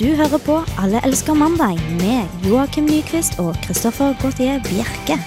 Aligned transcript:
Du 0.00 0.06
hører 0.16 0.40
på 0.40 0.54
Alle 0.80 0.96
elsker 1.04 1.36
mandag 1.36 1.76
med 1.98 2.44
Joakim 2.48 2.86
Nyquist 2.88 3.34
og 3.36 3.52
Christoffer 3.60 4.14
Gautier 4.22 4.56
Bjerke. 4.64 5.18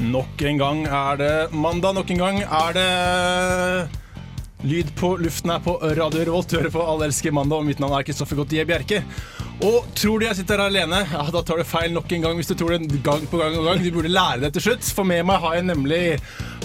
Nok 0.00 0.46
en 0.48 0.62
gang 0.64 0.80
er 0.88 1.20
det 1.20 1.34
mandag, 1.52 1.92
nok 2.00 2.14
en 2.16 2.24
gang 2.24 2.40
er 2.40 2.72
det 2.78 2.88
lyd 4.64 4.96
på 4.96 5.18
luften 5.20 5.52
her 5.52 5.60
på 5.60 5.76
Radio 5.82 6.24
Revolt. 6.24 6.56
Hører 6.56 6.72
på 6.72 6.88
Alle 6.88 7.10
elsker 7.10 7.36
mandag, 7.36 7.60
og 7.60 7.68
mitt 7.68 7.84
navn 7.84 8.00
er 8.00 8.08
Kristoffer 8.08 8.40
Gautier 8.40 8.64
Bjerke. 8.64 9.04
Og 9.64 9.86
tror 9.96 10.20
du 10.20 10.26
jeg 10.26 10.36
sitter 10.36 10.60
her 10.60 10.68
alene, 10.68 10.98
ja, 11.08 11.22
da 11.32 11.40
tar 11.46 11.56
du 11.56 11.64
feil 11.64 11.88
nok 11.94 12.10
en 12.12 12.20
gang 12.26 12.34
hvis 12.36 12.50
du 12.50 12.54
tror 12.60 12.74
det 12.76 12.98
gang 13.04 13.22
på 13.30 13.38
gang 13.40 13.54
og 13.56 13.64
gang. 13.64 13.78
Du 13.80 13.88
burde 13.94 14.10
lære 14.12 14.40
det 14.44 14.50
til 14.56 14.62
slutt, 14.66 14.84
for 14.92 15.04
med 15.08 15.22
meg 15.24 15.40
har 15.40 15.54
jeg 15.56 15.64
nemlig 15.70 16.00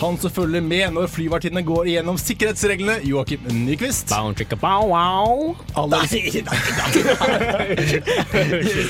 han 0.01 0.17
som 0.19 0.29
følger 0.33 0.61
med 0.65 0.91
når 0.97 1.07
flyvertinnene 1.13 1.63
går 1.63 1.87
igjennom 1.93 2.17
sikkerhetsreglene, 2.19 2.97
Joakim 3.07 3.39
Nyquist. 3.63 4.11
Bow, 4.11 4.33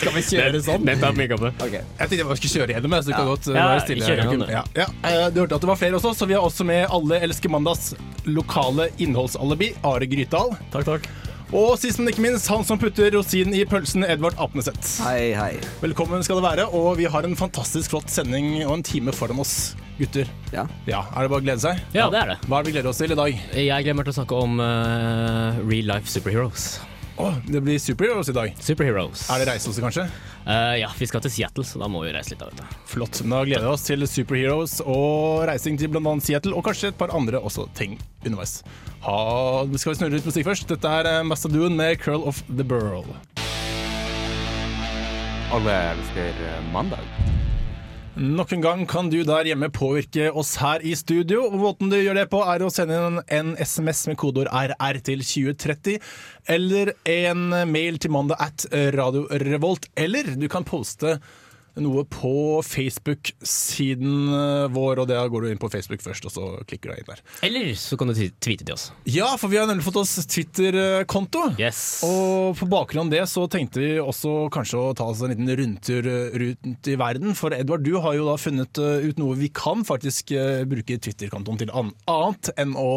Skal 0.01 0.13
vi 0.17 0.21
kjøre 0.31 0.57
sånn? 0.65 0.81
Dette 0.87 1.05
er 1.05 1.13
okay. 1.61 1.69
Jeg 1.69 1.85
tenkte 2.01 2.21
jeg 2.23 2.29
bare 2.31 2.39
skulle 2.41 2.55
kjøre 2.57 2.71
gjennom, 2.77 2.91
jeg, 2.97 3.01
så 3.05 3.09
du 3.11 3.15
kan 3.19 3.29
godt 3.35 3.45
uh, 3.51 3.53
Ja, 3.53 3.57
være 3.69 3.83
stille. 3.85 4.01
kjør 4.07 4.17
Joakim. 4.23 4.31
gjennom 4.31 4.49
Ja. 4.57 4.63
Ja. 4.81 4.87
eh, 5.11 5.27
Du 5.35 5.39
hørte 5.43 5.55
at 5.59 5.63
det 5.67 5.71
var 5.75 5.79
flere 5.83 5.95
også, 6.01 6.11
så 6.17 6.23
vi 6.29 6.33
har 6.39 6.43
også 6.47 6.63
med 6.67 6.81
Alle 6.89 7.15
elsker 7.27 7.49
mandags 7.53 7.85
lokale 8.25 8.85
innholdsalibi, 8.97 9.69
Are 9.85 10.05
Grytdal. 10.09 10.49
Takk, 10.73 10.85
takk. 10.89 11.05
Og 11.51 11.73
sist, 11.75 11.99
men 11.99 12.07
ikke 12.13 12.23
minst, 12.23 12.47
han 12.47 12.63
som 12.63 12.79
putter 12.79 13.11
rosinen 13.11 13.51
i 13.57 13.65
pølsen, 13.67 14.05
Edvard 14.07 14.37
Apneseth. 14.39 15.01
Hei, 15.03 15.33
hei. 15.35 15.57
Velkommen 15.81 16.23
skal 16.23 16.39
det 16.39 16.45
være, 16.45 16.67
og 16.71 16.93
vi 16.95 17.09
har 17.11 17.27
en 17.27 17.35
fantastisk 17.35 17.91
flott 17.91 18.07
sending 18.13 18.53
og 18.63 18.77
en 18.77 18.85
time 18.87 19.11
foran 19.11 19.41
oss, 19.43 19.73
gutter. 19.99 20.31
Ja. 20.55 20.63
Ja, 20.87 21.01
Er 21.11 21.27
det 21.27 21.33
bare 21.33 21.41
å 21.41 21.43
glede 21.43 21.59
seg? 21.59 21.81
Ja, 21.91 22.07
det 22.13 22.21
er 22.21 22.31
det. 22.31 22.37
Hva 22.47 22.61
er 22.61 22.63
det 22.63 22.71
vi 22.71 22.75
gleder 22.77 22.93
oss 22.93 23.03
til 23.03 23.11
i 23.11 23.19
dag? 23.19 23.43
Jeg 23.65 23.87
glemmer 23.89 24.07
til 24.07 24.15
å 24.15 24.19
snakke 24.21 24.39
om 24.47 24.63
uh, 24.63 25.59
real 25.67 25.91
life 25.91 26.07
superheroes. 26.07 26.69
Å, 27.19 27.31
det 27.43 27.59
blir 27.63 27.79
superheroes 27.81 28.29
i 28.31 28.35
dag. 28.35 28.53
Superheroes. 28.63 29.25
Er 29.33 29.41
det 29.41 29.49
reise 29.51 29.69
også, 29.71 29.83
kanskje? 29.83 30.05
Uh, 30.45 30.75
ja, 30.79 30.89
vi 30.97 31.07
skal 31.09 31.23
til 31.25 31.33
Seattle, 31.33 31.65
så 31.67 31.81
da 31.81 31.89
må 31.91 32.05
vi 32.05 32.13
reise 32.15 32.33
litt. 32.33 32.41
av 32.45 32.53
dette. 32.53 32.79
Flott. 32.89 33.19
Da 33.19 33.41
gleder 33.47 33.67
vi 33.67 33.73
oss 33.73 33.85
til 33.87 34.07
superheroes 34.07 34.77
og 34.85 35.43
reising 35.49 35.77
til 35.81 35.91
bl.a. 35.91 36.15
Seattle, 36.23 36.55
og 36.55 36.65
kanskje 36.65 36.93
et 36.93 36.99
par 36.99 37.13
andre 37.17 37.41
også 37.41 37.67
ting 37.77 37.99
underveis. 38.23 38.61
Ha, 39.05 39.17
skal 39.75 39.93
vi 39.93 39.99
snurre 39.99 40.17
litt 40.17 40.29
musikk 40.29 40.47
først? 40.47 40.69
Dette 40.71 40.95
er 41.01 41.09
eh, 41.09 41.21
Mastadoon 41.27 41.77
med 41.77 41.99
'Curl 41.99 42.25
of 42.31 42.43
the 42.47 42.63
Burl'. 42.63 43.11
Alle 45.51 45.77
elsker 45.91 46.45
eh, 46.47 46.59
mandag. 46.71 47.05
Nok 48.11 48.51
en 48.51 48.59
gang 48.61 48.81
kan 48.91 49.07
du 49.07 49.21
der 49.23 49.47
hjemme 49.47 49.69
påvirke 49.71 50.25
oss 50.35 50.57
her 50.59 50.83
i 50.83 50.91
studio. 50.99 51.45
og 51.47 51.53
Måten 51.61 51.87
du 51.87 51.95
gjør 51.95 52.17
det 52.19 52.25
på, 52.33 52.41
er 52.43 52.59
å 52.59 52.67
sende 52.67 52.97
inn 52.99 53.21
en 53.31 53.53
SMS 53.55 54.03
med 54.09 54.17
kodeord 54.19 54.49
RR 54.51 54.99
til 54.99 55.23
2030. 55.23 55.95
Eller 56.51 56.91
en 57.07 57.45
mail 57.71 58.01
til 58.03 58.11
mandag 58.11 58.43
at 58.43 58.65
Radio 58.97 59.29
Revolt. 59.31 59.87
Eller 59.95 60.27
du 60.35 60.49
kan 60.51 60.67
poste 60.67 61.21
noe 61.79 62.03
på 62.09 62.59
Facebook-siden 62.65 64.31
vår, 64.73 65.01
og 65.03 65.07
da 65.09 65.21
går 65.31 65.45
du 65.45 65.51
inn 65.51 65.61
på 65.61 65.69
Facebook 65.71 66.03
først, 66.03 66.27
og 66.27 66.33
så 66.35 66.49
klikker 66.67 66.89
du 66.89 66.93
deg 66.95 67.03
inn 67.03 67.11
der. 67.13 67.23
Eller 67.47 67.71
så 67.79 67.97
kan 67.99 68.11
du 68.11 68.15
tweete 68.15 68.65
til 68.65 68.75
oss. 68.75 68.89
Ja, 69.07 69.29
for 69.39 69.51
vi 69.51 69.59
har 69.61 69.69
nemlig 69.69 69.85
fått 69.85 70.01
oss 70.01 70.17
Twitter-konto. 70.25 71.53
Yes. 71.61 72.01
Og 72.07 72.57
på 72.59 72.67
bakgrunn 72.71 73.07
av 73.07 73.13
det 73.13 73.23
så 73.31 73.45
tenkte 73.51 73.81
vi 73.81 73.91
også 74.01 74.49
kanskje 74.53 74.81
å 74.81 74.93
ta 74.97 75.07
oss 75.11 75.23
en 75.23 75.33
liten 75.33 75.49
rundtur 75.59 76.07
eh, 76.09 76.37
rundt 76.43 76.91
i 76.91 76.97
verden. 76.99 77.35
For 77.37 77.55
Edvard, 77.55 77.85
du 77.85 77.95
har 78.03 78.17
jo 78.17 78.27
da 78.29 78.37
funnet 78.41 78.81
eh, 78.81 79.07
ut 79.07 79.21
noe 79.21 79.39
vi 79.39 79.51
kan 79.55 79.85
faktisk 79.87 80.33
eh, 80.35 80.63
bruke 80.69 80.99
Twitter-kontoen 81.01 81.61
til 81.61 81.73
annet 81.75 82.51
enn 82.59 82.75
å 82.79 82.91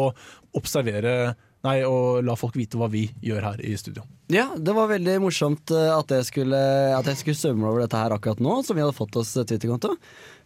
observere 0.55 1.35
Nei, 1.65 1.79
og 1.87 2.21
la 2.25 2.35
folk 2.37 2.57
vite 2.59 2.77
hva 2.77 2.89
vi 2.93 3.07
gjør 3.25 3.49
her 3.49 3.63
i 3.65 3.73
studio. 3.79 4.05
ja, 4.29 4.51
det 4.57 4.75
var 4.77 4.91
veldig 4.91 5.15
morsomt 5.23 5.73
eh, 5.73 5.91
at 5.95 6.13
jeg 6.13 6.27
skulle, 6.29 6.61
at 6.93 7.09
skulle 7.17 7.39
sømme 7.39 7.67
over 7.69 7.85
dette 7.85 7.99
her 7.99 8.13
akkurat 8.13 8.43
nå, 8.43 8.59
som 8.65 8.77
vi 8.77 8.83
hadde 8.85 8.97
fått 8.97 9.17
oss 9.21 9.33
Twitter-konto. 9.33 9.95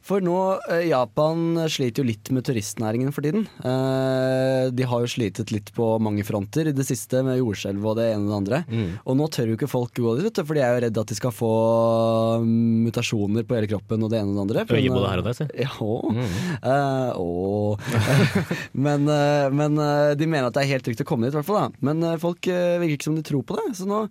For 0.01 0.23
nå, 0.23 0.35
eh, 0.71 0.87
Japan 0.89 1.57
sliter 1.69 2.01
jo 2.01 2.07
litt 2.07 2.29
med 2.33 2.45
turistnæringen 2.47 3.11
for 3.13 3.21
tiden. 3.25 3.43
Eh, 3.61 4.69
De 4.71 4.85
har 4.87 5.03
jo 5.03 5.09
slitet 5.11 5.51
litt 5.51 5.71
på 5.75 5.99
mange 6.01 6.23
fronter 6.25 6.69
i 6.69 6.73
det 6.73 6.85
siste, 6.87 7.21
med 7.25 7.37
jordskjelv 7.37 7.83
og 7.85 7.97
det 7.99 8.07
ene 8.15 8.23
og 8.25 8.29
det 8.31 8.37
andre. 8.39 8.59
Mm. 8.71 8.87
Og 9.05 9.17
nå 9.19 9.27
tør 9.29 9.51
jo 9.51 9.57
ikke 9.59 9.69
folk 9.69 9.93
gå 9.99 10.15
dit, 10.21 10.39
for 10.39 10.55
de 10.57 10.63
er 10.63 10.73
jo 10.77 10.81
redd 10.87 10.97
at 11.03 11.11
de 11.11 11.17
skal 11.19 11.33
få 11.35 11.51
mm, 12.41 12.87
mutasjoner 12.87 13.45
på 13.45 13.57
hele 13.59 13.69
kroppen 13.69 14.07
og 14.07 14.09
det 14.13 14.21
ene 14.21 14.33
og 14.33 14.39
det 14.39 14.45
andre. 14.47 14.65
Øye 14.79 14.87
en, 14.87 14.95
både 14.97 15.11
her 15.11 15.23
og 15.23 15.29
der, 15.29 15.37
si. 15.37 15.49
Ja, 15.59 15.91
eh, 16.73 17.11
åh. 17.19 17.77
men, 18.87 19.07
eh, 19.13 19.49
men 19.51 19.77
eh, 19.83 20.15
de 20.19 20.25
mener 20.31 20.47
at 20.49 20.55
det 20.57 20.63
er 20.65 20.73
helt 20.73 20.87
trygt 20.87 21.03
å 21.03 21.09
komme 21.11 21.27
dit, 21.27 21.35
i 21.35 21.39
hvert 21.41 21.49
fall. 21.49 21.67
da. 21.69 21.83
Men 21.85 22.03
eh, 22.07 22.17
folk 22.21 22.47
eh, 22.49 22.77
virker 22.81 22.97
ikke 22.97 23.09
som 23.11 23.19
de 23.19 23.25
tror 23.29 23.43
på 23.45 23.59
det. 23.59 23.67
Så 23.77 23.87
nå, 23.89 24.05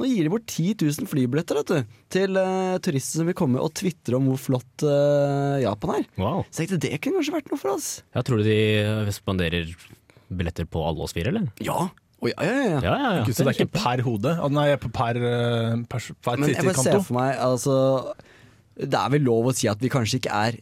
nå 0.00 0.08
gir 0.08 0.26
de 0.26 0.32
bort 0.32 0.46
10 0.48 0.80
000 0.80 1.08
flybilletter 1.10 1.60
vet 1.60 1.70
du, 1.70 1.96
til 2.12 2.38
uh, 2.40 2.78
turister 2.82 3.20
som 3.20 3.28
vil 3.28 3.36
komme 3.36 3.60
og 3.60 3.72
tvitre 3.76 4.16
om 4.16 4.30
hvor 4.30 4.40
flott 4.40 4.84
uh, 4.86 5.60
Japan 5.60 5.98
er. 5.98 6.06
Wow. 6.20 6.44
Så 6.48 6.64
jeg 6.64 6.72
tenkte 6.72 6.88
det 6.88 7.00
kunne 7.04 7.20
kanskje 7.20 7.36
vært 7.36 7.50
noe 7.52 7.60
for 7.60 7.74
oss. 7.76 7.90
Ja, 8.16 8.24
tror 8.26 8.40
du 8.40 8.48
de 8.48 8.60
eh, 8.80 9.10
spanderer 9.12 9.74
billetter 10.30 10.68
på 10.70 10.82
alle 10.86 11.04
oss 11.04 11.14
fire, 11.16 11.34
eller? 11.34 11.50
Ja. 11.60 11.90
Oh, 12.20 12.28
ja, 12.28 12.36
ja, 12.44 12.52
ja, 12.52 12.64
ja. 12.64 12.80
Ja, 12.84 12.96
ja, 12.96 13.12
ja. 13.20 13.28
så 13.32 13.44
det 13.44 13.52
er 13.52 13.62
ikke 13.64 13.78
per 13.80 14.02
hode? 14.04 14.34
Ah, 14.36 14.50
Nei, 14.52 14.66
per, 14.80 14.90
per, 14.92 15.20
per 15.88 16.40
Men 16.40 16.52
jeg 16.52 16.66
bare 16.66 16.82
ser 16.84 16.98
for 17.00 17.16
meg 17.16 17.38
altså, 17.40 17.76
Det 18.76 18.98
er 18.98 19.14
vel 19.14 19.24
lov 19.24 19.48
å 19.48 19.54
si 19.56 19.70
at 19.72 19.80
vi 19.80 19.88
kanskje 19.92 20.20
ikke 20.20 20.42
er 20.48 20.58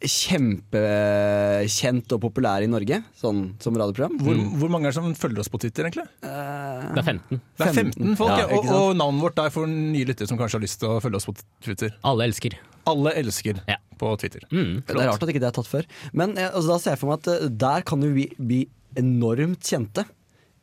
kjempekjent 0.00 2.12
og 2.16 2.20
populær 2.22 2.64
i 2.64 2.68
Norge, 2.70 3.00
sånn 3.20 3.40
som 3.62 3.76
radioprogram. 3.76 4.14
Hvor, 4.24 4.38
hvor 4.62 4.70
mange 4.72 4.88
er 4.88 4.92
det 4.94 4.98
som 5.00 5.10
følger 5.18 5.42
oss 5.42 5.50
på 5.52 5.60
Twitter, 5.62 5.82
egentlig? 5.88 6.06
Det 6.22 7.02
er 7.02 7.04
15. 7.04 7.40
Det 7.60 7.66
er 7.66 7.74
15 7.82 8.16
folk, 8.18 8.32
Ja, 8.32 8.46
ja. 8.46 8.56
Og, 8.56 8.62
og 8.76 8.88
navnet 8.98 9.22
vårt 9.26 9.38
er 9.44 9.50
for 9.54 9.64
nye 9.70 10.06
lyttere 10.08 10.28
som 10.30 10.38
kanskje 10.40 10.56
har 10.60 10.64
lyst 10.64 10.78
til 10.82 10.88
å 10.94 11.00
følge 11.04 11.18
oss 11.20 11.28
på 11.28 11.34
Twitter. 11.66 11.90
Alle 12.06 12.22
elsker. 12.30 12.52
Alle 12.90 13.10
elsker 13.20 13.54
Ja. 13.68 13.76
på 14.00 14.06
Twitter. 14.22 14.42
Mm. 14.50 14.74
Det 14.86 14.92
er 14.96 15.02
rart 15.10 15.22
at 15.22 15.30
ikke 15.34 15.42
det 15.44 15.50
er 15.52 15.58
tatt 15.60 15.70
før. 15.70 15.84
Men 16.16 16.28
eh, 16.38 16.48
altså, 16.50 16.68
da 16.74 16.78
ser 16.80 16.90
jeg 16.96 17.02
for 17.02 17.08
meg 17.12 17.18
at 17.20 17.26
eh, 17.36 17.50
der 17.66 17.80
kan 17.86 17.98
jo 18.06 18.10
vi 18.16 18.26
bli 18.40 18.60
enormt 18.98 19.62
kjente 19.68 20.02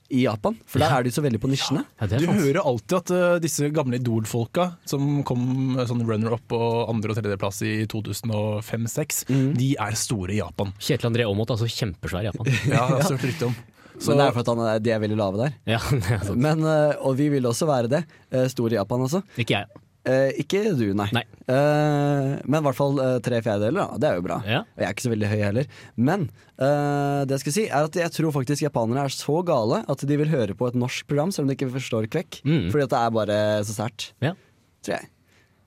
i 0.10 0.22
Japan. 0.24 0.56
For 0.66 0.80
der 0.80 0.94
er 0.98 1.04
de 1.04 1.12
så 1.12 1.22
veldig 1.26 1.40
på 1.44 1.50
nisjene. 1.52 1.82
Ja, 2.00 2.08
Du 2.08 2.18
sant. 2.26 2.40
hører 2.40 2.62
alltid 2.64 2.96
at 2.98 3.12
uh, 3.12 3.40
disse 3.44 3.68
gamle 3.76 4.00
Idol-folka 4.00 4.70
som 4.88 5.24
kom 5.28 5.76
eh, 5.80 5.86
sånn 5.90 6.06
runner-up 6.08 6.54
og 6.56 6.90
andre- 6.94 7.12
og 7.12 7.18
tredjeplass 7.20 7.62
i 7.68 7.74
2005-2006, 7.92 9.26
Mm. 9.30 9.54
de 9.58 9.76
er 9.80 9.96
store 10.00 10.32
i 10.34 10.40
Japan. 10.40 10.72
Kjetil 10.80 11.10
André 11.12 11.26
Aamodt 11.28 11.50
er 11.52 11.58
altså 11.58 11.68
kjempesvær 11.72 12.22
i 12.24 12.30
Japan. 12.30 12.46
Ja, 12.72 12.86
det 12.88 13.04
har 13.04 13.12
hørt 13.12 13.26
rykte 13.28 13.50
om. 13.50 13.56
Så, 13.98 14.12
Men 14.14 14.20
det 14.20 14.26
er 14.28 14.34
for 14.36 14.44
at 14.44 14.50
han 14.52 14.60
er, 14.62 14.80
de 14.86 14.92
er 14.94 15.00
veldig 15.02 15.18
lave 15.18 15.38
der. 15.42 15.54
Ja, 15.66 15.80
det 15.92 16.12
er 16.14 16.24
sant. 16.28 16.38
Men, 16.38 16.62
eh, 16.64 16.96
og 17.02 17.18
vi 17.18 17.30
vil 17.34 17.48
også 17.50 17.66
være 17.68 17.90
det. 17.90 18.04
Store 18.54 18.76
i 18.76 18.78
Japan, 18.78 19.02
altså. 19.08 19.24
Ikke 19.42 19.58
jeg. 19.60 19.84
Eh, 20.08 20.38
ikke 20.40 20.62
du, 20.80 20.86
nei. 20.96 21.08
Nei. 21.16 21.24
Eh, 21.52 22.30
men 22.48 22.62
i 22.62 22.64
hvert 22.68 22.78
fall 22.78 23.00
eh, 23.04 23.18
tre 23.26 23.42
fjerdedeler, 23.44 23.82
da. 23.82 23.98
Det 24.00 24.08
er 24.10 24.20
jo 24.22 24.24
bra. 24.28 24.38
Ja. 24.48 24.62
Og 24.64 24.80
jeg 24.84 24.88
er 24.88 24.96
ikke 24.96 25.06
så 25.08 25.12
veldig 25.12 25.32
høy 25.34 25.42
heller. 25.44 25.68
Men 26.10 26.24
eh, 26.56 27.20
det 27.28 27.36
jeg 27.36 27.44
skal 27.44 27.56
si 27.58 27.66
er 27.68 27.90
at 27.90 28.00
jeg 28.00 28.14
tror 28.16 28.36
faktisk 28.38 28.64
japanere 28.64 29.04
er 29.10 29.16
så 29.16 29.42
gale 29.48 29.82
at 29.92 30.06
de 30.08 30.20
vil 30.22 30.32
høre 30.32 30.56
på 30.58 30.70
et 30.72 30.80
norsk 30.80 31.08
program 31.12 31.34
selv 31.36 31.46
om 31.48 31.52
de 31.52 31.58
ikke 31.60 31.72
forstår 31.76 32.08
kvekk. 32.14 32.40
Mm. 32.48 32.66
Fordi 32.72 32.88
at 32.88 32.96
det 32.96 33.04
er 33.04 33.16
bare 33.20 33.38
så 33.68 33.76
sært. 33.82 34.12
Ja. 34.24 34.34
Tror 34.86 34.96
jeg. 34.96 35.10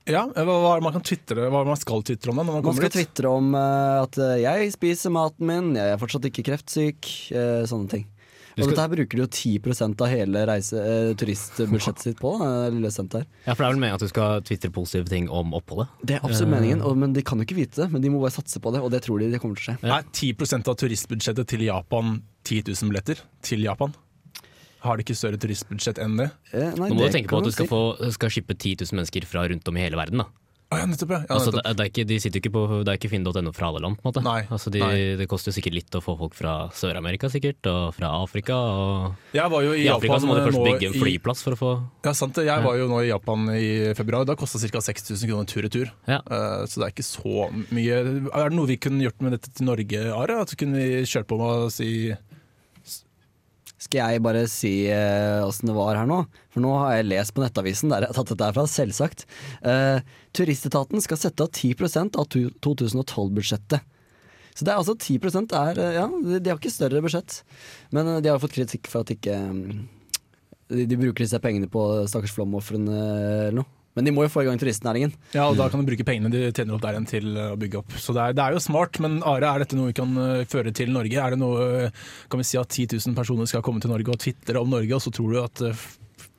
ja, 0.09 0.23
hva, 0.33 0.55
hva 0.63 0.71
det 0.79 0.85
man 0.87 0.95
kan 0.97 1.03
twittere, 1.05 1.49
hva 1.53 1.61
man 1.67 1.77
skal 1.77 2.01
twitre 2.07 2.31
om 2.33 2.39
det? 2.41 2.45
når 2.47 2.55
man 2.57 2.65
Man 2.71 2.79
skal 2.79 2.89
dit? 2.89 2.97
tvitre 2.97 3.35
om 3.37 3.51
eh, 3.53 3.99
at 4.07 4.17
eh, 4.17 4.39
'jeg 4.41 4.71
spiser 4.79 5.13
maten 5.13 5.45
min', 5.45 5.75
'jeg 5.77 5.93
er 5.93 6.01
fortsatt 6.01 6.25
ikke 6.31 6.47
kreftsyk', 6.49 7.11
eh, 7.35 7.61
sånne 7.69 7.89
ting. 7.93 8.07
Du 8.61 8.67
Og 8.67 8.69
skal- 8.69 8.75
dette 8.77 8.83
her 8.85 8.91
bruker 8.95 9.17
de 9.17 9.23
jo 9.23 9.27
10% 9.27 10.01
av 10.05 10.07
hele 10.13 10.45
reise, 10.47 10.77
eh, 10.77 11.13
turistbudsjettet 11.17 12.05
sitt 12.05 12.19
på. 12.21 12.33
Da, 12.39 12.69
lille 12.69 12.91
senter. 12.93 13.25
ja, 13.47 13.53
for 13.55 13.63
det 13.63 13.67
er 13.67 13.73
vel 13.73 13.81
meningen 13.81 13.97
at 13.97 14.05
du 14.05 14.07
skal 14.11 14.41
tvitre 14.45 14.71
positive 14.71 15.09
ting 15.09 15.29
om 15.29 15.51
oppholdet? 15.57 15.89
Det 16.05 16.15
er 16.19 16.21
absolutt 16.27 16.53
meningen, 16.53 16.81
og, 16.85 16.95
men 16.97 17.13
de 17.13 17.21
kan 17.25 17.39
jo 17.41 17.45
ikke 17.45 17.57
vite 17.57 17.81
det. 17.83 17.91
Men 17.91 18.01
de 18.05 18.09
må 18.13 18.21
bare 18.21 18.31
satse 18.37 18.61
på 18.61 18.71
det, 18.71 18.81
og 18.85 18.91
det 18.93 19.01
tror 19.03 19.19
de 19.19 19.31
det 19.31 19.41
kommer 19.41 19.57
til 19.57 19.73
å 19.73 19.77
skje. 19.77 19.87
Ja. 19.89 19.97
Er 19.97 20.03
10% 20.13 20.67
av 20.69 20.75
turistbudsjettet 20.77 21.47
til 21.47 21.65
Japan 21.65 22.21
10 22.45 22.61
000 22.69 22.91
billetter 22.93 23.19
til 23.41 23.59
Japan? 23.65 23.93
Har 24.81 24.97
de 24.97 25.03
ikke 25.03 25.13
større 25.17 25.37
turistbudsjett 25.37 25.99
enn 26.01 26.17
det? 26.17 26.31
Eh, 26.53 26.71
nei, 26.73 26.89
Nå 26.89 26.95
må 26.97 27.03
det 27.05 27.11
du 27.11 27.17
tenke 27.19 27.29
på 27.29 27.37
at 27.37 27.43
du 27.45 27.51
skal, 27.51 27.67
si. 27.67 27.69
få, 27.69 28.11
skal 28.15 28.29
shippe 28.33 28.55
10 28.57 28.77
000 28.81 28.97
mennesker 28.97 29.25
fra 29.29 29.43
rundt 29.47 29.67
om 29.69 29.77
i 29.77 29.81
hele 29.85 29.95
verden. 29.99 30.17
da 30.23 30.25
ja, 30.79 30.85
nettopp, 30.87 31.11
ja. 31.11 31.19
altså, 31.27 31.51
nettopp. 31.51 31.75
det, 31.75 31.83
er 31.83 31.89
ikke, 31.91 32.05
de 32.07 32.17
sitter 32.23 32.41
ikke 32.41 32.51
på 32.55 32.61
Det 32.85 32.93
er 32.93 32.99
ikke 32.99 33.11
finn.no 33.11 33.51
fra 33.55 33.69
alle 33.71 33.81
land. 33.83 33.97
på 33.99 34.05
en 34.05 34.09
måte 34.11 34.23
Nei, 34.23 34.37
altså, 34.47 34.71
de, 34.73 34.79
nei. 34.79 35.01
Det 35.19 35.27
koster 35.31 35.51
jo 35.51 35.57
sikkert 35.57 35.75
litt 35.75 35.97
å 35.97 36.01
få 36.03 36.15
folk 36.19 36.37
fra 36.37 36.55
Sør-Amerika 36.77 37.29
sikkert, 37.33 37.59
og 37.71 37.95
fra 37.97 38.13
Afrika. 38.21 38.55
Og 38.55 39.35
Jeg 39.37 39.51
var 39.51 39.67
jo 39.67 39.75
i, 39.75 39.83
I 39.85 39.91
Afrika 39.91 40.15
Japan 40.15 40.23
så 40.23 40.31
må 40.31 40.37
du 40.37 40.43
først 40.47 40.63
bygge 40.69 40.89
en 40.91 40.97
flyplass 41.01 41.45
for 41.45 41.57
å 41.57 41.59
få 41.59 41.73
Ja, 42.07 42.15
sant 42.17 42.39
det. 42.39 42.47
Jeg 42.47 42.65
var 42.65 42.79
jo 42.79 42.87
nå 42.91 43.03
i 43.03 43.11
Japan 43.11 43.51
i 43.55 43.69
februar. 43.97 44.27
Da 44.27 44.37
kosta 44.39 44.61
ca. 44.61 44.83
6000 44.87 45.29
kroner 45.29 45.49
tur-retur. 45.49 45.91
Ja. 46.09 46.21
Uh, 46.25 46.63
så 46.69 46.81
det 46.81 46.87
er 46.87 46.95
ikke 46.95 47.07
så 47.07 47.47
mye. 47.75 48.01
Er 48.31 48.51
det 48.51 48.57
noe 48.57 48.69
vi 48.71 48.79
kunne 48.81 49.03
gjort 49.05 49.21
med 49.23 49.35
dette 49.37 49.51
til 49.51 49.67
Norge, 49.67 50.03
Are? 50.15 50.41
At 50.45 50.55
vi 50.55 50.63
kunne 50.63 50.85
kjørt 51.03 51.29
på 51.29 51.39
med 51.41 51.67
å 51.67 51.71
si 51.73 51.91
Skal 53.81 54.13
jeg 54.13 54.21
bare 54.21 54.43
si 54.49 54.73
eh, 54.93 55.41
åssen 55.41 55.71
det 55.71 55.73
var 55.73 55.97
her 55.97 56.09
nå? 56.09 56.19
For 56.53 56.61
nå 56.61 56.73
har 56.83 56.99
jeg 56.99 57.07
lest 57.09 57.33
på 57.33 57.41
Nettavisen, 57.41 57.89
der 57.89 58.05
jeg 58.05 58.11
har 58.11 58.19
tatt 58.19 58.33
dette 58.33 58.49
her 58.49 58.57
fra, 58.57 58.65
selvsagt. 58.69 59.25
Eh, 59.65 60.03
turistetaten 60.37 61.01
skal 61.01 61.17
sette 61.17 61.47
av 61.47 61.49
10 61.49 62.13
av 62.21 62.27
2012-budsjettet. 62.29 63.89
Så 64.51 64.67
det 64.67 64.73
er 64.73 64.77
altså 64.77 64.93
10 64.93 65.17
er 65.57 65.81
eh, 65.81 65.97
Ja, 65.97 66.05
de, 66.11 66.43
har 66.51 66.59
ikke 66.59 66.73
større 66.73 67.01
budsjett. 67.01 67.41
Men 67.89 68.19
de 68.21 68.29
har 68.29 68.41
fått 68.43 68.53
kritikk 68.59 68.91
for 68.91 69.01
at 69.01 69.15
ikke 69.15 69.39
mm, 69.49 69.81
de, 70.69 70.85
de 70.85 71.01
bruker 71.01 71.25
disse 71.25 71.41
pengene 71.41 71.71
på 71.71 71.87
stakkars 72.11 72.37
flomofrene 72.37 73.01
eller 73.01 73.63
noe. 73.63 73.80
Men 73.95 74.07
de 74.07 74.13
må 74.15 74.23
jo 74.23 74.31
få 74.31 74.45
i 74.45 74.47
gang 74.47 74.59
turistnæringen. 74.61 75.11
Ja, 75.35 75.49
og 75.49 75.57
Da 75.59 75.67
kan 75.69 75.81
du 75.81 75.89
bruke 75.89 76.05
pengene 76.07 76.31
de 76.31 76.45
tjener 76.55 76.77
opp 76.77 76.83
der 76.85 76.95
igjen 76.95 77.09
til 77.09 77.25
å 77.35 77.47
bygge 77.59 77.81
opp. 77.81 77.95
Så 77.99 78.15
det 78.15 78.23
er, 78.23 78.35
det 78.37 78.43
er 78.45 78.55
jo 78.55 78.63
smart, 78.63 78.99
men 79.03 79.19
Are, 79.27 79.43
er 79.49 79.65
dette 79.65 79.75
noe 79.75 79.91
vi 79.91 79.97
kan 79.97 80.13
eh, 80.15 80.45
føre 80.47 80.71
til 80.75 80.93
Norge? 80.95 81.17
Er 81.19 81.35
det 81.35 81.41
noe, 81.41 81.65
eh, 81.89 82.05
Kan 82.31 82.39
vi 82.39 82.47
si 82.47 82.59
at 82.61 82.71
10 82.71 82.95
000 82.95 83.17
personer 83.17 83.49
skal 83.51 83.65
komme 83.65 83.83
til 83.83 83.91
Norge 83.91 84.13
og 84.13 84.21
tvitre 84.23 84.61
om 84.63 84.71
Norge, 84.71 84.95
og 84.95 85.03
så 85.03 85.11
tror 85.11 85.35
du 85.35 85.41
at 85.43 85.65
eh, 85.67 85.83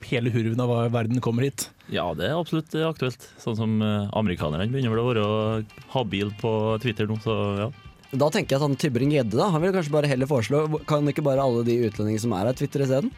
hele 0.08 0.32
hurven 0.34 0.60
av 0.64 0.72
verden 0.94 1.20
kommer 1.24 1.44
hit? 1.46 1.68
Ja, 1.92 2.08
det 2.16 2.30
er 2.30 2.38
absolutt 2.40 2.72
eh, 2.74 2.88
aktuelt. 2.88 3.28
Sånn 3.42 3.58
som 3.58 3.76
eh, 3.84 4.08
amerikanerne 4.16 4.70
begynner 4.72 4.96
vel 4.96 5.04
å 5.04 5.08
være 5.10 5.84
habil 5.92 6.32
på 6.40 6.52
Twitter 6.82 7.10
nå, 7.10 7.20
så 7.22 7.36
ja. 7.66 7.70
Da 8.12 8.28
tenker 8.32 8.56
jeg 8.56 8.60
at 8.60 8.66
han 8.66 8.76
Tybring-Gjedde 8.80 9.38
da, 9.38 9.52
han 9.52 9.62
vil 9.64 9.72
kanskje 9.72 9.92
bare 9.94 10.08
heller 10.10 10.28
foreslå 10.28 10.82
Kan 10.84 11.06
ikke 11.08 11.24
bare 11.24 11.40
alle 11.40 11.62
de 11.64 11.78
utlendingene 11.86 12.20
som 12.20 12.34
er 12.36 12.50
her, 12.50 12.56
tvitre 12.58 12.84
isteden? 12.84 13.08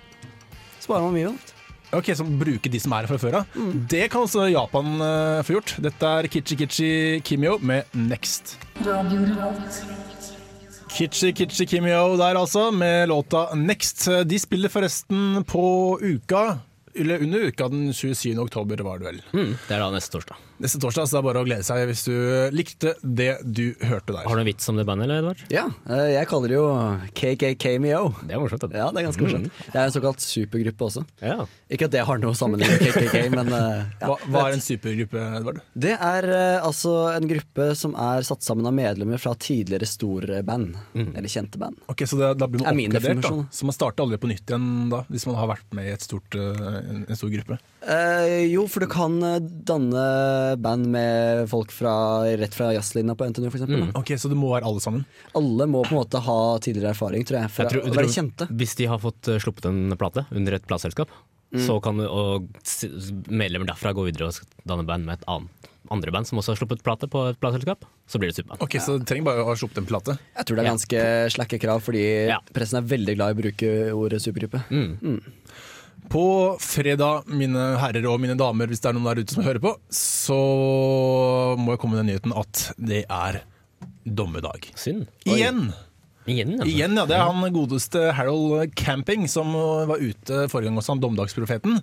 Sparer 0.85 1.07
man 1.07 1.17
mye, 1.17 1.33
vet. 1.33 1.54
Ok, 1.99 2.11
Som 2.19 2.35
bruker 2.41 2.73
de 2.73 2.81
som 2.83 2.95
er 2.97 3.05
her 3.05 3.13
fra 3.13 3.21
før 3.21 3.41
av. 3.41 3.57
Det 3.91 4.09
kan 4.13 4.27
også 4.27 4.49
Japan 4.53 4.95
uh, 5.01 5.43
få 5.47 5.59
gjort. 5.59 5.77
Dette 5.85 6.11
er 6.19 6.29
Kichi 6.33 6.59
Kichi 6.59 6.91
Kimio 7.27 7.59
med 7.63 7.91
Next. 7.95 8.57
Kichi 10.95 11.33
Kichi 11.35 11.67
Kimio 11.67 12.17
der 12.21 12.39
altså, 12.39 12.69
med 12.75 13.09
låta 13.11 13.47
Next. 13.59 14.07
De 14.27 14.39
spiller 14.39 14.73
forresten 14.73 15.43
på 15.49 15.65
uka, 16.03 16.45
eller 16.97 17.23
under 17.23 17.39
uka 17.49 17.69
den 17.69 17.93
27. 17.93 18.39
oktober, 18.39 18.83
var 18.87 18.99
det 18.99 19.09
vel. 19.09 19.23
Mm, 19.35 19.55
det 19.69 19.75
er 19.77 19.83
da 19.83 19.91
neste 19.95 20.15
torsdag. 20.15 20.41
Neste 20.63 20.79
torsdag, 20.79 21.09
så 21.09 21.17
det 21.17 21.21
er 21.21 21.27
bare 21.27 21.41
å 21.43 21.47
glede 21.49 21.67
seg 21.67 21.83
hvis 21.91 22.05
du 22.07 22.15
likte 22.55 22.93
det 23.03 23.33
du 23.43 23.65
hørte 23.83 24.15
der. 24.15 24.23
Har 24.29 24.39
du 24.39 24.43
en 24.45 24.47
vits 24.47 24.69
om 24.71 24.79
det 24.79 24.85
bandet, 24.87 25.09
eller, 25.09 25.25
Edvard? 25.25 25.43
Ja, 25.53 25.65
eh, 25.91 26.13
jeg 26.15 26.29
kaller 26.31 26.53
det 26.53 26.59
jo 26.59 26.67
KKKMEO. 27.19 28.05
Det 28.23 28.37
er 28.37 28.43
morsomt. 28.43 28.67
det. 28.69 28.79
Ja, 28.79 28.87
det 28.95 29.03
er 29.03 29.09
ganske 29.09 29.27
morsomt. 29.27 29.51
Det 29.67 29.75
er 29.81 29.89
en 29.89 29.95
såkalt 29.97 30.23
supergruppe 30.25 30.87
også. 30.89 31.05
Ja. 31.25 31.39
Ikke 31.75 31.89
at 31.89 31.97
det 31.97 32.05
har 32.07 32.21
noe 32.23 32.39
sammenheng 32.39 32.71
med 32.71 32.85
KKK, 32.87 33.17
men 33.39 33.51
eh, 33.51 33.83
ja. 33.99 34.11
Hva, 34.13 34.19
hva 34.31 34.45
er 34.49 34.59
en 34.59 34.65
supergruppe, 34.65 35.25
Edvard? 35.41 35.61
Det 35.87 35.97
er 35.97 36.31
eh, 36.31 36.61
altså 36.63 36.95
en 37.17 37.29
gruppe 37.31 37.71
som 37.79 37.99
er 37.99 38.27
satt 38.27 38.47
sammen 38.47 38.71
av 38.71 38.77
medlemmer 38.77 39.19
fra 39.23 39.35
tidligere 39.35 39.89
store 39.91 40.43
band, 40.47 40.79
mm. 40.95 41.11
Eller 41.17 41.31
kjente 41.33 41.59
band. 41.61 41.83
Ok, 41.91 42.07
Så 42.07 42.21
det, 42.21 42.31
da 42.39 42.49
blir 42.51 42.63
man 42.63 42.79
oppgradert, 42.79 43.27
da. 43.27 43.49
Så 43.51 43.67
man 43.67 43.77
starter 43.77 44.07
aldri 44.07 44.23
på 44.23 44.31
nytt 44.31 44.47
igjen 44.47 44.71
da, 44.93 45.03
hvis 45.11 45.27
man 45.27 45.39
har 45.41 45.51
vært 45.57 45.75
med 45.75 45.91
i 45.91 45.95
et 45.97 46.05
stort, 46.05 46.39
en, 46.85 47.17
stor 47.17 47.31
gruppe? 47.33 47.59
Eh, 47.83 48.45
jo, 48.53 48.67
for 48.71 48.81
du 48.85 48.89
kan 48.93 49.17
eh, 49.23 49.39
danne 49.41 50.05
band 50.61 50.87
med 50.95 51.49
folk 51.51 51.73
fra, 51.75 51.95
rett 52.41 52.55
fra 52.57 52.73
jazzlinja 52.77 53.17
på 53.19 53.29
NTNU, 53.31 53.51
for 53.51 53.59
eksempel. 53.61 53.87
da. 53.93 53.99
Ok, 54.01 54.15
Så 54.21 54.29
det 54.33 54.37
må 54.41 54.53
være 54.55 54.65
alle 54.69 54.81
sammen? 54.85 55.05
Alle 55.35 55.67
må 55.71 55.83
på 55.85 55.95
en 55.97 56.01
måte 56.03 56.21
ha 56.25 56.39
tidligere 56.65 56.95
erfaring, 56.95 57.25
tror 57.25 57.41
jeg, 57.43 57.51
for 57.51 57.65
Jeg 57.65 57.73
tror- 57.73 57.91
å 57.91 57.95
være 57.99 58.15
kjente. 58.15 58.49
Hvis 58.55 58.75
de 58.77 58.87
har 58.87 58.99
fått 58.99 59.29
eh, 59.29 59.39
sluppet 59.43 59.67
en 59.71 59.97
plate 59.97 60.27
under 60.33 60.53
et 60.55 60.67
plateselskap, 60.67 61.09
så 61.55 61.77
kan 61.81 62.01
og 62.03 62.49
medlemmer 63.31 63.69
derfra 63.69 63.93
gå 63.95 64.03
videre 64.09 64.27
og 64.27 64.41
danne 64.67 64.83
band 64.89 65.07
med 65.07 65.21
et 65.21 65.29
annet 65.31 65.71
andre 65.93 66.11
band 66.11 66.27
som 66.27 66.39
også 66.41 66.55
har 66.55 66.57
sluppet 66.57 66.81
plate 66.83 67.07
på 67.13 67.21
et 67.29 67.37
plateselskap, 67.39 67.85
så 68.09 68.19
blir 68.19 68.31
det 68.33 68.39
superband. 68.39 68.63
Ok, 68.65 68.79
Så 68.81 68.99
du 68.99 69.05
trenger 69.05 69.27
bare 69.29 69.43
å 69.45 69.51
ha 69.51 69.55
sluppet 69.55 69.79
en 69.83 69.87
plate? 69.87 70.15
Jeg 70.35 70.47
tror 70.49 70.57
det 70.57 70.63
er 70.65 70.65
Ja. 70.65 70.73
ganske 70.73 71.01
slakke 71.37 71.61
krav, 71.61 71.83
fordi 71.85 72.29
Ja. 72.29 72.39
pressen 72.55 72.79
er 72.79 72.89
veldig 72.89 73.15
glad 73.17 73.29
i 73.29 73.35
å 73.37 73.43
bruke 73.43 73.93
ordet 73.93 74.21
supergruppe. 74.25 74.65
Mm. 74.71 75.21
På 76.13 76.25
fredag, 76.63 77.27
mine 77.27 77.73
herrer 77.81 78.07
og 78.11 78.21
mine 78.23 78.37
damer, 78.39 78.71
hvis 78.71 78.83
det 78.85 78.91
er 78.91 78.97
noen 78.99 79.09
der 79.11 79.23
ute 79.25 79.35
som 79.35 79.47
hører 79.47 79.63
på, 79.63 79.73
så 79.95 80.39
må 81.59 81.75
jeg 81.75 81.83
komme 81.83 81.97
med 81.97 82.05
den 82.05 82.13
nyheten 82.13 82.37
at 82.39 82.69
det 82.79 83.03
er 83.09 83.41
dommedag. 84.05 84.71
Synd. 84.79 85.09
Igjen! 85.27 85.73
Igjen, 86.25 86.55
altså. 86.57 86.71
Igjen, 86.71 86.97
ja. 86.97 87.05
Det 87.09 87.17
er 87.19 87.27
han 87.29 87.53
godeste 87.53 88.05
Harold 88.17 88.73
Camping 88.81 89.27
som 89.29 89.51
var 89.91 90.01
ute 90.01 90.45
forrige 90.49 90.71
gang 90.71 90.79
også, 90.81 90.95
han 90.95 91.03
Dommedagsprofeten. 91.03 91.81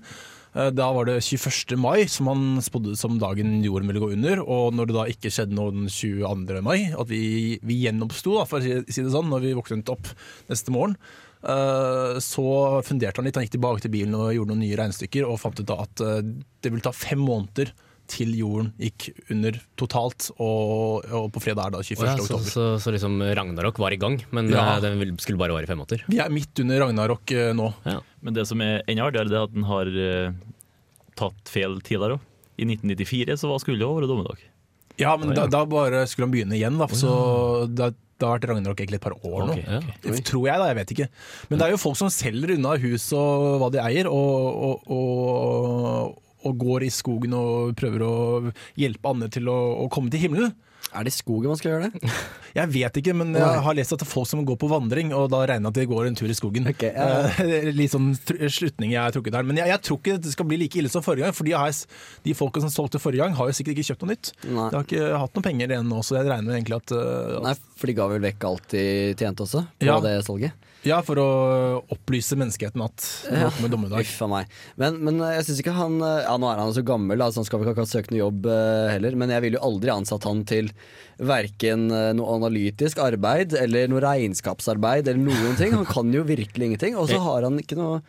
Eh, 0.56 0.70
Da 0.76 0.88
var 0.96 1.06
det 1.08 1.20
21. 1.24 1.78
mai 1.78 2.08
som 2.10 2.28
han 2.32 2.62
spådde 2.64 2.96
som 2.98 3.20
dagen 3.22 3.60
jorden 3.64 3.92
ville 3.92 4.02
gå 4.02 4.12
under. 4.16 4.42
Og 4.42 4.74
når 4.74 4.90
det 4.90 4.98
da 4.98 5.06
ikke 5.14 5.32
skjedde 5.34 5.58
noe 5.58 5.74
den 5.76 5.90
22. 5.92 6.62
mai, 6.66 6.90
at 6.92 7.12
vi, 7.12 7.60
vi 7.62 7.84
gjenoppsto, 7.86 8.40
for 8.50 8.60
å 8.60 8.82
si 8.88 9.04
det 9.04 9.14
sånn, 9.14 9.30
når 9.32 9.46
vi 9.46 9.58
våknet 9.60 9.94
opp 9.94 10.10
neste 10.50 10.74
morgen, 10.74 10.98
så 12.22 12.44
funderte 12.86 13.18
han 13.22 13.26
litt. 13.28 13.36
Han 13.40 13.46
gikk 13.48 13.56
tilbake 13.58 13.82
til 13.86 13.94
bilen 13.94 14.14
og 14.18 14.34
gjorde 14.36 14.54
noen 14.54 14.62
nye 14.66 14.78
regnestykker 14.78 15.26
og 15.28 15.40
fant 15.42 15.60
ut 15.62 15.66
da 15.70 15.80
at 15.86 16.04
eh, 16.06 16.20
det 16.62 16.70
ville 16.74 16.86
ta 16.86 16.94
fem 16.94 17.22
måneder 17.26 17.72
til 18.12 18.34
jorden 18.36 18.74
gikk 18.82 19.06
under 19.32 19.56
totalt, 19.80 20.26
og, 20.44 21.06
og 21.16 21.30
på 21.32 21.40
fredag 21.46 21.70
er 21.70 21.72
det 21.72 21.80
da 21.80 21.86
21. 21.88 22.02
Å 22.02 22.08
ja, 22.10 22.16
oktober. 22.20 22.50
så, 22.52 22.66
så 22.84 22.92
liksom 22.92 23.22
Ragnarok 23.38 23.80
var 23.80 23.96
i 23.96 24.00
gang, 24.02 24.18
men 24.36 24.50
Ja. 24.52 24.66
eh, 24.76 24.82
den 24.84 25.16
skulle 25.24 25.40
bare 25.40 25.56
vare 25.56 25.64
i 25.64 25.70
fem 25.70 25.80
måneder. 25.80 26.04
Vi 26.12 26.20
er 26.20 26.34
midt 26.34 26.60
under 26.66 26.84
Ragnarok 26.84 27.32
eh, 27.32 27.54
nå. 27.56 27.70
Ja. 27.88 28.02
Men 28.20 28.36
det 28.36 28.44
som 28.50 28.60
er 28.66 28.82
enda 28.92 29.08
artigere, 29.08 29.32
det 29.32 29.40
er 29.40 29.48
at 29.48 29.56
den 29.56 29.68
har 29.70 29.94
eh, 29.96 30.34
tatt 31.22 31.54
feil 31.54 31.80
tidligere 31.88 32.18
òg. 32.20 32.28
I 32.62 32.68
1994 32.68 33.40
så 33.42 33.48
var 33.50 33.64
skulle 33.64 33.80
det 33.80 33.88
være 33.88 34.10
dommedag. 34.12 34.44
Ja, 35.00 35.16
men 35.18 35.32
da, 35.34 35.48
da 35.50 35.64
bare 35.66 36.04
skulle 36.12 36.28
han 36.28 36.34
begynne 36.36 36.58
igjen, 36.60 36.76
da. 36.78 36.86
Så 36.94 37.14
det, 37.72 37.94
det 38.22 38.30
har 38.30 38.38
vært 38.38 38.50
Ragnarok 38.52 38.82
egentlig 38.84 39.00
et 39.02 39.06
par 39.06 39.16
år 39.18 39.46
nå. 39.50 39.56
Okay, 39.58 39.66
ja. 39.66 39.82
Det 40.06 40.24
Tror 40.30 40.48
jeg, 40.48 40.62
da. 40.62 40.68
Jeg 40.72 40.78
vet 40.80 40.94
ikke. 40.96 41.08
Men 41.50 41.60
det 41.60 41.68
er 41.68 41.74
jo 41.74 41.82
folk 41.82 42.00
som 42.00 42.12
selger 42.14 42.56
unna 42.56 42.76
hus 42.82 43.08
og 43.18 43.62
hva 43.62 43.72
de 43.74 43.82
eier, 43.84 44.10
og, 44.12 44.66
og, 44.70 44.92
og, 44.96 46.20
og 46.46 46.60
går 46.66 46.86
i 46.88 46.92
skogen 46.94 47.34
og 47.38 47.74
prøver 47.80 48.06
å 48.06 48.14
hjelpe 48.80 49.16
andre 49.16 49.32
til 49.34 49.50
å, 49.52 49.58
å 49.84 49.90
komme 49.94 50.14
til 50.14 50.24
himmelen. 50.28 50.54
Er 50.92 51.06
det 51.08 51.14
i 51.14 51.16
skogen 51.16 51.48
man 51.48 51.56
skal 51.60 51.72
gjøre 51.72 51.88
det? 51.94 52.10
Jeg 52.60 52.68
vet 52.74 52.98
ikke, 53.00 53.14
men 53.16 53.30
jeg 53.32 53.60
har 53.64 53.76
lest 53.78 53.94
at 53.96 54.02
det 54.02 54.04
er 54.04 54.12
folk 54.12 54.28
som 54.28 54.42
går 54.44 54.58
på 54.60 54.68
vandring, 54.68 55.14
og 55.16 55.30
da 55.32 55.40
regner 55.48 55.70
jeg 55.70 55.72
at 55.72 55.78
de 55.80 55.86
går 55.88 56.10
en 56.10 56.18
tur 56.20 56.28
i 56.28 56.36
skogen. 56.36 56.66
Okay, 56.68 56.90
ja, 56.92 57.30
Eh, 57.46 57.70
Litt 57.72 57.94
sånn 57.94 58.10
slutning 58.52 58.92
jeg 58.92 59.00
har 59.00 59.14
trukket 59.16 59.38
her. 59.40 59.48
Men 59.48 59.62
jeg, 59.62 59.72
jeg 59.72 59.82
tror 59.88 60.02
ikke 60.02 60.18
det 60.26 60.34
skal 60.34 60.50
bli 60.50 60.58
like 60.60 60.82
ille 60.82 60.92
som 60.92 61.06
forrige 61.06 61.24
gang, 61.30 61.38
for 61.38 61.48
de, 61.48 61.54
har, 61.56 61.72
de 62.28 62.34
folka 62.36 62.60
som 62.66 62.74
solgte 62.74 63.00
forrige 63.00 63.24
gang, 63.24 63.38
har 63.40 63.48
jo 63.48 63.56
sikkert 63.56 63.80
ikke 63.80 63.88
kjøpt 63.94 64.04
noe 64.04 64.12
nytt. 64.12 64.34
Nei. 64.44 64.68
De 64.68 64.80
har 64.82 64.84
ikke 64.90 65.08
hatt 65.24 65.40
noen 65.40 65.48
penger 65.48 65.76
igjen 65.78 65.88
nå, 65.94 66.02
så 66.04 66.18
jeg 66.20 66.28
regner 66.28 66.58
egentlig 66.60 66.80
at, 66.82 66.92
eh, 66.98 67.38
at 67.40 67.48
Nei, 67.48 67.56
for 67.80 67.88
de 67.94 67.98
ga 68.02 68.10
vel 68.12 68.26
vekk 68.28 68.50
alt 68.52 68.68
de 68.76 68.84
tjente 69.24 69.48
også, 69.48 69.64
på 69.80 69.88
Ja. 69.88 70.00
det 70.04 70.18
salget. 70.28 70.68
Ja, 70.88 70.98
for 71.06 71.20
å 71.22 71.28
opplyse 71.94 72.38
menneskeheten 72.40 72.82
at 72.82 73.06
nå 73.30 73.50
kommer 73.54 73.72
dommedag. 73.74 74.06
Uff 74.06 74.24
a 74.26 74.30
meg. 74.32 74.54
Men, 74.82 74.98
men 75.06 75.20
eh, 75.22 75.36
jeg 75.38 75.48
syns 75.50 75.62
ikke 75.62 75.76
han 75.78 76.00
eh, 76.02 76.24
Ja, 76.26 76.38
nå 76.42 76.50
er 76.50 76.62
han 76.64 76.74
så 76.74 76.84
gammel, 76.86 77.22
så 77.22 77.28
altså 77.28 77.44
han 77.44 77.50
skal 77.50 77.62
vel 77.62 77.72
ikke 77.74 77.86
ha 77.86 77.92
søkt 77.92 78.14
noe 78.14 78.24
jobb 78.24 78.48
eh, 78.50 78.88
heller, 78.96 79.18
men 79.22 79.34
jeg 79.36 79.46
ville 79.46 79.60
jo 79.60 79.68
aldri 79.68 79.94
ansatt 79.94 80.26
han 80.30 80.42
til 80.50 80.72
verken 81.22 81.84
noe 82.18 82.38
analytisk 82.40 82.98
arbeid 83.04 83.54
eller 83.54 83.92
noe 83.92 84.02
regnskapsarbeid 84.02 85.12
eller 85.12 85.22
noen 85.22 85.60
ting. 85.60 85.76
Han 85.76 85.86
kan 85.86 86.10
jo 86.16 86.24
virkelig 86.26 86.72
ingenting, 86.72 86.98
og 86.98 87.12
så 87.12 87.20
har 87.22 87.46
han 87.46 87.62
ikke 87.62 87.78
noe 87.78 88.00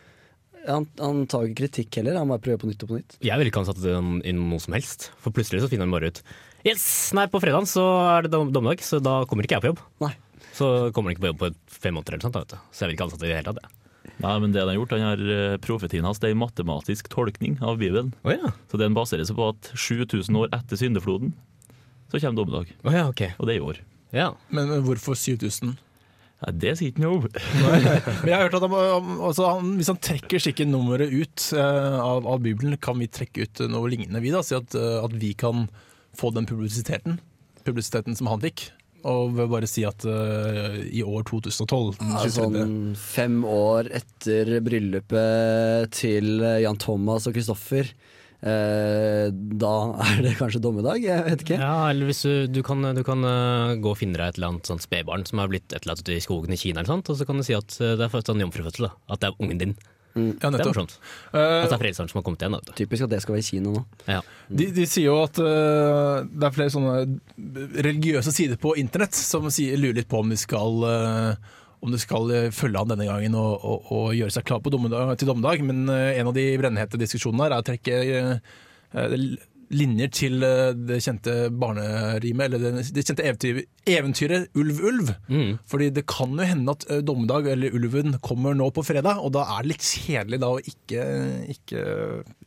han, 0.63 0.87
han 0.97 1.25
tar 1.27 1.45
ikke 1.49 1.65
kritikk 1.65 1.99
heller, 1.99 2.17
han 2.17 2.31
bare 2.31 2.41
prøver 2.41 2.61
på 2.61 2.69
nytt 2.71 2.85
og 2.85 2.89
på 2.93 2.97
nytt. 2.97 3.17
Jeg 3.21 3.37
ville 3.37 3.51
ikke 3.51 3.61
ansatt 3.65 3.83
ham 3.83 4.15
inn 4.25 4.39
noe 4.47 4.63
som 4.63 4.73
helst, 4.73 5.09
for 5.21 5.35
plutselig 5.35 5.61
så 5.61 5.69
finner 5.69 5.85
han 5.85 5.93
bare 5.93 6.09
ut 6.13 6.23
Yes, 6.63 6.85
nei, 7.11 7.25
på 7.27 7.41
fredagen 7.43 7.67
så 7.67 7.83
er 8.07 8.23
det 8.23 8.31
dommedag, 8.31 8.79
så 8.87 9.01
da 9.03 9.25
kommer 9.27 9.43
ikke 9.43 9.57
jeg 9.57 9.65
på 9.65 9.73
jobb. 9.73 9.81
Nei. 10.05 10.13
Så 10.53 10.67
kommer 10.93 11.09
han 11.09 11.17
ikke 11.17 11.25
på 11.25 11.31
jobb 11.31 11.41
på 11.41 11.79
fem 11.81 11.95
måneder 11.97 12.17
eller 12.17 12.27
sånt, 12.27 12.35
da, 12.37 12.43
vet 12.43 12.53
du. 12.53 12.67
Så 12.69 12.83
jeg 12.83 12.91
vil 12.91 12.97
ikke 12.97 13.07
ansette 13.07 13.25
det 13.25 13.29
i 13.29 13.33
det 13.33 13.39
hele 13.41 13.53
tatt. 13.53 13.63
jeg. 13.63 13.79
Nei, 14.23 14.33
men 14.43 14.51
det 14.53 14.61
han 14.61 14.69
har 14.69 14.77
gjort, 14.77 14.93
han 14.93 15.05
har 15.05 15.23
eh, 15.35 15.55
profetien 15.63 16.05
hans, 16.05 16.19
det 16.21 16.29
er 16.29 16.35
en 16.35 16.43
matematisk 16.43 17.09
tolkning 17.11 17.55
av 17.63 17.79
Bibelen. 17.81 18.11
Å 18.27 18.35
ja. 18.35 18.51
Så 18.71 18.79
den 18.81 18.95
baserer 18.95 19.25
seg 19.27 19.39
på 19.39 19.47
at 19.53 19.71
7000 19.73 20.37
år 20.43 20.51
etter 20.55 20.79
syndefloden, 20.79 21.33
så 22.11 22.21
kommer 22.21 22.43
dommedag. 22.43 22.75
Å 22.85 22.93
ja, 22.93 23.07
ok. 23.09 23.25
Og 23.39 23.49
det 23.49 23.55
er 23.55 23.61
i 23.61 23.65
år. 23.65 23.81
Ja. 24.13 24.29
Men 24.53 24.69
men 24.69 24.85
hvorfor 24.85 25.17
7000? 25.17 25.73
Nei, 26.43 26.53
det 26.59 26.75
sier 26.77 26.91
ikke 26.91 27.05
noe. 27.05 27.31
Men 27.63 28.27
jeg 28.27 28.35
har 28.35 28.45
hørt 28.45 28.57
at 28.57 28.65
han, 28.67 28.73
altså 29.23 29.47
han, 29.47 29.69
Hvis 29.79 29.87
han 29.93 29.99
trekker 30.03 30.41
skikkelig 30.43 30.73
nummeret 30.73 31.13
ut 31.13 31.45
eh, 31.55 31.97
av, 32.03 32.27
av 32.27 32.41
Bibelen, 32.43 32.75
kan 32.83 32.99
vi 32.99 33.07
trekke 33.07 33.47
ut 33.47 33.63
noe 33.71 33.91
lignende, 33.91 34.21
vi 34.23 34.33
da? 34.33 34.43
Si 34.43 34.57
at, 34.57 34.75
eh, 34.75 34.97
at 34.99 35.15
vi 35.15 35.31
kan 35.39 35.69
få 36.19 36.33
den 36.35 36.45
publisiteten, 36.49 37.17
publisiteten 37.63 38.19
som 38.19 38.27
han 38.29 38.43
fikk. 38.43 38.67
Og 39.09 39.33
vil 39.35 39.51
bare 39.51 39.67
si 39.67 39.83
at 39.87 40.05
uh, 40.07 40.79
i 40.87 41.03
år 41.03 41.25
2012, 41.27 41.99
den 41.99 42.13
Ja, 42.13 42.25
sånn 42.31 42.57
fem 42.99 43.41
år 43.47 43.91
etter 43.99 44.57
bryllupet 44.63 45.91
til 45.99 46.39
Jan 46.63 46.79
Thomas 46.79 47.27
og 47.27 47.35
Kristoffer. 47.35 47.91
Eh, 48.43 49.29
da 49.31 49.73
er 50.03 50.17
det 50.25 50.33
kanskje 50.35 50.59
dommedag? 50.63 50.99
Jeg 51.03 51.23
vet 51.29 51.43
ikke. 51.45 51.59
ja, 51.61 51.89
eller 51.93 52.09
hvis 52.09 52.23
du, 52.25 52.33
du 52.51 52.59
kan, 52.65 52.83
du 52.95 52.99
kan 53.07 53.23
uh, 53.23 53.75
gå 53.79 53.93
og 53.93 53.99
finne 54.01 54.19
deg 54.19 54.33
et 54.33 54.39
eller 54.39 54.51
annet 54.51 54.67
sånt 54.67 54.83
spedbarn 54.83 55.23
som 55.29 55.39
er 55.39 55.51
blitt 55.53 55.69
et 55.71 55.79
eller 55.79 55.95
annet 55.95 56.03
ute 56.03 56.17
i 56.17 56.23
skogen 56.23 56.55
i 56.55 56.59
Kina, 56.59 56.81
eller 56.81 56.91
sånt, 56.91 57.11
og 57.11 57.19
så 57.19 57.27
kan 57.29 57.39
du 57.39 57.45
si 57.47 57.55
at 57.55 57.77
eh, 57.79 57.95
det 57.99 58.09
er 58.09 58.31
en 58.33 58.43
jomfrufødsel. 58.43 58.89
At 59.07 59.23
det 59.23 59.31
er 59.31 59.39
ungen 59.39 59.61
din. 59.61 59.77
Ja, 60.13 60.49
Det 60.53 60.61
er 60.61 60.69
morsomt. 60.69 60.93
Uh, 61.33 61.39
At 61.63 61.71
det 61.71 61.77
er 61.77 61.81
frelseren 61.81 62.11
som 62.11 62.19
har 62.19 62.25
kommet 62.27 62.43
igjen, 62.43 62.59
da. 62.59 62.75
Typisk 62.77 63.07
at 63.07 63.15
det 63.15 63.21
skal 63.23 63.37
være 63.37 63.45
i 63.45 63.47
kino 63.47 63.73
nå. 63.73 63.83
Ja. 64.05 64.19
De, 64.49 64.69
de 64.75 64.85
sier 64.85 65.09
jo 65.09 65.17
at 65.23 65.39
uh, 65.41 66.21
det 66.27 66.47
er 66.49 66.55
flere 66.55 66.73
sånne 66.73 66.93
religiøse 67.81 68.35
sider 68.35 68.61
på 68.61 68.75
internett 68.81 69.17
som 69.17 69.49
sier, 69.53 69.79
lurer 69.81 70.03
litt 70.03 70.11
på 70.11 70.21
om 70.21 70.29
de 70.29 70.37
skal 70.37 70.85
uh, 70.85 71.59
om 71.83 71.91
du 71.91 71.99
skal 71.99 72.31
eh, 72.31 72.51
følge 72.55 72.79
han 72.79 72.91
denne 72.93 73.07
gangen 73.09 73.33
og, 73.35 73.53
og, 73.59 73.89
og 73.91 74.13
gjøre 74.15 74.33
seg 74.37 74.45
klar 74.47 74.61
på 74.63 74.71
dommedag, 74.73 75.17
til 75.19 75.29
dommedag. 75.29 75.63
Men 75.67 75.83
eh, 75.91 76.19
en 76.21 76.29
av 76.31 76.37
de 76.37 76.45
brennhete 76.59 76.99
diskusjonene 77.01 77.43
her 77.43 77.55
er 77.57 77.63
å 77.63 77.67
trekke 77.67 77.97
eh, 78.03 78.53
eh, 78.95 79.17
linjer 79.75 80.09
til 80.13 80.43
eh, 80.45 80.71
det 80.77 80.99
kjente 81.03 81.33
barnerimet, 81.59 82.45
eller 82.47 82.79
det, 82.93 83.03
kjente 83.05 83.25
eventyret, 83.25 83.69
eventyret 83.89 84.59
Ulv 84.59 84.81
Ulv. 84.89 85.11
Mm. 85.27 85.57
Fordi 85.69 85.89
det 85.95 86.05
kan 86.09 86.33
jo 86.37 86.47
hende 86.47 86.75
at 86.75 86.85
eh, 86.89 87.01
Dommedag 87.05 87.49
eller 87.53 87.75
Ulven 87.75 88.17
kommer 88.25 88.57
nå 88.57 88.69
på 88.75 88.85
fredag, 88.87 89.21
og 89.23 89.33
da 89.35 89.45
er 89.55 89.65
det 89.65 89.73
litt 89.73 89.87
kjedelig 89.87 90.41
da 90.43 90.51
å 90.53 90.61
ikke, 90.61 91.07
ikke, 91.55 91.85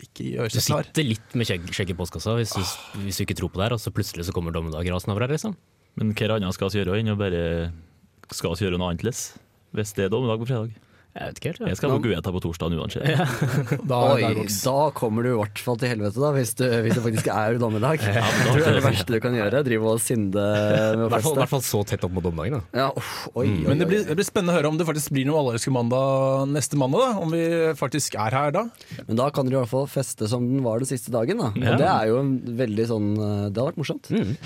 ikke 0.09 0.29
gjøre 0.31 0.55
seg 0.55 0.69
klar. 0.71 0.87
Du 0.87 0.93
sitter 0.93 1.11
litt 1.13 1.37
med 1.37 1.51
skjegget 1.51 1.81
skjegg 1.81 1.95
i 1.95 1.99
postkassa 1.99 2.37
hvis 2.41 2.55
du, 2.57 2.77
hvis 3.05 3.21
du 3.21 3.27
ikke 3.27 3.39
tror 3.43 3.53
på 3.53 3.61
det 3.61 3.69
her, 3.69 3.77
og 3.79 3.83
så 3.83 3.95
plutselig 3.95 4.29
så 4.29 4.37
kommer 4.37 4.55
dommedag 4.57 4.89
rasende 4.93 5.17
over 5.17 5.27
deg, 5.27 5.37
liksom. 5.39 5.57
Men 5.97 6.13
hva 6.17 6.35
annet 6.37 6.57
skal 6.57 6.73
vi 6.73 6.83
gjøre 6.83 7.01
enn 7.01 7.15
å 7.15 7.21
bare 7.21 7.45
skal 8.35 8.57
vi 8.57 8.67
gjøre 8.67 8.81
noe 8.81 8.93
annet 8.93 9.23
hvis 9.77 9.93
det 9.97 10.07
er 10.07 10.13
dommedag 10.13 10.41
på 10.41 10.49
fredag? 10.49 10.86
Jeg 11.17 11.31
vet 11.31 11.39
ikke 11.41 11.49
helt. 11.49 11.61
Ja. 11.63 11.69
Jeg 11.73 11.79
skal 11.81 11.93
på 11.95 12.01
Gueta 12.05 12.33
på 12.35 12.41
torsdag 12.45 12.75
uansett. 12.77 13.07
Da, 13.91 13.99
Oi, 14.13 14.45
da 14.45 14.75
kommer 14.97 15.25
du 15.25 15.31
i 15.31 15.37
hvert 15.39 15.61
fall 15.65 15.79
til 15.81 15.89
helvete, 15.95 16.21
da, 16.21 16.31
hvis, 16.37 16.53
du, 16.59 16.65
hvis 16.85 16.97
det 16.99 17.03
faktisk 17.07 17.31
er 17.33 17.57
dommedag. 17.63 18.03
Ja, 18.17 18.25
da- 18.27 18.55
det 18.57 18.67
er 18.69 18.77
det 18.79 18.83
verste 18.85 19.15
du 19.17 19.19
kan 19.25 19.37
gjøre. 19.39 19.63
Drive 19.67 19.89
og 19.95 20.03
synde 20.05 20.45
med 20.45 21.07
å 21.07 21.11
feste. 21.15 21.33
i 21.33 21.41
hvert 21.41 21.53
fall 21.55 21.65
så 21.65 21.81
tett 21.89 22.05
opp 22.05 22.13
mot 22.19 22.27
dommedagen. 22.27 22.61
da. 22.61 22.85
Ja, 22.85 22.89
oi, 23.33 23.47
oi, 23.49 23.65
Men 23.71 23.81
det 23.81 23.89
blir, 23.91 24.05
det 24.09 24.17
blir 24.21 24.29
spennende 24.29 24.53
å 24.55 24.59
høre 24.61 24.71
om 24.75 24.77
det 24.81 24.87
faktisk 24.89 25.15
blir 25.17 25.29
noe 25.31 25.41
Allerske 25.47 25.73
mandag 25.73 26.47
neste 26.53 26.77
mandag. 26.81 27.07
da, 27.07 27.25
Om 27.25 27.33
vi 27.33 27.45
faktisk 27.81 28.19
er 28.21 28.37
her 28.37 28.53
da. 28.61 28.67
Men 29.09 29.21
da 29.23 29.31
kan 29.33 29.49
dere 29.49 29.61
i 29.61 29.63
hvert 29.65 29.73
fall 29.73 29.89
feste 29.91 30.29
som 30.31 30.45
den 30.53 30.61
var 30.67 30.85
den 30.85 30.91
siste 30.93 31.15
dagen. 31.15 31.41
Da. 31.41 31.53
Ja. 31.57 31.73
Og 31.73 31.81
det 31.81 31.91
er 31.97 32.11
jo 32.13 32.21
en 32.21 32.35
veldig 32.61 32.89
sånn 32.93 33.13
eh, 33.17 33.47
Det 33.51 33.63
har 33.63 33.73
vært 33.73 33.81
morsomt. 33.81 34.13
Mm. 34.13 34.37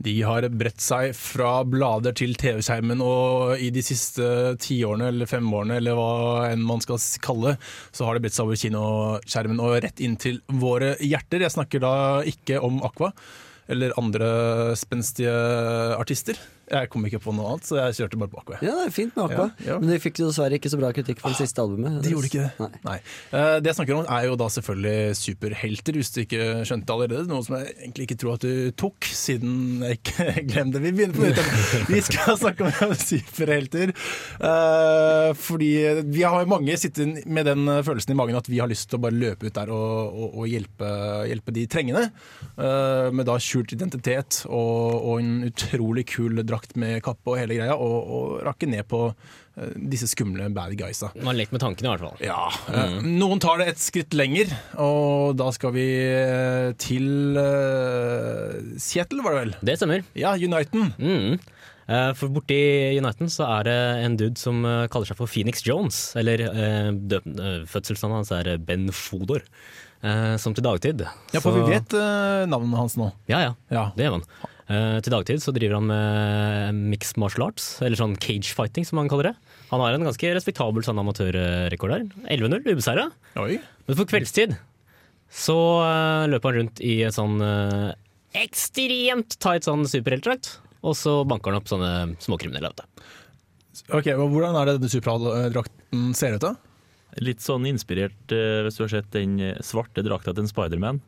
De 0.00 0.14
har 0.24 0.46
bredt 0.48 0.80
seg 0.80 1.12
fra 1.16 1.60
blader 1.68 2.14
til 2.16 2.32
TV-skjermen, 2.40 3.02
og 3.04 3.60
i 3.60 3.68
de 3.74 3.82
siste 3.84 4.24
tiårene 4.62 5.10
eller 5.12 5.28
femårene, 5.28 5.76
eller 5.76 5.98
hva 5.98 6.46
enn 6.48 6.64
man 6.64 6.80
skal 6.80 7.00
kalle, 7.24 7.56
så 7.92 8.08
har 8.08 8.16
det 8.16 8.24
bredt 8.24 8.38
seg 8.38 8.48
over 8.48 8.60
kinoskjermen 8.62 9.60
og 9.60 9.76
rett 9.84 10.00
inn 10.00 10.16
til 10.20 10.40
våre 10.62 10.94
hjerter. 11.04 11.44
Jeg 11.44 11.56
snakker 11.56 11.84
da 11.84 11.94
ikke 12.28 12.62
om 12.64 12.80
Aqua 12.86 13.12
eller 13.70 13.94
andre 14.00 14.30
spenstige 14.78 15.34
artister. 16.00 16.40
Jeg 16.70 16.88
kom 16.92 17.02
ikke 17.08 17.18
på 17.24 17.32
noe 17.34 17.48
annet, 17.56 17.66
så 17.66 17.76
jeg 17.80 17.96
kjørte 17.98 18.18
bare 18.20 18.30
på 18.30 18.38
Aqua. 18.44 18.58
Ja, 18.62 18.74
det 18.78 18.84
er 18.86 18.92
fint 18.94 19.16
med 19.18 19.24
Aqua. 19.26 19.46
Ja, 19.58 19.72
ja. 19.72 19.78
Men 19.82 19.90
de 19.90 19.96
fikk 20.02 20.20
jo 20.22 20.28
dessverre 20.30 20.54
ikke 20.60 20.70
så 20.70 20.78
bra 20.78 20.90
kritikk 20.94 21.18
for 21.22 21.34
det 21.34 21.40
siste 21.42 21.58
albumet. 21.64 21.96
De 22.04 22.12
gjorde 22.14 22.28
ikke 22.30 22.44
det. 22.44 22.52
Nei. 22.62 22.70
Nei. 22.86 22.96
Eh, 23.34 23.56
Det 23.60 23.72
jeg 23.72 23.78
snakker 23.80 23.96
om 23.98 24.06
er 24.06 24.26
jo 24.28 24.36
da 24.38 24.46
selvfølgelig 24.54 25.16
superhelter, 25.18 25.98
hvis 25.98 26.12
du 26.14 26.20
ikke 26.22 26.46
skjønte 26.68 26.86
det 26.86 26.94
allerede. 26.94 27.26
Noe 27.30 27.42
som 27.46 27.56
jeg 27.58 27.74
egentlig 27.80 28.06
ikke 28.06 28.18
tror 28.22 28.36
at 28.38 28.46
du 28.46 28.70
tok, 28.84 29.08
siden 29.18 29.82
jeg 29.88 29.98
ikke 29.98 30.28
glemte 30.52 30.78
det. 30.78 30.84
Vi 30.86 30.92
begynner 31.00 31.18
på 31.18 31.26
nytt. 31.26 31.90
Vi 31.90 32.00
skal 32.06 32.38
snakke 32.38 32.70
om 32.70 32.94
superhelter. 33.10 33.94
Eh, 34.38 35.32
Fordi 35.40 35.70
vi 36.14 36.22
har 36.22 36.44
jo 36.44 36.50
mange 36.54 36.76
sittet 36.80 37.26
med 37.26 37.46
den 37.50 37.66
følelsen 37.86 38.14
i 38.14 38.18
magen 38.18 38.38
at 38.38 38.48
vi 38.50 38.60
har 38.62 38.70
lyst 38.70 38.88
til 38.90 39.00
å 39.00 39.04
bare 39.04 39.16
løpe 39.18 39.48
ut 39.50 39.56
der 39.58 39.70
og, 39.74 40.14
og, 40.14 40.38
og 40.44 40.48
hjelpe, 40.50 40.90
hjelpe 41.30 41.54
de 41.56 41.66
trengende. 41.70 42.06
Eh, 42.56 43.10
Med 43.10 43.26
da 43.28 43.36
skjult 43.42 43.74
identitet 43.74 44.44
og, 44.46 44.94
og 45.00 45.20
en 45.22 45.34
utrolig 45.50 46.06
kul 46.14 46.40
drakt 46.46 46.59
med 46.76 47.02
kappe 47.02 47.32
og 47.32 47.38
hele 47.40 47.54
greia, 47.58 47.74
og, 47.76 48.10
og 48.10 48.42
rakke 48.46 48.66
ned 48.68 48.84
på 48.90 49.00
eh, 49.10 49.72
disse 49.92 50.08
skumle 50.10 50.48
bad 50.54 50.74
guysa. 50.78 51.10
Man 51.16 51.30
har 51.32 51.38
lekt 51.40 51.52
med 51.52 51.60
tankene, 51.64 51.88
i 51.88 51.94
hvert 51.96 52.06
fall. 52.08 52.20
Ja, 52.24 52.48
Mm. 52.70 53.16
Noen 53.18 53.40
tar 53.42 53.58
det 53.58 53.68
et 53.72 53.80
skritt 53.82 54.14
lenger, 54.14 54.52
og 54.80 55.36
da 55.40 55.50
skal 55.52 55.72
vi 55.74 55.86
eh, 56.06 56.70
til 56.80 57.36
uh, 57.36 58.58
Seattle, 58.80 59.22
var 59.24 59.34
det 59.34 59.40
vel? 59.44 59.54
Det 59.70 59.76
stemmer. 59.80 60.04
Ja, 60.18 60.34
Uniten. 60.38 60.92
Mm. 61.00 61.40
Eh, 61.90 62.12
For 62.14 62.30
borti 62.30 62.60
Uniten 63.00 63.30
så 63.32 63.48
er 63.58 63.66
det 63.66 63.78
en 64.06 64.16
dude 64.20 64.38
som 64.40 64.62
eh, 64.68 64.84
kaller 64.92 65.10
seg 65.10 65.18
for 65.18 65.30
Phoenix 65.30 65.64
Jones. 65.66 65.98
Eller 66.20 66.44
uh, 66.46 66.90
eh, 66.92 67.64
fødselsnavnet 67.70 68.20
hans 68.22 68.32
er 68.36 68.52
Ben 68.62 68.88
Fodor. 68.94 69.42
Uh, 70.00 70.36
Som 70.40 70.54
til 70.56 70.64
dagtid. 70.64 71.02
Ja, 71.34 71.40
for 71.42 71.52
Så- 71.52 71.58
vi 71.66 71.74
vet 71.74 71.92
uh, 71.92 72.46
navnet 72.48 72.78
hans 72.78 72.94
nå. 72.96 73.10
Ja, 73.28 73.42
ja. 73.50 73.52
Ja. 73.74 73.88
Det 73.96 74.06
gjør 74.06 74.14
man. 74.20 74.24
Eh, 74.70 74.98
til 75.02 75.10
dagtid 75.10 75.40
så 75.42 75.50
driver 75.54 75.80
han 75.80 75.88
med 75.90 76.82
mixed 76.92 77.18
martial 77.18 77.48
arts, 77.48 77.72
eller 77.82 77.98
sånn 77.98 78.14
cage 78.22 78.52
fighting 78.54 78.86
som 78.86 79.00
han 79.00 79.10
kaller 79.10 79.32
det. 79.32 79.56
Han 79.72 79.82
har 79.82 79.96
en 79.96 80.06
ganske 80.06 80.30
respektabel 80.36 80.84
sånn 80.86 81.00
amatørrekord 81.02 81.94
der. 81.96 82.04
11-0, 82.36 82.62
ubeseira. 82.70 83.08
Men 83.88 83.98
på 83.98 84.06
kveldstid 84.12 84.54
så 85.30 85.58
eh, 85.82 86.28
løper 86.30 86.52
han 86.52 86.60
rundt 86.60 86.82
i 86.86 87.00
en 87.06 87.14
sånn 87.14 87.36
eh, 87.42 87.90
ekstremt 88.38 89.38
tight 89.42 89.66
sånn 89.66 89.86
superheltdrakt. 89.90 90.56
Og 90.86 90.94
så 90.96 91.20
banker 91.28 91.52
han 91.52 91.60
opp 91.60 91.70
sånne 91.70 91.92
småkriminelle. 92.22 92.70
vet 92.70 92.86
du. 92.86 93.06
Ok, 93.90 94.06
men 94.14 94.30
Hvordan 94.32 94.56
er 94.56 94.68
det 94.68 94.78
denne 94.78 94.92
superheltdrakten 94.92 96.10
ser 96.16 96.38
ut, 96.38 96.46
da? 96.46 96.54
Litt 97.20 97.42
sånn 97.42 97.66
inspirert, 97.66 98.30
hvis 98.30 98.78
du 98.78 98.84
har 98.84 98.92
sett 98.92 99.10
den 99.12 99.34
svarte 99.66 100.04
drakta 100.06 100.30
til 100.30 100.46
en 100.46 100.50
Spiderman. 100.50 101.00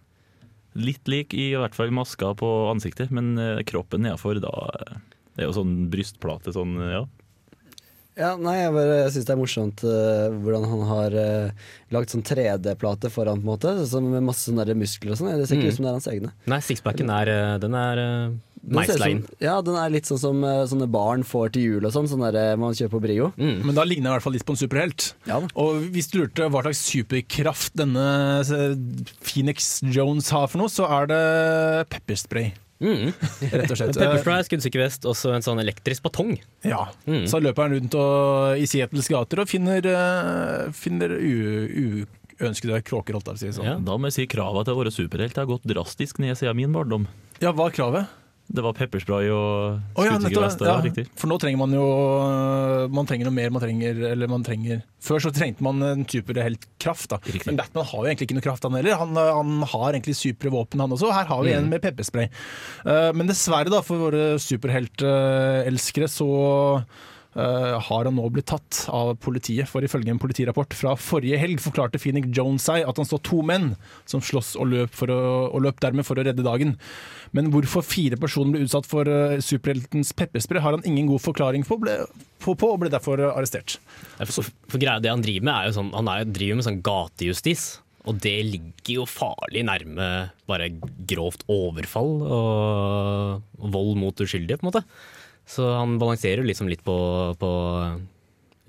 Litt 0.74 1.08
lik 1.10 1.34
i 1.36 1.50
hvert 1.58 1.74
fall 1.76 1.90
maska 1.92 2.30
på 2.38 2.48
ansiktet, 2.70 3.10
men 3.12 3.34
eh, 3.38 3.62
kroppen 3.68 4.02
nedafor, 4.06 4.40
da 4.40 4.52
eh, 4.80 4.94
Det 5.36 5.42
er 5.44 5.50
jo 5.50 5.56
sånn 5.58 5.74
brystplate, 5.92 6.52
sånn, 6.56 6.76
eh, 6.80 6.94
ja. 7.00 7.02
Ja, 8.12 8.34
nei, 8.36 8.58
jeg, 8.58 8.72
bare, 8.74 8.96
jeg 9.06 9.12
syns 9.14 9.24
det 9.24 9.32
er 9.32 9.38
morsomt 9.40 9.82
uh, 9.88 10.26
hvordan 10.44 10.66
han 10.68 10.82
har 10.84 11.14
uh, 11.16 11.68
lagd 11.96 12.10
sånn 12.12 12.20
3D-plate 12.28 13.08
foran, 13.08 13.40
på 13.40 13.46
en 13.46 13.50
måte. 13.54 13.70
så, 13.88 14.02
med 14.04 14.20
masse 14.26 14.50
sånne 14.50 14.74
muskler 14.76 15.14
og 15.14 15.16
sånn. 15.22 15.30
Det 15.40 15.46
ser 15.48 15.56
ikke 15.56 15.70
Mm. 15.70 15.72
ut 15.72 15.76
som 15.78 15.86
det 15.86 15.88
er 15.88 15.96
hans 15.96 16.08
egne. 16.12 16.32
Nei, 16.52 16.58
sixpacken 16.60 17.08
er, 17.08 17.30
eh, 17.32 17.54
den 17.62 17.72
er 17.74 18.02
uh, 18.02 18.34
Inn. 18.62 19.22
som- 19.24 19.36
Ja, 19.40 19.60
den 19.60 19.74
er 19.74 19.90
litt 19.90 20.04
sånn 20.06 20.18
som 20.22 20.44
eh, 20.44 20.62
sånne 20.70 20.86
barn 20.90 21.24
får 21.26 21.52
til 21.52 21.62
jul 21.62 21.84
og 21.86 21.92
sånn. 21.92 22.06
Sånn 22.08 22.22
der 22.32 22.52
eh, 22.52 22.56
man 22.56 22.72
kjøper 22.72 22.94
på 22.94 23.00
Brio. 23.02 23.32
Mm. 23.36 23.64
Men 23.66 23.74
da 23.74 23.82
ligner 23.82 24.04
den 24.04 24.12
i 24.12 24.14
hvert 24.16 24.22
fall 24.22 24.32
litt 24.34 24.46
på 24.46 24.54
en 24.54 24.60
superhelt. 24.62 25.12
Ja. 25.26 25.40
Og 25.56 25.82
hvis 25.92 26.10
du 26.12 26.20
lurte 26.22 26.46
hva 26.48 26.62
slags 26.62 26.82
superkraft 26.86 27.74
denne 27.74 28.06
eh, 28.40 28.76
Phoenix 29.20 29.80
Jones 29.82 30.30
har 30.30 30.46
for 30.48 30.58
noe, 30.62 30.70
så 30.70 30.86
er 30.88 31.06
det 31.10 31.88
pepperspray, 31.90 32.52
Mm. 32.82 33.12
rett 33.52 33.70
og 33.70 33.76
slett. 33.78 33.94
Pepperspray, 33.94 34.42
skuddsikker 34.42 34.80
vest 34.82 35.04
og 35.06 35.14
så 35.14 35.30
en 35.36 35.42
sånn 35.46 35.60
elektrisk 35.62 36.02
batong. 36.02 36.32
Ja, 36.66 36.88
Mm. 37.06 37.28
Så 37.30 37.38
løper 37.42 37.62
han 37.68 37.76
rundt 37.78 37.94
og, 37.94 38.58
i 38.58 38.66
Seattles 38.66 39.06
gater 39.08 39.38
og 39.44 39.46
finner, 39.50 39.82
finner 40.74 41.14
u- 41.14 42.06
uønskede 42.42 42.80
kråker, 42.82 43.14
holdt 43.14 43.30
jeg 43.36 43.38
si. 43.38 43.52
Sånn. 43.60 43.68
Ja. 43.68 43.76
Da 43.78 43.94
må 43.98 44.10
jeg 44.10 44.16
si 44.16 44.26
krava 44.26 44.64
til 44.66 44.74
å 44.74 44.80
være 44.82 44.90
superhelt 44.94 45.38
har 45.38 45.46
gått 45.46 45.62
drastisk 45.70 46.18
ned 46.22 46.34
siden 46.40 46.56
min 46.58 46.72
barndom. 46.74 47.06
Ja, 47.42 47.52
hva 47.52 47.68
er 47.70 47.76
kravet? 47.76 48.08
Det 48.52 48.62
var 48.64 48.74
pepperspray 48.76 49.28
og 49.32 49.78
ja, 49.96 50.16
skuddsikker. 50.18 50.66
Ja, 50.66 50.74
ja. 50.84 51.04
For 51.16 51.30
nå 51.30 51.38
trenger 51.40 51.60
man 51.62 51.72
jo 51.72 51.84
Man 52.92 53.06
trenger 53.08 53.28
noe 53.28 53.36
mer. 53.36 53.52
Man 53.54 53.62
trenger, 53.62 54.02
eller 54.10 54.28
man 54.28 54.44
trenger 54.44 54.82
Før 55.02 55.22
så 55.24 55.32
trengte 55.34 55.64
man 55.64 55.80
en 55.86 56.02
superheltkraft. 56.08 57.08
da 57.14 57.20
Riktig. 57.22 57.46
Men 57.48 57.60
Batman 57.62 57.88
har 57.88 58.02
jo 58.02 58.10
egentlig 58.10 58.28
ikke 58.28 58.38
noe 58.40 58.46
kraft, 58.48 58.66
han 58.66 58.76
heller. 58.76 58.98
Han, 59.00 59.16
han 59.16 59.54
har 59.72 59.88
egentlig 59.92 60.18
supre 60.18 60.52
våpen, 60.52 60.82
han 60.84 60.92
også. 60.92 61.12
Her 61.14 61.30
har 61.30 61.46
vi 61.46 61.54
en 61.56 61.70
med 61.72 61.82
pepperspray. 61.84 62.28
Uh, 62.84 63.10
men 63.16 63.30
dessverre, 63.30 63.72
da, 63.72 63.80
for 63.86 64.08
våre 64.08 64.36
superheltelskere, 64.42 66.10
så 66.12 66.28
har 67.32 68.04
han 68.04 68.16
nå 68.18 68.26
blitt 68.28 68.50
tatt 68.50 68.82
av 68.92 69.14
politiet. 69.22 69.68
For 69.70 69.84
ifølge 69.84 70.12
en 70.12 70.20
politirapport 70.20 70.74
fra 70.76 70.92
forrige 71.00 71.38
helg 71.40 71.62
forklarte 71.64 72.00
Phoenix 72.02 72.28
Jones 72.36 72.66
seg 72.68 72.84
at 72.88 72.98
han 73.00 73.08
så 73.08 73.18
to 73.24 73.40
menn 73.46 73.70
som 74.08 74.20
sloss 74.24 74.52
og 74.60 74.68
løp, 74.68 74.98
å, 75.06 75.18
og 75.48 75.64
løp 75.64 75.80
dermed 75.80 76.04
for 76.04 76.20
å 76.20 76.26
redde 76.26 76.44
dagen. 76.44 76.76
Men 77.32 77.48
hvorfor 77.52 77.84
fire 77.86 78.18
personer 78.20 78.56
ble 78.56 78.66
utsatt 78.66 78.88
for 78.88 79.08
eh, 79.08 79.38
superheltens 79.44 80.12
pepperspray, 80.16 80.60
har 80.60 80.76
han 80.76 80.84
ingen 80.88 81.08
god 81.08 81.24
forklaring 81.24 81.64
på, 81.68 81.78
ble, 81.80 81.96
på, 82.44 82.56
på 82.58 82.72
og 82.74 82.82
ble 82.82 82.92
derfor 82.92 83.22
eh, 83.22 83.32
arrestert. 83.32 83.78
For, 84.26 84.44
for 84.68 84.82
greia, 84.82 85.00
det 85.00 85.12
han 85.12 85.24
driver 85.24 85.48
med, 85.48 85.54
er 85.54 85.70
jo 85.70 85.78
sånn, 85.78 85.94
han 85.96 86.12
er, 86.12 86.28
driver 86.28 86.60
med 86.60 86.68
sånn 86.68 86.84
gatejustis. 86.84 87.64
Og 88.10 88.18
det 88.18 88.34
ligger 88.48 88.96
jo 88.96 89.06
farlig 89.06 89.62
nærme 89.68 90.06
bare 90.50 90.72
grovt 91.08 91.44
overfall 91.52 92.16
og 92.26 93.68
vold 93.72 93.94
mot 94.00 94.24
uskyldige, 94.24 94.58
på 94.58 94.66
en 94.66 94.72
måte. 94.72 94.82
Så 95.52 95.66
han 95.76 95.98
balanserer 96.00 96.46
liksom 96.48 96.70
litt 96.70 96.80
på, 96.86 96.96
på 97.36 97.50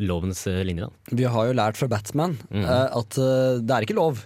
lovens 0.04 0.42
eh, 0.50 0.64
linje, 0.68 0.90
da. 0.90 1.16
Vi 1.16 1.24
har 1.30 1.48
jo 1.48 1.56
lært 1.56 1.78
fra 1.80 1.88
Batman 1.92 2.38
Mm. 2.52 2.66
at 2.68 3.18
eh, 3.22 3.60
det 3.64 3.72
er 3.78 3.86
ikke 3.88 3.96
lov. 4.00 4.24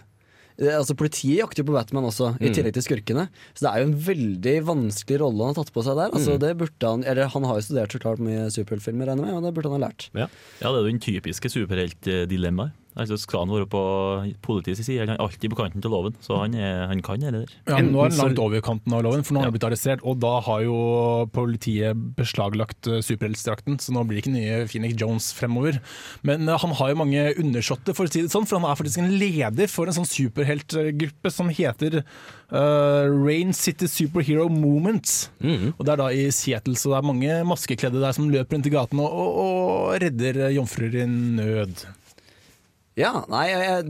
Altså 0.58 0.96
Politiet 0.98 1.38
jakter 1.38 1.62
jo 1.62 1.68
på 1.70 1.76
Batman 1.76 2.08
også, 2.10 2.32
i 2.42 2.48
Mm. 2.50 2.54
tillegg 2.56 2.74
til 2.74 2.82
skurkene. 2.88 3.28
Så 3.54 3.62
det 3.62 3.70
er 3.70 3.84
jo 3.84 3.90
en 3.92 4.00
veldig 4.08 4.56
vanskelig 4.66 5.20
rolle 5.22 5.46
han 5.46 5.54
har 5.54 5.60
tatt 5.60 5.74
på 5.76 5.84
seg 5.86 6.00
der. 6.00 6.10
Altså 6.18 6.34
Mm. 6.34 6.40
det 6.42 6.58
burde 6.58 6.88
Han 6.90 7.04
eller 7.06 7.28
han 7.30 7.44
har 7.46 7.60
jo 7.60 7.66
studert 7.68 7.94
så 7.94 8.00
klart 8.02 8.18
mye 8.18 8.48
superheltfilmer, 8.50 9.06
regner 9.06 9.28
jeg 9.28 9.36
med, 9.36 9.38
og 9.38 9.44
det 9.46 9.54
burde 9.54 9.70
han 9.70 9.78
ha 9.82 9.88
lært. 9.88 10.10
Ja, 10.18 10.26
det 10.58 10.66
er 10.66 10.82
jo 10.82 10.90
den 10.90 11.00
typiske 11.04 11.46
superheltdilemmaet. 11.54 12.72
Altså 12.98 13.18
Skal 13.22 13.46
han 13.46 13.54
være 13.54 13.68
på 13.70 13.82
politiets 14.46 14.82
side, 14.82 15.04
er 15.04 15.12
han 15.12 15.22
alltid 15.22 15.52
på 15.54 15.60
kanten 15.60 15.84
til 15.84 15.94
loven. 15.94 16.16
Så 16.24 16.40
han, 16.42 16.56
er, 16.58 16.88
han 16.90 17.02
kan 17.06 17.22
det 17.22 17.34
der. 17.36 17.54
Ja, 17.70 17.78
men 17.78 17.92
nå 17.94 18.02
er 18.04 18.12
han 18.12 18.22
langt 18.24 18.42
over 18.42 18.64
kanten 18.66 18.96
av 18.98 19.04
loven, 19.06 19.26
for 19.26 19.36
nå 19.36 19.44
har 19.44 19.52
han 19.52 19.56
blitt 19.56 19.68
arrestert. 19.70 20.02
Og 20.08 20.18
da 20.24 20.38
har 20.48 20.64
jo 20.66 20.78
politiet 21.36 21.98
beslaglagt 22.18 22.90
eh, 22.90 23.04
superheltdrakten, 23.06 23.78
så 23.84 23.94
nå 23.94 24.06
blir 24.08 24.18
det 24.20 24.26
ikke 24.26 24.36
nye 24.36 24.64
Phoenix 24.70 24.98
Jones 24.98 25.30
fremover. 25.38 25.78
Men 26.28 26.48
eh, 26.50 26.58
han 26.64 26.74
har 26.80 26.94
jo 26.94 27.02
mange 27.04 27.28
undersåtte, 27.38 27.94
for 27.98 28.10
å 28.10 28.14
si 28.14 28.26
det 28.26 28.34
sånn, 28.34 28.50
for 28.50 28.60
han 28.60 28.70
er 28.72 28.80
faktisk 28.80 29.04
en 29.04 29.14
leder 29.22 29.72
for 29.72 29.90
en 29.90 30.00
sånn 30.00 30.10
superheltgruppe 30.10 31.34
som 31.34 31.54
heter 31.54 32.02
uh, 32.02 33.06
Rain 33.12 33.54
City 33.54 33.90
Superhero 33.92 34.48
Movement. 34.50 35.30
Mhm. 35.44 35.76
Og 35.78 35.86
det 35.86 35.94
er 35.94 36.02
da 36.02 36.10
i 36.14 36.28
Seattle, 36.34 36.78
så 36.80 36.96
det 36.96 37.00
er 37.02 37.10
mange 37.12 37.38
maskekledde 37.48 38.02
der 38.02 38.18
som 38.18 38.32
løper 38.34 38.58
rundt 38.58 38.70
i 38.70 38.74
gaten 38.74 39.04
og, 39.04 39.14
og, 39.14 39.40
og 39.46 40.02
redder 40.04 40.48
jomfruer 40.56 41.02
i 41.04 41.08
nød. 41.08 41.86
Ja, 42.98 43.12
nei, 43.30 43.44
jeg, 43.52 43.62
jeg, 43.62 43.90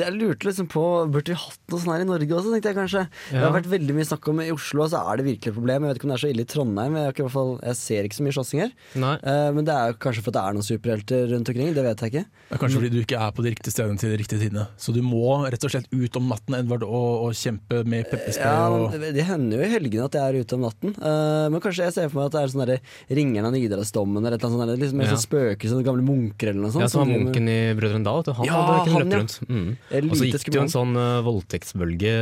jeg 0.00 0.14
lurte 0.16 0.48
liksom 0.48 0.66
på 0.72 0.82
Burde 1.14 1.30
vi 1.30 1.36
hatt 1.38 1.60
noe 1.70 1.78
sånn 1.78 1.92
her 1.94 2.02
i 2.02 2.08
Norge 2.08 2.34
også, 2.34 2.50
tenkte 2.54 2.72
jeg 2.72 2.78
kanskje. 2.78 3.02
Det 3.30 3.42
har 3.44 3.54
vært 3.54 3.68
veldig 3.70 3.94
mye 3.94 4.06
snakk 4.08 4.26
om 4.32 4.40
I 4.42 4.48
Oslo 4.50 4.82
og 4.82 4.90
så 4.90 5.02
er 5.06 5.20
det 5.20 5.26
virkelig 5.28 5.52
et 5.52 5.56
problem. 5.58 5.84
Jeg 5.86 5.92
vet 5.92 6.00
ikke 6.00 6.08
om 6.08 6.12
det 6.12 6.16
er 6.16 6.22
så 6.24 6.30
ille 6.32 6.42
i 6.44 6.48
Trondheim. 6.50 6.96
Jeg, 6.98 7.12
ikke, 7.14 7.22
i 7.22 7.26
hvert 7.28 7.36
fall, 7.36 7.52
jeg 7.68 7.78
ser 7.78 8.08
ikke 8.08 8.18
så 8.18 8.26
mye 8.26 8.34
slåssing 8.34 8.62
her. 8.64 8.72
Nei. 8.98 9.12
Eh, 9.22 9.50
men 9.54 9.68
det 9.68 9.76
er 9.76 9.92
jo 9.92 9.98
kanskje 10.02 10.24
for 10.24 10.32
at 10.32 10.38
det 10.38 10.42
er 10.42 10.56
noen 10.58 10.66
superhelter 10.66 11.22
rundt 11.34 11.52
omkring. 11.52 11.70
Det 11.76 11.84
vet 11.86 12.02
jeg 12.02 12.12
ikke. 12.12 12.24
Det 12.48 12.56
er 12.56 12.62
kanskje 12.64 12.80
fordi 12.80 12.90
du 12.94 12.98
ikke 13.04 13.20
er 13.28 13.36
på 13.36 13.44
de 13.46 13.52
riktige 13.54 13.74
stedene 13.76 14.02
til 14.02 14.12
de 14.14 14.18
riktige 14.24 14.42
tidene. 14.42 14.66
Så 14.80 14.94
du 14.96 15.00
må 15.06 15.22
rett 15.46 15.68
og 15.68 15.74
slett 15.74 15.88
ut 15.94 16.18
om 16.18 16.28
natten 16.32 16.58
Edvard, 16.58 16.86
og, 16.88 17.08
og 17.28 17.38
kjempe 17.38 17.84
med 17.86 18.10
pepperspray. 18.10 18.58
Ja, 18.58 18.66
og... 18.74 18.98
Det 19.18 19.28
hender 19.28 19.62
jo 19.62 19.68
i 19.68 19.72
helgene 19.76 20.10
at 20.10 20.18
jeg 20.18 20.24
er 20.34 20.42
ute 20.42 20.58
om 20.58 20.66
natten. 20.66 20.96
Uh, 20.98 21.46
men 21.52 21.62
kanskje 21.62 21.86
jeg 21.86 21.94
ser 21.94 22.10
for 22.10 22.24
meg 22.24 22.32
at 22.32 22.36
det 22.38 22.42
er 22.42 22.54
sånn 22.54 22.66
Ringeren 23.18 23.46
av 23.48 23.54
Nidarosdomen 23.54 24.24
eller 24.24 24.36
et 24.36 24.42
eller 24.42 24.64
annet 24.64 24.74
sånt. 24.74 24.82
Liksom, 24.82 25.02
Ja. 25.04 25.12
ja. 25.12 25.20
spøkelse, 25.22 25.80
gamle 25.86 26.04
munker 26.04 26.50
eller 26.50 26.64
noe 26.64 26.74
sånt. 26.74 26.84
Ja, 26.84 26.90
som 26.92 27.04
så 27.04 27.10
munken 27.10 27.48
i 27.52 27.58
Brødrene 27.78 28.06
Dal. 28.06 28.24
Han 28.38 28.47
Ja, 28.48 28.58
han 28.58 28.88
kunnet 28.88 28.92
han, 28.92 29.04
løpt 29.04 29.18
rundt. 29.18 29.36
Mm. 29.48 30.10
Og 30.10 30.16
så 30.18 30.28
gikk 30.28 30.48
det 30.48 30.58
jo 30.58 30.64
en 30.64 30.72
sånn 30.72 30.96
uh, 30.98 31.20
voldtektsbølge 31.26 32.12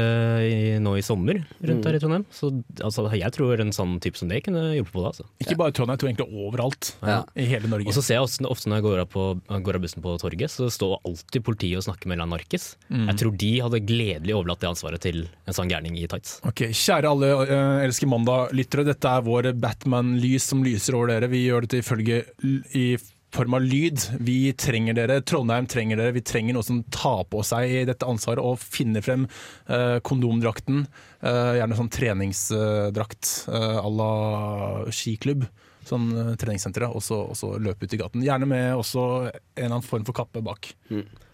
i, 0.47 0.59
nå 0.83 0.97
i 0.99 1.05
sommer 1.07 1.41
rundt 1.41 1.77
Mm. 1.77 1.85
her 1.87 1.97
i 1.97 2.01
Trondheim. 2.03 2.25
Så 2.35 2.51
altså, 2.83 3.07
jeg 3.15 3.33
tror 3.37 3.61
en 3.63 3.73
sånn 3.75 3.97
type 4.03 4.19
som 4.19 4.29
det 4.31 4.43
kunne 4.47 4.63
hjulpet 4.77 4.93
på 4.97 5.03
det. 5.05 5.11
Altså. 5.15 5.27
Ikke 5.45 5.57
bare 5.61 5.73
i 5.73 5.77
Trondheim, 5.77 5.97
jeg 5.97 6.03
tror 6.03 6.11
egentlig 6.13 6.47
overalt 6.47 6.91
Ja. 7.07 7.19
i 7.37 7.47
hele 7.51 7.69
Norge. 7.71 7.87
Og 7.89 7.95
så 7.97 8.03
ser 8.05 8.19
jeg 8.19 8.27
også, 8.27 8.47
ofte 8.51 8.69
når 8.71 8.81
jeg 8.81 8.87
går 8.89 9.01
av, 9.05 9.09
på, 9.13 9.27
går 9.67 9.79
av 9.79 9.85
bussen 9.87 10.03
på 10.05 10.17
torget, 10.23 10.51
så 10.53 10.69
står 10.73 10.99
alltid 11.07 11.45
politiet 11.47 11.79
og 11.81 11.87
snakker 11.89 12.07
med 12.11 12.21
en 12.21 12.31
narkis. 12.35 12.77
Mm. 12.91 13.07
Jeg 13.13 13.17
tror 13.23 13.37
de 13.37 13.53
hadde 13.61 13.83
gledelig 13.87 14.35
overlatt 14.37 14.61
det 14.65 14.71
ansvaret 14.71 15.01
til 15.05 15.23
en 15.47 15.55
sånn 15.57 15.69
gærning 15.71 15.97
i 16.01 16.07
tights. 16.11 16.41
Ok, 16.47 16.67
Kjære 16.77 17.11
alle 17.11 17.33
uh, 17.47 17.85
Elsker 17.87 18.09
mandag-lyttere, 18.11 18.85
dette 18.89 19.09
er 19.09 19.23
vår 19.27 19.53
Batman-lys 19.59 20.47
som 20.51 20.63
lyser 20.65 20.97
over 20.99 21.13
dere. 21.13 21.29
Vi 21.31 21.45
gjør 21.47 21.67
dette 21.67 21.83
ifølge 21.83 22.25
i 22.75 22.87
form 23.35 23.57
av 23.59 23.65
lyd. 23.65 24.01
Vi 24.23 24.53
trenger 24.59 24.97
dere, 24.97 25.21
Trondheim 25.27 25.67
trenger 25.71 26.01
dere. 26.01 26.15
Vi 26.17 26.25
trenger 26.27 26.57
noe 26.57 26.67
som 26.67 26.83
tar 26.95 27.25
på 27.31 27.43
seg 27.47 27.89
dette 27.91 28.09
ansvaret 28.09 28.43
og 28.45 28.63
finner 28.63 29.05
frem 29.05 29.27
eh, 29.67 29.99
kondomdrakten. 30.07 30.87
eh, 31.21 31.53
gjerne 31.59 31.79
sånn 31.79 31.93
treningsdrakt 31.93 33.33
uh, 33.49 33.83
à 33.83 33.89
la 33.91 34.11
skiklubb. 34.95 35.47
Sånn 35.87 36.11
uh, 36.15 36.35
treningssenteret, 36.39 36.91
og 36.91 37.03
så, 37.03 37.53
løpe 37.63 37.87
ut 37.87 37.95
i 37.95 38.01
gaten. 38.01 38.25
Gjerne 38.27 38.49
med 38.51 38.75
også 38.75 39.07
en 39.29 39.31
eller 39.31 39.77
annen 39.77 39.87
form 39.87 40.07
for 40.09 40.17
kappe 40.17 40.43
bak. 40.43 40.73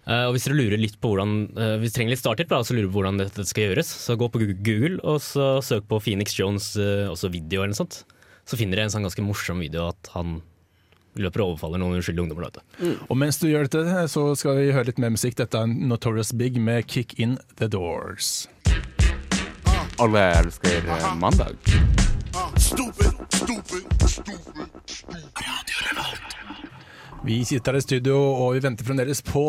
Eh, 0.03 0.25
og 0.27 0.35
hvis 0.35 0.49
dere 0.49 0.59
lurer 0.59 0.81
litt 0.83 0.97
på 0.99 1.13
hvordan 1.13 1.35
uh, 1.55 1.77
Hvis 1.79 1.93
dere 1.93 1.99
trenger 2.01 2.17
litt 2.17 2.23
starthjelp, 2.23 2.55
og 2.57 2.67
så 2.67 2.75
lurer 2.75 2.89
på 2.91 2.99
hvordan 2.99 3.21
dette 3.23 3.45
skal 3.47 3.69
gjøres, 3.69 3.93
så 4.03 4.19
gå 4.19 4.27
på 4.33 4.41
Google 4.43 4.99
og 4.99 5.21
så 5.23 5.55
søk 5.63 5.87
på 5.91 6.01
Phoenix 6.03 6.35
Jones 6.39 6.73
uh, 6.75 7.13
også 7.13 7.31
video 7.31 7.63
eller 7.63 7.77
noe 7.77 7.83
sånt. 7.85 8.01
Så 8.49 8.59
finner 8.59 8.81
dere 8.81 8.91
en 8.91 8.97
sånn 8.97 9.07
ganske 9.07 9.23
morsom 9.23 9.63
video 9.63 9.87
at 9.93 10.11
han 10.17 10.41
løper 11.21 11.45
og 11.45 11.53
overfaller 11.53 11.83
noen 11.83 12.01
uskyldige 12.01 12.25
ungdommer. 12.25 12.63
Mm. 12.79 12.97
Og 13.09 13.19
mens 13.19 13.39
du 13.41 13.49
gjør 13.51 13.69
dette, 13.69 14.07
så 14.13 14.27
skal 14.39 14.59
vi 14.61 14.73
høre 14.73 14.89
litt 14.91 15.03
mer 15.03 15.13
musikk. 15.15 15.37
Dette 15.41 15.61
er 15.61 15.69
Notorious 15.69 16.33
Big 16.33 16.59
med 16.61 16.87
'Kick 16.87 17.19
In 17.19 17.39
The 17.57 17.69
Doors'. 17.69 18.49
Alle 20.01 20.23
elsker 20.41 20.89
eh, 20.89 21.15
mandag. 21.21 21.59
Vi 27.23 27.37
sitter 27.47 27.77
her 27.77 27.79
i 27.79 27.85
studio 27.85 28.17
og 28.19 28.57
vi 28.57 28.63
venter 28.65 28.87
fremdeles 28.87 29.21
på 29.23 29.43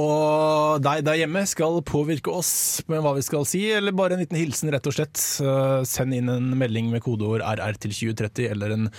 deg 0.84 1.02
der 1.08 1.18
hjemme. 1.24 1.42
Skal 1.50 1.80
påvirke 1.88 2.30
oss 2.30 2.84
med 2.92 3.02
hva 3.02 3.16
vi 3.18 3.24
skal 3.26 3.48
si, 3.50 3.64
eller 3.74 3.96
bare 3.98 4.14
en 4.14 4.22
liten 4.22 4.38
hilsen, 4.38 4.70
rett 4.74 4.90
og 4.90 4.94
slett. 4.94 5.18
Eh, 5.42 5.80
Send 5.90 6.14
inn 6.14 6.30
en 6.30 6.52
melding 6.60 6.92
med 6.94 7.02
kodeord 7.02 7.42
RR 7.42 7.80
til 7.82 7.96
2030, 7.96 8.52
eller 8.54 8.76
en 8.76 8.92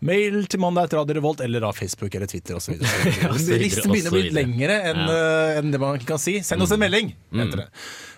mail 0.00 0.40
til 0.50 0.62
mandag 0.62 0.88
etter 0.88 1.00
Radio 1.00 1.18
Revolt, 1.18 1.42
eller 1.44 1.66
av 1.68 1.76
Facebook 1.78 2.14
eller 2.14 2.30
Twitter 2.30 2.58
osv. 2.58 2.80
Listen 3.62 3.92
begynner 3.92 4.10
å 4.10 4.16
bli 4.16 4.32
lengre 4.34 4.80
enn 4.90 5.04
Ja. 5.04 5.20
eh, 5.20 5.60
enn 5.60 5.70
det 5.74 5.80
man 5.82 5.98
kan 6.02 6.20
si. 6.22 6.40
Send 6.46 6.64
oss 6.64 6.74
en 6.74 6.82
melding! 6.82 7.14
heter 7.34 7.64
det. 7.64 7.68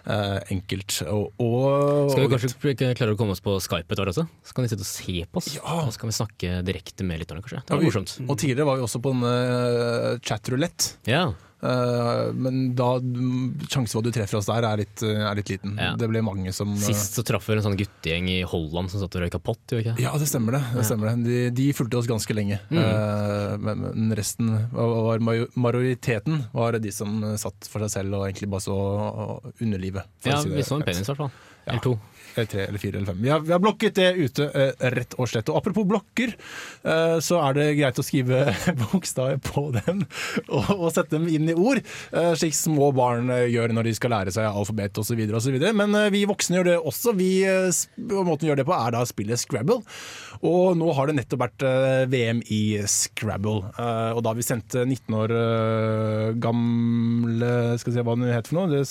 Uh, 0.06 0.38
enkelt. 0.54 1.00
Og, 1.10 1.32
og, 1.42 2.12
Skal 2.12 2.28
vi 2.28 2.74
kanskje 2.76 2.92
klare 2.94 3.16
å 3.16 3.18
komme 3.18 3.34
oss 3.34 3.42
på 3.42 3.56
Skype 3.62 3.90
et 3.90 4.02
år 4.04 4.12
også? 4.12 4.26
Så 4.46 4.54
kan 4.54 4.66
de 4.66 4.70
sitte 4.70 4.86
og 4.86 4.90
se 4.90 5.16
på 5.26 5.42
oss. 5.42 5.48
Ja. 5.56 5.80
Og 5.82 5.90
så 5.90 6.02
kan 6.02 6.12
vi 6.12 6.18
snakke 6.20 6.60
direkte 6.66 7.06
med 7.08 7.24
lytterne, 7.24 7.42
kanskje. 7.42 7.64
Det 7.66 7.74
var 7.74 7.82
morsomt. 7.82 8.14
Og 8.22 8.38
tidligere 8.38 8.68
var 8.70 8.78
vi 8.78 8.86
også 8.86 9.02
på 9.02 9.16
en 9.16 9.26
uh, 9.26 10.12
chatrulett. 10.22 10.92
Ja. 11.10 11.24
Eh, 11.62 12.32
men 12.36 12.74
da 12.76 12.96
mm, 13.00 13.64
sjansen 13.64 13.94
for 13.94 14.02
at 14.02 14.10
du 14.10 14.16
treffer 14.18 14.38
oss 14.38 14.48
der, 14.50 14.66
er 14.68 14.82
litt, 14.82 15.00
eh, 15.06 15.22
er 15.24 15.38
litt 15.38 15.52
liten. 15.54 15.76
Ja. 15.80 15.94
Det 15.98 16.08
ble 16.10 16.20
mange 16.24 16.52
som 16.56 16.74
eh, 16.74 16.82
Sist 16.84 17.16
så 17.16 17.24
traff 17.26 17.48
vi 17.48 17.56
en 17.56 17.64
sånn 17.64 17.78
guttegjeng 17.80 18.28
i 18.32 18.38
Holland 18.48 18.92
som 18.92 19.02
satt 19.02 19.16
og 19.16 19.24
røyka 19.24 19.40
pott. 19.40 19.62
gjorde 19.72 19.86
ikke? 19.86 19.96
Ja, 20.04 20.12
det 20.20 20.28
stemmer 20.30 20.58
det. 20.58 20.62
det, 20.76 20.86
stemmer 20.88 21.12
det. 21.12 21.16
De, 21.24 21.40
de 21.56 21.68
fulgte 21.76 22.00
oss 22.00 22.10
ganske 22.10 22.36
lenge. 22.36 22.60
Mm. 22.68 23.64
Men, 23.66 24.12
resten, 24.18 24.52
var, 24.72 25.22
majoriteten, 25.22 26.44
var 26.52 26.76
de 26.82 26.92
som 26.94 27.22
satt 27.40 27.70
for 27.70 27.84
seg 27.86 28.00
selv 28.00 28.20
og 28.20 28.28
egentlig 28.28 28.50
bare 28.52 28.66
så 28.66 28.78
underlivet. 29.56 30.06
Ja, 30.26 30.42
vi 30.44 30.64
så 30.66 30.80
en 30.80 30.86
penis 30.86 31.06
i 31.06 31.12
hvert 31.12 31.24
fall. 31.24 31.34
Ja. 31.66 31.72
Eller 31.72 31.82
to. 31.82 31.96
Eller 32.36 32.50
tre 32.50 32.66
eller 32.66 32.80
fire 32.82 32.98
eller 32.98 33.08
fem. 33.08 33.20
Vi 33.22 33.30
har, 33.32 33.40
vi 33.40 33.52
har 33.54 33.60
blokket 33.62 33.96
det 33.96 34.08
ute, 34.16 34.46
eh, 34.52 34.86
rett 34.92 35.14
og 35.16 35.30
slett. 35.30 35.48
Og 35.48 35.56
apropos 35.60 35.86
blokker, 35.88 36.34
eh, 36.84 37.16
så 37.24 37.40
er 37.40 37.56
det 37.56 37.66
greit 37.78 38.00
å 38.00 38.04
skrive 38.04 38.42
bokstaver 38.82 39.40
på 39.46 39.70
dem 39.78 40.04
og, 40.50 40.68
og 40.76 40.90
sette 40.92 41.16
dem 41.16 41.28
inn 41.32 41.48
i 41.48 41.56
ord, 41.56 41.80
eh, 42.12 42.32
slik 42.36 42.56
små 42.56 42.90
barn 42.96 43.32
eh, 43.32 43.46
gjør 43.52 43.72
når 43.76 43.88
de 43.88 43.96
skal 43.96 44.12
lære 44.12 44.34
seg 44.36 44.48
alfabet 44.50 45.00
osv. 45.00 45.24
Men 45.80 45.96
eh, 45.96 46.10
vi 46.12 46.26
voksne 46.28 46.60
gjør 46.60 46.70
det 46.70 46.76
også. 46.92 47.16
Vi, 47.16 47.30
eh, 47.48 47.70
og 48.10 48.28
måten 48.28 48.46
vi 48.46 48.52
gjør 48.52 48.60
det 48.62 48.68
på, 48.68 48.76
er 48.76 48.96
da 48.96 49.04
spillet 49.08 49.40
Scrabble. 49.40 49.80
Og 50.44 50.76
nå 50.76 50.92
har 50.96 51.08
det 51.08 51.16
nettopp 51.20 51.44
vært 51.46 51.64
eh, 51.64 52.04
VM 52.12 52.44
i 52.52 52.62
Scrabble. 52.90 53.72
Eh, 53.72 54.12
og 54.12 54.22
da 54.22 54.32
har 54.32 54.38
vi 54.38 54.46
sendt 54.46 54.76
19 54.76 55.16
år 55.16 55.32
eh, 55.32 56.28
gamle 56.42 57.50
Skal 57.80 57.92
vi 57.92 57.96
se 57.96 58.04
hva 58.04 58.16
hun 58.16 58.28
heter 58.28 58.52
for 58.52 58.60
noe. 58.60 58.70
Det 58.76 58.84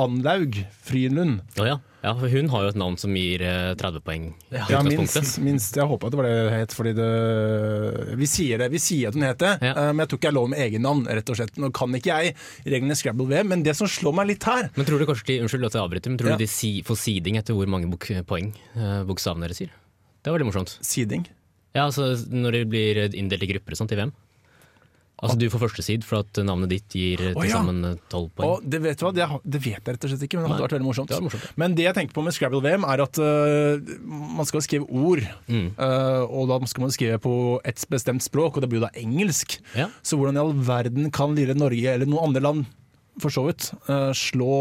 Anlaug 0.00 0.58
Frynlund. 0.82 1.42
Å 1.60 1.68
ja. 1.68 1.76
Ja, 2.04 2.12
for 2.20 2.28
hun 2.28 2.50
har 2.52 2.62
jo 2.66 2.70
et 2.74 2.76
navn 2.78 2.98
som 3.00 3.14
gir 3.16 3.40
eh, 3.42 3.72
30 3.80 4.02
poeng. 4.04 4.26
Ja, 4.52 4.82
minst, 4.84 5.38
minst. 5.40 5.78
Jeg 5.80 5.88
håpa 5.88 6.10
det 6.12 6.18
var 6.20 6.26
det 6.28 6.34
hun 6.44 6.52
het, 6.58 6.74
fordi 6.76 6.92
det 6.98 8.16
Vi 8.20 8.28
sier 8.28 8.60
det, 8.60 8.68
vi 8.74 8.80
sier 8.82 9.08
at 9.10 9.16
hun 9.16 9.24
het 9.26 9.40
det, 9.40 9.52
Ja. 9.64 9.72
eh, 9.72 9.92
men 9.92 10.04
jeg 10.04 10.10
tror 10.12 10.18
ikke 10.20 10.28
jeg 10.30 10.36
lov 10.36 10.48
med 10.52 10.58
egennavn, 10.66 11.06
rett 11.08 11.30
og 11.32 11.38
slett. 11.40 11.56
Nå 11.60 11.70
kan 11.74 11.94
ikke 11.96 12.12
jeg 12.12 12.34
reglene 12.66 12.96
Scrabble 12.98 13.26
ved, 13.30 13.46
men 13.50 13.62
det 13.64 13.74
som 13.78 13.88
slår 13.90 14.14
meg 14.20 14.26
litt 14.34 14.44
her 14.44 14.68
Men 14.76 14.86
tror 14.86 14.98
du 15.00 15.06
kanskje 15.08 15.26
de, 15.32 15.38
unnskyld 15.46 15.64
at 15.70 15.78
jeg 15.78 15.82
avbryter, 15.84 16.10
men 16.12 16.18
tror 16.20 16.30
Ja. 16.34 16.36
du 16.36 16.44
de 16.44 16.50
si, 16.50 16.82
får 16.86 16.96
siding 17.00 17.38
etter 17.40 17.54
hvor 17.56 17.66
mange 17.66 17.88
bok, 17.90 18.06
poeng 18.28 18.52
eh, 18.76 19.00
bokstavene 19.08 19.46
deres 19.48 19.58
sier? 19.62 19.72
Det 20.22 20.30
er 20.30 20.36
veldig 20.38 20.50
morsomt. 20.52 20.78
Seeding. 20.84 21.26
Ja, 21.74 21.86
altså 21.88 22.14
Når 22.30 22.52
det 22.52 22.68
blir 22.70 23.00
inndelt 23.14 23.42
i 23.42 23.46
grupper 23.50 23.72
og 23.74 23.80
sånt 23.80 23.92
i 23.92 23.96
VM. 23.98 24.12
Altså 25.24 25.38
Du 25.40 25.46
får 25.52 25.62
første 25.62 25.84
sid 25.86 26.04
for 26.06 26.20
at 26.20 26.40
navnet 26.44 26.72
ditt 26.74 26.96
gir 26.96 27.22
eh, 27.22 27.32
til 27.32 27.48
ja. 27.48 27.56
sammen 27.56 27.98
tolv 28.12 28.28
poeng. 28.36 28.58
Og 28.58 28.66
det 28.68 28.80
vet 28.84 29.00
du 29.00 29.06
hva, 29.06 29.12
det, 29.16 29.28
det 29.42 29.60
vet 29.64 29.78
jeg 29.78 29.96
rett 29.96 30.06
og 30.06 30.12
slett 30.12 30.26
ikke, 30.26 30.38
men 30.38 30.44
det 30.44 30.50
hadde 30.50 30.58
Nei. 30.58 30.66
vært 30.66 30.76
veldig 30.76 30.88
morsomt. 30.88 31.12
Det 31.12 31.20
morsomt. 31.24 31.46
Men 31.60 31.76
det 31.78 31.86
jeg 31.86 31.96
tenker 31.98 32.16
på 32.16 32.24
med 32.26 32.36
Scrabble-VM, 32.36 32.86
er 32.92 33.04
at 33.06 33.20
uh, 33.22 33.94
man 34.38 34.50
skal 34.50 34.64
skrive 34.66 34.88
ord. 34.88 35.24
Mm. 35.48 35.70
Uh, 35.78 36.22
og 36.28 36.52
da 36.52 36.60
skal 36.70 36.86
man 36.86 36.94
skrive 36.94 37.20
på 37.24 37.34
et 37.64 37.86
bestemt 37.90 38.26
språk, 38.26 38.58
og 38.58 38.64
det 38.64 38.70
blir 38.72 38.82
jo 38.82 38.86
da 38.86 38.92
engelsk. 39.00 39.58
Ja. 39.78 39.88
Så 40.04 40.20
hvordan 40.20 40.36
i 40.36 40.44
all 40.44 40.54
verden 40.66 41.12
kan 41.14 41.36
lille 41.38 41.56
Norge, 41.56 41.96
eller 41.96 42.10
noen 42.10 42.30
andre 42.30 42.44
land 42.44 42.68
for 43.22 43.32
så 43.32 43.46
vidt, 43.48 43.70
uh, 43.88 44.10
slå 44.16 44.52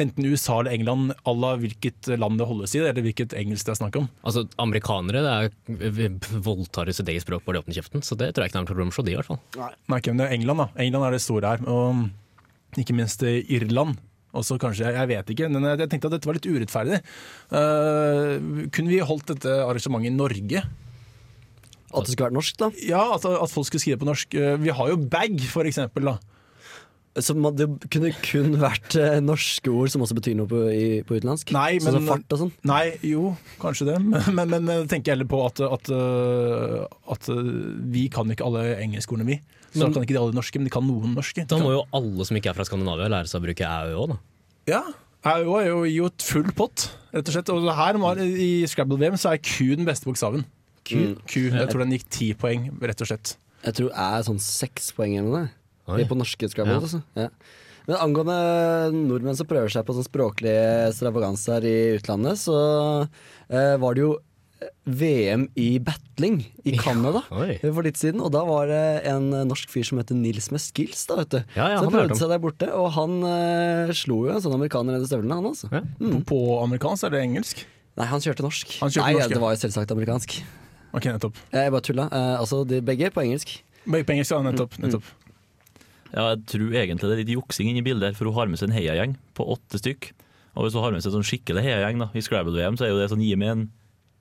enten 0.00 0.24
USA 0.24 0.60
eller 0.60 0.72
England 0.72 1.12
à 1.28 1.34
la 1.36 1.52
hvilket 1.60 2.08
land 2.16 2.40
det 2.40 2.46
holdes 2.48 2.74
i, 2.76 2.80
eller 2.80 3.04
hvilket 3.04 3.34
engelsk 3.36 3.66
det 3.68 3.74
er 3.74 3.80
snakk 3.80 3.98
om? 4.00 4.08
Altså 4.24 4.46
Amerikanere 4.62 5.24
det 5.24 5.34
er 5.34 6.38
voldtar 6.44 6.88
sitt 6.96 7.10
eget 7.12 7.26
språk 7.26 7.44
bare 7.44 7.58
de 7.58 7.64
åpner 7.64 7.76
kjeften, 7.76 8.04
så 8.04 8.16
det 8.18 8.32
tror 8.32 8.46
jeg 8.46 8.52
ikke 8.52 8.62
er 8.62 8.64
noe 8.64 8.72
problem 8.72 8.94
for 8.94 9.06
de 9.06 9.14
i 9.14 9.18
hvert 9.18 9.28
fall. 9.28 9.42
Nei, 9.58 10.00
ikke, 10.00 10.14
men 10.14 10.22
det 10.22 10.28
er 10.28 10.38
England, 10.38 10.64
da. 10.64 10.68
England 10.86 11.08
er 11.08 11.16
det 11.16 11.22
store 11.24 11.52
her. 11.52 11.66
Og 11.68 12.80
ikke 12.80 12.96
minst 12.96 13.24
eh, 13.26 13.42
Irland. 13.52 14.00
Også 14.32 14.56
kanskje, 14.56 14.88
jeg 14.88 15.08
vet 15.10 15.30
ikke, 15.34 15.48
men 15.52 15.66
jeg 15.74 15.90
tenkte 15.92 16.08
at 16.08 16.14
dette 16.14 16.28
var 16.28 16.38
litt 16.38 16.46
urettferdig. 16.48 17.02
Uh, 17.52 18.64
kunne 18.72 18.88
vi 18.88 19.02
holdt 19.04 19.28
dette 19.34 19.58
arrangementet 19.60 20.08
i 20.08 20.14
Norge? 20.16 20.62
At 21.92 22.06
det 22.06 22.14
skulle 22.14 22.30
vært 22.30 22.38
norsk, 22.38 22.56
da. 22.62 22.70
Ja, 22.88 23.02
at, 23.18 23.26
at 23.28 23.52
folk 23.52 23.68
skulle 23.68 23.84
skrive 23.84 24.00
på 24.00 24.08
norsk. 24.08 24.32
Eh, 24.32 24.54
vi 24.62 24.72
har 24.72 24.88
jo 24.88 24.96
bag, 24.96 25.36
for 25.52 25.68
eksempel. 25.68 26.08
Da. 26.08 26.31
Så 27.20 27.34
man- 27.36 27.54
det 27.54 27.66
kunne 27.92 28.08
kun 28.24 28.54
vært 28.62 28.94
eh, 28.96 29.18
norske 29.20 29.68
ord 29.68 29.90
som 29.92 30.00
også 30.00 30.14
betyr 30.16 30.36
noe 30.38 30.48
på, 30.48 30.60
i, 30.72 30.84
på 31.04 31.18
utenlandsk? 31.18 31.50
Nei, 31.52 31.76
sånn 31.76 31.92
men- 31.98 32.06
som 32.06 32.06
fart 32.08 32.32
og 32.32 32.38
sånn? 32.40 32.52
Nei, 32.64 32.96
jo, 33.04 33.34
kanskje 33.60 33.90
det. 33.90 33.98
Men, 34.32 34.48
men, 34.48 34.48
men 34.64 34.70
jeg 34.80 34.88
tenker 34.94 35.12
heller 35.12 35.28
på 35.28 35.42
at, 35.44 35.60
at, 35.60 35.90
øh, 35.92 36.86
at 37.12 37.28
øh, 37.28 37.52
vi 37.92 38.06
kan 38.08 38.32
ikke 38.32 38.46
alle 38.48 38.64
engelskordene, 38.80 39.28
vi. 39.28 39.36
Så 39.72 39.82
Men- 39.82 39.92
da 39.92 40.00
kan 40.00 40.06
ikke 40.08 40.16
de 40.16 40.22
alle 40.22 40.36
norske, 40.36 40.58
men 40.60 40.68
de 40.68 40.72
kan 40.72 40.84
noen 40.88 41.12
norske. 41.16 41.44
Da 41.48 41.60
må 41.60 41.70
jo 41.76 41.84
alle 41.96 42.24
som 42.28 42.36
ikke 42.40 42.48
er 42.52 42.56
fra 42.56 42.64
Skandinavia 42.68 43.08
lære 43.12 43.28
seg 43.28 43.40
å 43.42 43.44
bruke 43.46 43.68
æ 43.68 43.92
òg, 43.96 44.08
da. 44.14 44.18
Ja, 44.72 44.82
jeg 45.22 45.46
er 45.46 45.68
jo 45.68 45.84
jo 45.86 46.08
et 46.10 46.24
full 46.26 46.48
pott, 46.56 46.88
rett 47.12 47.28
og 47.28 47.36
slett. 47.36 47.52
Og 47.52 47.68
her 47.76 47.96
var, 48.02 48.18
i 48.24 48.64
Scrabble-VM 48.68 49.20
så 49.20 49.32
er 49.36 49.40
Q 49.44 49.76
den 49.76 49.84
beste 49.88 50.08
bokstaven. 50.08 50.44
Q, 50.84 50.96
Mm. 50.98 51.16
Q, 51.30 51.34
Jeg 51.52 51.68
tror 51.70 51.84
den 51.84 51.92
gikk 51.94 52.08
ti 52.10 52.32
poeng, 52.34 52.70
rett 52.82 53.00
og 53.04 53.06
slett. 53.12 53.36
Jeg 53.62 53.76
tror 53.78 53.92
jeg 53.92 54.00
er 54.18 54.24
sånn 54.26 54.40
seks 54.42 54.90
poeng 54.96 55.14
eller 55.20 55.30
noe. 55.44 55.50
Oi. 55.90 56.04
På 56.08 56.18
norske 56.18 56.48
Scrabble. 56.50 56.78
Ja. 56.78 56.82
Altså. 56.82 57.02
Ja. 57.18 57.28
Men 57.88 57.98
angående 57.98 58.34
nordmenn 58.94 59.38
som 59.38 59.48
prøver 59.50 59.72
seg 59.72 59.86
på 59.86 59.96
sånn 59.96 60.06
språklige 60.06 60.92
stravaganser 60.94 61.64
i 61.66 61.78
utlandet, 61.96 62.38
så 62.38 62.58
eh, 63.50 63.74
var 63.82 63.96
det 63.96 64.04
jo 64.04 64.12
eh, 64.62 64.70
VM 64.86 65.48
i 65.58 65.66
battling 65.82 66.38
i 66.62 66.76
Canada 66.78 67.24
ja, 67.26 67.58
for 67.64 67.82
litt 67.82 67.98
siden. 67.98 68.22
Og 68.22 68.30
da 68.36 68.44
var 68.46 68.70
det 68.70 68.84
en 69.10 69.32
norsk 69.50 69.72
fyr 69.72 69.88
som 69.88 69.98
heter 69.98 70.18
Nils 70.18 70.52
med 70.54 70.62
skills. 70.62 71.02
Da, 71.10 71.18
vet 71.24 71.34
du. 71.34 71.40
Ja, 71.58 71.72
ja, 71.74 71.82
hørt 71.82 71.96
prøvde 71.96 72.20
seg 72.22 72.30
der 72.30 72.42
borte, 72.44 72.70
og 72.70 72.92
han 72.94 73.18
eh, 73.26 73.94
slo 73.98 74.22
jo 74.28 74.36
en 74.36 74.44
sånn 74.44 74.54
amerikaner 74.60 74.94
ned 74.94 75.08
i 75.08 75.10
støvlene, 75.10 75.40
han 75.42 75.50
altså. 75.50 75.72
Ja. 75.74 75.82
Mm. 75.98 76.20
På 76.28 76.38
amerikansk 76.62 77.10
er 77.10 77.16
det 77.16 77.24
engelsk. 77.26 77.66
Nei, 77.98 78.06
han 78.08 78.22
kjørte 78.24 78.46
norsk. 78.46 78.78
Han 78.80 78.94
kjørte 78.94 79.08
Nei, 79.08 79.16
norsk, 79.18 79.26
ja. 79.26 79.34
det 79.34 79.42
var 79.42 79.56
jo 79.56 79.62
selvsagt 79.66 79.90
amerikansk. 79.92 80.38
Ok, 80.92 81.08
nettopp. 81.08 81.42
Jeg 81.50 81.72
bare 81.74 81.84
tulla. 81.84 82.06
Eh, 82.14 82.38
altså, 82.38 82.62
de, 82.68 82.78
begge 82.84 83.10
på 83.12 83.26
engelsk. 83.26 83.58
Begge 83.82 84.06
På 84.06 84.14
engelsk, 84.14 84.32
ja, 84.32 84.40
nettopp. 84.46 84.78
nettopp. 84.78 85.02
nettopp. 85.02 85.21
Ja, 86.12 86.34
jeg 86.34 86.42
tror 86.50 86.74
egentlig 86.76 87.08
det 87.08 87.14
er 87.14 87.22
litt 87.22 87.32
juksing 87.32 87.70
inni 87.70 87.84
bildet, 87.84 88.10
her, 88.10 88.16
for 88.18 88.28
hun 88.28 88.36
har 88.36 88.50
med 88.50 88.60
seg 88.60 88.68
en 88.68 88.76
heiagjeng 88.76 89.14
på 89.36 89.46
åtte 89.54 89.80
stykk. 89.80 90.10
Og 90.52 90.66
hvis 90.66 90.76
hun 90.76 90.84
har 90.84 90.92
med 90.92 91.04
seg 91.04 91.14
sånn 91.14 91.24
skikkelig 91.24 91.64
heiagjeng 91.64 92.02
i 92.12 92.24
Scrabble-VM, 92.24 92.76
så 92.76 92.84
er 92.84 92.92
jo 92.92 92.98
det 93.00 93.08
sånn 93.12 93.24
gi 93.24 93.32
meg 93.40 93.54
en 93.54 93.62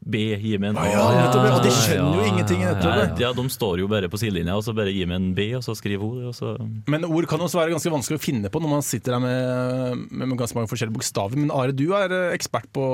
B, 0.02 0.22
gi 0.34 0.56
meg 0.58 0.72
en 0.72 0.80
A. 0.82 0.88
Ja, 0.90 1.02
nettopp. 1.14 1.44
Og 1.60 1.66
de 1.66 1.72
skjønner 1.76 2.16
jo 2.18 2.24
ja, 2.24 2.30
ingenting. 2.32 2.64
ja, 2.64 2.72
nettopp. 2.74 3.20
Ja, 3.22 3.30
de 3.38 3.44
står 3.54 3.84
jo 3.84 3.90
bare 3.92 4.10
på 4.10 4.18
sidelinja, 4.18 4.56
og 4.58 4.66
så 4.66 4.74
bare 4.74 4.90
gi 4.90 5.06
meg 5.06 5.20
en 5.20 5.28
B, 5.38 5.52
og 5.60 5.62
så 5.66 5.76
skriver 5.78 6.02
hun 6.02 6.24
det, 6.24 6.32
og 6.32 6.38
så 6.38 6.56
Men 6.90 7.06
ord 7.06 7.28
kan 7.30 7.44
også 7.46 7.60
være 7.60 7.76
ganske 7.76 7.94
vanskelig 7.94 8.18
å 8.18 8.24
finne 8.24 8.50
på 8.50 8.64
når 8.64 8.74
man 8.74 8.86
sitter 8.86 9.18
der 9.18 9.22
med, 9.22 10.08
med, 10.10 10.34
ganske 10.42 10.58
mange 10.58 10.72
forskjellige 10.72 10.98
bokstaver. 10.98 11.38
Men 11.38 11.54
Are, 11.54 11.76
du 11.78 11.92
er 11.98 12.18
eh, 12.18 12.34
ekspert 12.34 12.66
på, 12.74 12.86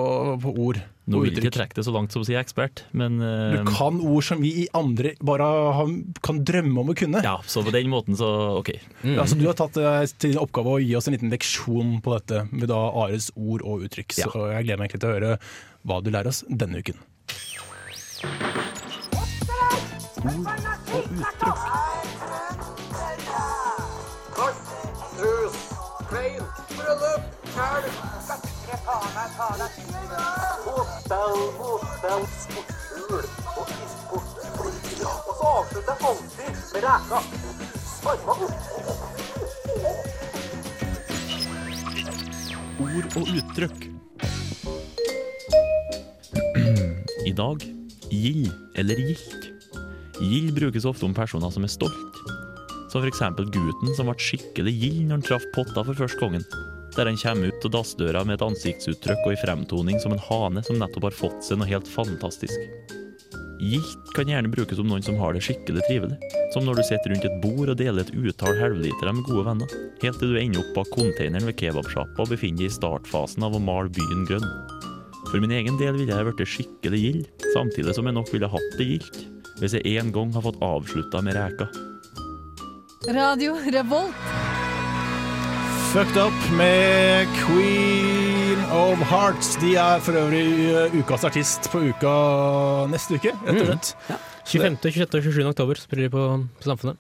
på 0.44 0.54
ord. 0.68 0.84
Nå 1.08 1.22
vil 1.24 1.32
jeg 1.32 1.46
ikke 1.46 1.56
trekke 1.56 1.78
det 1.78 1.86
så 1.88 1.94
langt 1.96 2.12
som 2.12 2.26
å 2.26 2.28
si 2.28 2.36
ekspert, 2.36 2.82
men 2.92 3.22
uh, 3.24 3.56
Du 3.56 3.70
kan 3.72 4.02
ord 4.04 4.26
som 4.28 4.42
vi 4.44 4.52
i 4.66 4.68
andre 4.76 5.14
bare 5.24 5.48
har, 5.78 5.94
kan 6.26 6.42
drømme 6.44 6.84
om 6.84 6.92
å 6.92 6.98
kunne. 7.00 7.22
ja, 7.24 7.38
så 7.48 7.64
på 7.64 7.72
den 7.72 7.88
måten 7.94 8.20
så 8.20 8.28
OK. 8.60 8.74
Altså, 9.14 9.40
du 9.40 9.46
har 9.48 9.56
tatt 9.56 9.80
uh, 9.80 10.04
til 10.20 10.36
din 10.36 10.42
oppgave 10.44 10.76
å 10.76 10.84
gi 10.84 10.92
oss 11.00 11.08
en 11.08 11.16
liten 11.16 11.32
leksjon 11.32 12.02
på 12.04 12.18
dette 12.18 12.44
med 12.52 12.68
da 12.74 12.82
Ares 13.06 13.32
ord 13.40 13.64
og 13.64 13.88
uttrykk. 13.88 14.20
Så 14.20 14.28
jeg 14.28 14.68
gleder 14.68 14.84
meg 14.84 14.90
egentlig 14.90 15.06
til 15.06 15.14
å 15.14 15.16
høre 15.16 15.34
hva 15.88 16.02
du 16.04 16.12
lærer 16.12 16.28
oss 16.28 16.44
denne 16.50 16.84
uken. 16.84 17.00
Ord 42.78 43.06
og 43.18 43.30
uttrykk. 43.38 43.97
I 47.28 47.32
dag 47.36 47.64
gild 48.10 48.52
eller 48.76 48.96
gilt. 48.96 49.48
Gild 50.22 50.54
brukes 50.56 50.86
ofte 50.86 51.06
om 51.06 51.14
personer 51.14 51.50
som 51.52 51.66
er 51.68 51.72
stolt. 51.72 52.20
Som 52.92 53.04
f.eks. 53.04 53.20
gutten 53.52 53.96
som 53.98 54.08
ble 54.08 54.16
skikkelig 54.16 54.72
gild 54.72 55.02
når 55.10 55.18
han 55.18 55.26
traff 55.28 55.48
potta 55.58 55.84
for 55.84 56.00
første 56.00 56.22
gangen. 56.22 56.46
Der 56.96 57.10
han 57.10 57.20
kommer 57.20 57.52
ut 57.52 57.68
av 57.68 57.74
dassdøra 57.76 58.24
med 58.24 58.38
et 58.38 58.46
ansiktsuttrykk 58.48 59.26
og 59.26 59.36
i 59.36 59.42
fremtoning 59.44 60.00
som 60.00 60.16
en 60.16 60.24
hane 60.30 60.64
som 60.64 60.80
nettopp 60.80 61.10
har 61.10 61.20
fått 61.20 61.44
seg 61.44 61.60
noe 61.60 61.68
helt 61.68 61.92
fantastisk. 61.92 62.56
Gilt 63.60 64.16
kan 64.16 64.32
gjerne 64.32 64.54
brukes 64.54 64.80
om 64.80 64.88
noen 64.88 65.04
som 65.04 65.20
har 65.20 65.36
det 65.36 65.44
skikkelig 65.44 65.84
trivelig. 65.90 66.16
Som 66.56 66.64
når 66.64 66.80
du 66.80 66.84
sitter 66.88 67.12
rundt 67.12 67.28
et 67.28 67.40
bord 67.44 67.68
og 67.74 67.80
deler 67.82 68.08
et 68.08 68.16
utall 68.16 68.56
halvlitere 68.64 69.18
med 69.20 69.28
gode 69.28 69.50
venner. 69.52 69.80
Helt 70.00 70.24
til 70.24 70.32
du 70.32 70.40
ender 70.40 70.64
opp 70.64 70.76
bak 70.80 70.96
containeren 70.96 71.52
ved 71.52 71.60
kebabsjappa 71.60 72.24
og 72.24 72.32
befinner 72.32 72.64
deg 72.64 72.72
i 72.72 72.78
startfasen 72.80 73.44
av 73.44 73.60
å 73.60 73.66
male 73.68 73.92
byen 73.92 74.30
grønn. 74.32 74.48
For 75.28 75.44
min 75.44 75.52
egen 75.52 75.76
del 75.80 75.98
ville 76.00 76.16
jeg 76.16 76.28
blitt 76.30 76.48
skikkelig 76.48 77.00
gild, 77.02 77.26
samtidig 77.52 77.96
som 77.98 78.08
jeg 78.08 78.16
nok 78.16 78.30
ville 78.32 78.48
hatt 78.52 78.76
det 78.80 78.88
gildt. 78.94 79.18
Hvis 79.60 79.74
jeg 79.76 79.98
en 80.00 80.12
gang 80.16 80.32
har 80.36 80.46
fått 80.46 80.60
avslutta 80.64 81.20
med 81.26 81.36
reka. 81.36 81.68
Radio 83.12 83.58
Revolt. 83.74 84.16
Fucked 85.92 86.20
Up 86.20 86.40
med 86.60 87.28
Queen 87.42 88.64
of 88.76 89.02
Hearts. 89.10 89.56
De 89.60 89.74
er 89.80 90.04
for 90.04 90.20
øvrig 90.20 90.46
eh, 90.70 90.96
ukas 91.00 91.26
artist 91.28 91.70
på 91.74 91.82
uka 91.90 92.14
neste 92.92 93.18
uke, 93.18 93.34
rett 93.48 93.62
og 93.64 93.70
slett. 93.72 93.92
25., 94.48 94.80
26. 94.84 95.08
og 95.08 95.28
27. 95.28 95.42
oktober 95.52 95.80
spiller 95.80 96.08
de 96.08 96.14
på, 96.14 96.26
på 96.60 96.70
Samfunnet. 96.72 97.00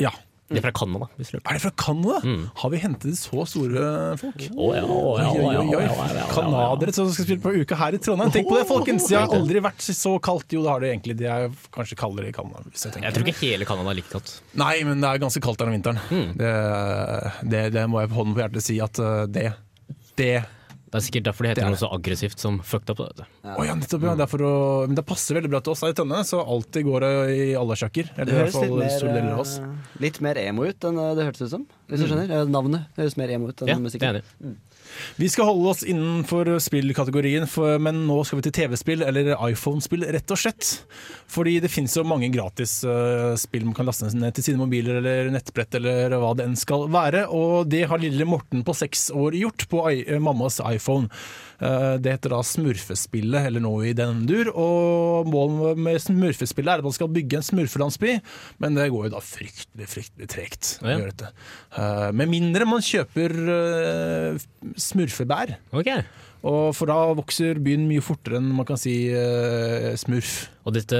Ja. 0.00 0.12
De 0.48 0.56
er 0.56 0.64
fra 0.64 0.72
Canada. 0.72 1.06
Er 1.20 1.56
de 1.58 1.60
fra 1.60 1.70
Canada? 1.76 2.18
Mm. 2.24 2.44
Har 2.56 2.70
vi 2.72 2.80
hentet 2.80 3.18
så 3.20 3.44
store 3.50 3.82
folk? 4.16 4.44
Å 4.48 4.68
ja, 4.72 4.84
å 4.88 5.10
ja. 5.20 6.22
Canadere 6.32 6.94
som 6.96 7.10
skal 7.12 7.28
spille 7.28 7.42
på 7.44 7.52
uka 7.60 7.76
her 7.76 7.98
i 7.98 8.00
Trondheim. 8.00 8.32
Tenk 8.32 8.48
på 8.48 8.56
det, 8.56 8.64
folkens! 8.70 9.10
Det 9.10 9.18
har 9.18 9.28
aldri 9.36 9.60
vært 9.64 9.84
så 9.84 10.14
kaldt. 10.24 10.48
Jo, 10.56 10.64
det 10.64 10.72
har 10.72 10.84
det 10.84 10.92
egentlig. 10.94 11.18
Det 11.20 11.28
er 11.34 11.52
kanskje 11.74 11.98
kaldere 12.00 12.32
i 12.32 12.36
Canada. 12.36 12.64
Jeg 12.72 13.04
Jeg 13.04 13.16
tror 13.16 13.28
ikke 13.28 13.38
hele 13.42 13.68
Canada 13.68 13.92
er 13.92 14.00
like 14.00 14.12
kaldt. 14.12 14.38
Nei, 14.56 14.74
men 14.88 15.04
det 15.04 15.10
er 15.10 15.24
ganske 15.26 15.42
kaldt 15.44 15.60
der 15.60 15.68
om 15.68 15.76
vinteren. 15.76 16.00
Mm. 16.08 16.30
Det, 16.40 16.52
det, 17.52 17.64
det 17.76 17.84
må 17.92 18.00
jeg 18.00 18.12
på 18.14 18.22
hånden 18.22 18.38
på 18.38 18.44
hjertet 18.46 18.64
si 18.64 18.80
at 18.84 19.02
uh, 19.04 19.26
det 19.28 19.50
Det 20.18 20.32
Det 20.88 20.96
er 20.96 21.04
sikkert 21.04 21.24
derfor 21.28 21.44
det 21.44 21.50
Det 21.50 21.58
heter 21.58 21.66
er 21.68 21.74
noe 21.74 21.80
så 21.82 21.88
aggressivt 21.92 22.38
som 22.40 22.58
fucked 22.64 22.90
up. 22.94 23.00
da, 23.16 23.24
Ja. 23.44 23.56
Oh, 23.58 23.64
ja, 23.66 23.74
nettopp. 23.76 24.02
Ja. 24.08 24.14
Det, 24.16 24.24
er 24.24 24.30
for 24.32 24.38
å, 24.48 24.52
men 24.88 24.96
det 24.96 25.04
passer 25.04 25.36
veldig 25.36 25.50
bra 25.52 25.60
til 25.60 25.72
oss 25.74 25.82
her 25.84 25.92
i 25.92 25.96
Tønne, 25.98 26.22
så 26.24 26.40
alltid 26.40 26.84
går 26.88 27.00
det 27.04 27.12
i 27.36 27.54
alle 27.60 27.76
sjakker. 27.76 28.08
Det 28.14 28.22
Eller 28.24 28.32
i 28.32 28.38
høres 28.38 28.56
litt 28.56 29.04
mer, 29.04 29.28
eh, 29.28 30.00
litt 30.00 30.20
mer 30.24 30.38
emo 30.38 30.64
ut 30.64 30.88
enn 30.88 30.98
eh, 30.98 31.14
det 31.18 31.26
hørtes 31.28 31.42
ut 31.44 31.50
som. 31.50 31.66
Hvis 31.88 32.00
du 32.00 32.06
skjønner? 32.08 32.32
Eh, 32.40 32.48
Navnet 32.48 32.86
høres 32.96 33.16
mer 33.20 33.28
emo 33.36 33.48
ut 33.52 33.60
enn 33.62 33.68
Ja, 33.68 33.76
det 33.76 34.02
er 34.02 34.12
det. 34.20 34.24
enig. 34.40 34.56
Vi 35.18 35.28
skal 35.32 35.48
holde 35.50 35.72
oss 35.72 35.84
innenfor 35.86 36.50
spillkategorien, 36.62 37.46
men 37.82 38.04
nå 38.08 38.20
skal 38.26 38.40
vi 38.40 38.48
til 38.48 38.56
TV-spill, 38.60 39.04
eller 39.06 39.34
iPhone-spill, 39.48 40.06
rett 40.14 40.34
og 40.34 40.40
slett. 40.40 40.72
Fordi 41.28 41.58
det 41.62 41.70
finnes 41.72 41.94
jo 41.96 42.06
mange 42.08 42.30
gratis 42.32 42.80
eh, 42.88 43.34
spill 43.40 43.66
man 43.68 43.76
kan 43.76 43.88
laste 43.88 44.08
ned 44.14 44.36
til 44.36 44.46
sine 44.46 44.60
mobiler 44.62 45.00
eller 45.00 45.30
nettbrett 45.34 45.76
eller 45.78 46.16
hva 46.18 46.32
det 46.38 46.46
enn 46.48 46.56
skal 46.58 46.86
være, 46.92 47.26
og 47.34 47.68
det 47.72 47.84
har 47.90 48.00
lille 48.02 48.26
Morten 48.28 48.64
på 48.64 48.76
seks 48.76 49.08
år 49.14 49.36
gjort 49.38 49.66
på 49.70 49.84
eh, 49.92 50.16
mammas 50.22 50.60
iPhone. 50.64 51.10
Eh, 51.58 51.94
det 52.02 52.14
heter 52.14 52.34
da 52.34 52.40
Smurfespillet, 52.46 53.48
eller 53.48 53.62
noe 53.62 53.88
i 53.90 53.94
den 53.96 54.22
dur, 54.28 54.50
og 54.52 55.30
målet 55.30 55.80
med 55.80 55.98
Smurfespillet 56.02 56.76
er 56.76 56.82
at 56.82 56.86
man 56.86 56.94
skal 56.94 57.10
bygge 57.12 57.40
en 57.40 57.48
smurfelandsby, 57.48 58.14
men 58.62 58.78
det 58.78 58.88
går 58.94 59.08
jo 59.08 59.14
da 59.16 59.22
fryktelig, 59.24 59.88
fryktelig 59.90 60.30
tregt 60.30 60.70
å 60.84 60.92
gjøre 60.92 61.10
dette. 61.10 61.32
Eh, 61.74 62.08
med 62.14 62.30
mindre 62.30 62.68
man 62.68 62.84
kjøper 62.84 63.36
eh, 63.56 64.48
smurfebær. 64.78 65.56
Okay. 65.74 66.06
Og 66.46 66.70
for 66.78 66.90
da 66.90 66.98
vokser 67.18 67.58
byen 67.62 67.88
mye 67.90 68.04
fortere 68.04 68.38
enn 68.38 68.52
man 68.54 68.66
kan 68.68 68.78
si 68.78 68.94
smurf. 69.98 70.44
Og 70.68 70.74
dette, 70.76 70.98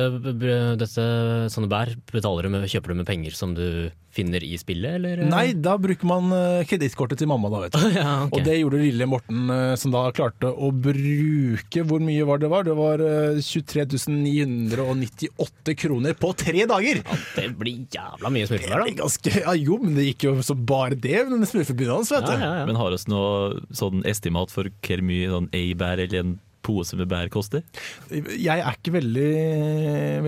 dette 0.80 1.06
sånne 1.52 1.68
bær 1.68 1.92
betaler 2.08 2.46
du 2.46 2.54
med, 2.54 2.68
kjøper 2.72 2.94
du 2.94 3.02
med 3.02 3.08
penger 3.08 3.34
som 3.36 3.52
du 3.52 3.90
finner 4.14 4.42
i 4.42 4.56
spillet, 4.58 4.96
eller? 4.96 5.20
Nei, 5.28 5.52
da 5.52 5.74
bruker 5.80 6.08
man 6.08 6.32
uh, 6.32 6.64
kredittkortet 6.66 7.20
til 7.20 7.28
mamma, 7.28 7.50
da, 7.52 7.60
vet 7.66 7.76
du. 7.76 7.84
ja, 7.98 8.14
okay. 8.24 8.32
Og 8.32 8.46
det 8.46 8.56
gjorde 8.56 8.80
lille 8.80 9.08
Morten, 9.10 9.44
eh, 9.52 9.74
som 9.78 9.92
da 9.92 10.06
klarte 10.16 10.48
å 10.48 10.70
bruke 10.72 11.84
Hvor 11.88 12.02
mye 12.02 12.24
var 12.28 12.40
det 12.40 12.50
var? 12.50 12.64
Det 12.66 12.74
var 12.78 13.04
eh, 13.04 13.42
23 13.44 13.84
998 14.08 15.76
kroner 15.84 16.16
på 16.18 16.32
tre 16.40 16.64
dager! 16.70 17.02
Ja, 17.04 17.20
det 17.36 17.46
blir 17.60 17.84
jævla 17.92 18.32
mye 18.32 18.48
smurfebær, 18.48 18.86
da. 18.86 18.96
ganske, 19.04 19.36
ja, 19.44 19.54
jo, 19.60 19.78
men 19.84 19.94
det 19.98 20.08
gikk 20.10 20.28
jo 20.30 20.34
så 20.46 20.56
bare 20.56 20.96
det, 20.96 21.20
den 21.28 21.44
smurfebyen 21.48 21.98
hans, 21.98 22.12
vet 22.16 22.26
du. 22.26 22.32
Ja, 22.34 22.40
ja, 22.40 22.52
ja. 22.62 22.66
Men 22.68 22.80
har 22.80 22.96
vi 22.96 23.04
noe 23.12 23.62
sånn 23.76 24.04
estimat 24.08 24.54
for 24.54 24.72
hvor 24.72 25.04
mye 25.04 25.32
sånn 25.36 25.52
ei 25.56 25.72
bær 25.78 26.00
eller 26.00 26.24
en 26.24 26.36
pose 26.68 26.98
med 26.98 27.08
bær 27.10 27.30
koster? 27.32 27.64
Jeg 28.12 28.60
er 28.60 28.76
ikke 28.76 28.94
veldig, 28.98 29.28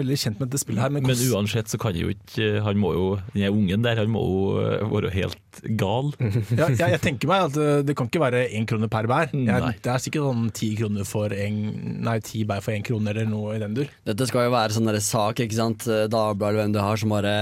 veldig 0.00 0.18
kjent 0.24 0.40
med 0.40 0.50
dette 0.50 0.62
spillet 0.64 0.84
her, 0.84 0.94
men, 0.94 1.06
Men 1.06 1.24
uansett 1.34 1.70
så 1.70 1.80
kan 1.80 1.96
jo 1.96 2.10
ikke 2.12 2.62
Han 2.64 2.80
må 2.80 2.92
jo, 2.96 3.06
den 3.34 3.48
ungen 3.52 3.84
der, 3.84 4.00
han 4.00 4.10
må 4.12 4.24
jo 4.24 4.40
eh, 4.62 4.84
være 4.90 5.12
helt 5.14 5.60
gal. 5.80 6.12
ja, 6.60 6.68
jeg, 6.68 6.94
jeg 6.96 7.02
tenker 7.04 7.30
meg 7.30 7.50
at 7.50 7.60
eh, 7.60 7.82
det 7.86 7.96
kan 7.98 8.10
ikke 8.10 8.22
være 8.22 8.46
én 8.56 8.68
krone 8.70 8.88
per 8.90 9.08
bær. 9.10 9.34
Jeg, 9.34 9.74
det 9.84 9.92
er 9.92 10.02
sikkert 10.02 10.30
sånn 10.30 10.48
ti 10.56 10.72
kroner 10.78 11.08
for 11.08 11.34
en, 11.34 11.60
nei, 12.06 12.18
ti 12.24 12.44
bær 12.48 12.64
for 12.64 12.76
én 12.76 12.86
krone 12.86 13.12
eller 13.12 13.28
noe 13.28 13.56
i 13.56 13.62
den 13.62 13.76
dur. 13.76 13.90
Dette 14.08 14.28
skal 14.30 14.48
jo 14.48 14.56
være 14.56 14.76
sånn 14.76 14.90
der 14.90 15.00
sak, 15.04 15.42
ikke 15.44 15.58
sant. 15.58 15.88
Eh, 15.90 16.06
Dagbladet 16.10 16.50
eller 16.54 16.66
hvem 16.66 16.76
du 16.76 16.82
har, 16.82 17.00
som 17.00 17.14
bare 17.14 17.36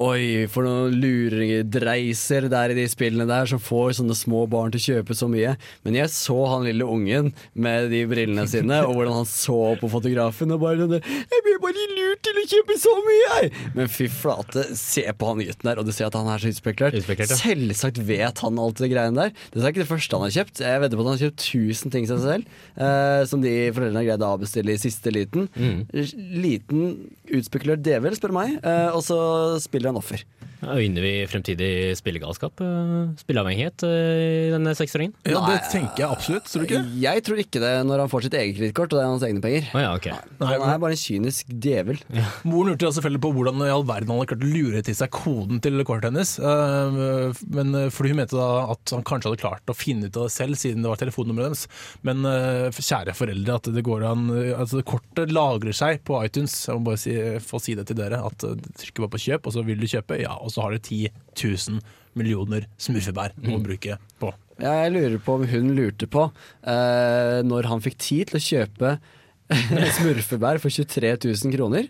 Oi, 0.00 0.46
for 0.48 0.64
noen 0.64 0.94
luredreiser 0.96 2.46
der 2.48 2.72
i 2.72 2.76
de 2.78 2.86
spillene 2.88 3.26
der 3.28 3.44
som 3.50 3.60
får 3.60 3.98
sånne 3.98 4.14
små 4.16 4.46
barn 4.48 4.72
til 4.72 4.80
å 4.80 4.84
kjøpe 4.94 5.16
så 5.18 5.26
mye. 5.28 5.50
Men 5.84 5.98
jeg 5.98 6.08
så 6.14 6.36
han 6.48 6.64
lille 6.64 6.86
ungen 6.88 7.34
med 7.52 7.90
de 7.92 8.00
brillene 8.08 8.46
sine, 8.48 8.78
og 8.86 8.94
hvordan 8.96 9.18
han 9.18 9.28
så 9.28 9.58
på 9.76 9.90
fotografen 9.92 10.54
og 10.56 10.62
bare 10.62 10.80
sånn 10.80 10.94
Jeg 10.96 11.44
blir 11.44 11.58
bare 11.60 11.84
lurt 11.98 12.22
til 12.24 12.40
å 12.40 12.44
kjøpe 12.48 12.76
så 12.80 12.94
mye, 13.04 13.18
jeg! 13.42 13.50
Men 13.76 13.92
fy 13.92 14.06
flate, 14.08 14.64
se 14.80 15.04
på 15.04 15.28
han 15.34 15.42
gutten 15.44 15.68
der, 15.68 15.82
og 15.82 15.84
du 15.84 15.92
ser 15.92 16.08
at 16.08 16.16
han 16.16 16.32
er 16.32 16.40
så 16.40 16.54
utspekulert. 16.54 16.96
Ja. 16.96 17.28
Selvsagt 17.42 18.00
vet 18.08 18.40
han 18.46 18.62
alt 18.64 18.80
det 18.80 18.88
greiene 18.94 19.20
der. 19.20 19.36
Det 19.52 19.60
er 19.60 19.68
ikke 19.74 19.84
det 19.84 19.90
første 19.92 20.16
han 20.16 20.24
har 20.30 20.34
kjøpt. 20.38 20.64
Jeg 20.64 20.80
vedder 20.86 20.96
på 20.96 21.04
at 21.04 21.10
han 21.10 21.18
har 21.18 21.24
kjøpt 21.26 21.44
1000 21.44 21.92
ting 21.98 22.08
seg 22.08 22.24
selv, 22.24 22.56
eh, 22.80 23.20
som 23.28 23.44
de 23.44 23.54
foreldrene 23.68 24.00
har 24.00 24.08
greid 24.14 24.24
å 24.24 24.32
avbestille 24.38 24.72
i 24.72 24.80
siste 24.80 25.12
liten. 25.12 25.50
Liten 26.40 27.10
utspekulert 27.36 27.84
djevel, 27.84 28.16
spør 28.16 28.32
meg, 28.40 28.56
eh, 28.64 28.88
og 28.96 29.04
så 29.04 29.20
spiller 29.60 29.89
han 29.90 29.98
offer. 30.00 30.22
Øyner 30.60 31.00
vi 31.00 31.12
fremtidig 31.30 31.68
spillegalskap? 31.96 32.60
eh, 32.60 33.12
Spilleavhengighet 33.22 33.84
eh, 33.88 34.48
i 34.48 34.50
denne 34.52 34.74
seksåringen? 34.76 35.14
Ja, 35.24 35.40
det 35.48 35.60
tenker 35.72 36.02
jeg 36.04 36.10
absolutt. 36.12 36.50
Tror 36.52 36.64
du 36.64 36.66
ikke? 36.68 36.80
Jeg 37.00 37.22
tror 37.24 37.40
ikke 37.40 37.62
det 37.62 37.70
når 37.88 38.02
han 38.04 38.10
får 38.12 38.26
sitt 38.26 38.36
eget 38.36 38.58
kredittkort, 38.58 38.92
og 38.92 38.98
det 38.98 39.04
er 39.06 39.08
hans 39.08 39.24
egne 39.24 39.40
penger. 39.44 39.70
Å 39.72 39.84
ja, 39.86 39.94
ok. 39.96 40.08
Nei, 40.42 40.50
Han 40.60 40.66
er 40.74 40.82
bare 40.82 40.96
en 40.98 41.00
kynisk 41.00 41.48
djevel. 41.64 42.02
Moren 42.44 42.74
lurte 42.74 42.90
selvfølgelig 42.92 43.22
på 43.24 43.32
hvordan 43.38 43.64
i 43.64 43.70
all 43.72 43.86
verden 43.88 44.12
han 44.12 44.20
hadde 44.20 44.30
klart 44.34 44.44
å 44.44 44.52
lure 44.52 44.82
til 44.84 44.98
seg 45.00 45.12
koden 45.16 45.62
til 45.64 45.80
kortet 45.88 46.10
hennes. 46.10 46.34
Eh, 46.38 47.40
Men 47.56 47.72
fordi 47.94 48.12
hun 48.12 48.20
mente 48.20 48.36
da 48.36 48.50
at 48.74 48.92
han 48.94 49.06
kanskje 49.08 49.32
hadde 49.32 49.40
klart 49.42 49.72
å 49.72 49.76
finne 49.76 50.10
ut 50.12 50.20
av 50.20 50.28
det 50.28 50.34
selv, 50.36 50.60
siden 50.60 50.84
det 50.84 50.92
var 50.92 51.00
telefonnummeret 51.00 51.48
deres. 51.54 51.64
Men 52.06 52.20
kjære 52.76 53.16
foreldre, 53.16 53.56
at 53.56 53.72
det 53.74 53.86
går 53.86 54.04
an 54.12 54.28
Altså, 54.60 54.82
kortet 54.86 55.32
lagrer 55.32 55.72
seg 55.76 56.02
på 56.04 56.20
iTunes. 56.20 56.52
Jeg 56.68 56.76
må 56.76 56.84
bare 56.90 57.00
si, 57.00 57.16
få 57.48 57.60
si 57.64 57.74
det 57.78 57.86
til 57.88 57.96
dere. 57.98 58.20
At 58.28 58.44
Trykker 58.44 59.06
bare 59.06 59.14
på 59.16 59.20
kjøp, 59.24 59.48
og 59.48 59.54
så 59.56 59.64
vil 59.66 59.79
du 59.82 59.88
kjøpe, 59.90 60.20
ja, 60.22 60.36
og 60.36 60.52
så 60.54 60.64
har 60.64 60.74
du 60.74 60.80
10 60.80 61.08
000 61.40 61.80
millioner 62.18 62.66
smurfebær 62.80 63.36
å 63.50 63.60
bruke 63.62 63.98
på. 64.20 64.32
Ja, 64.60 64.74
jeg 64.84 64.92
lurer 64.92 65.20
på 65.24 65.38
om 65.38 65.46
hun 65.48 65.72
lurte 65.76 66.08
på 66.10 66.26
uh, 66.28 67.38
når 67.46 67.68
han 67.70 67.82
fikk 67.84 67.96
tid 68.02 68.30
til 68.32 68.40
å 68.40 68.44
kjøpe 68.44 68.96
smurfebær 69.98 70.60
for 70.62 70.72
23 70.74 71.14
000 71.24 71.54
kroner. 71.54 71.88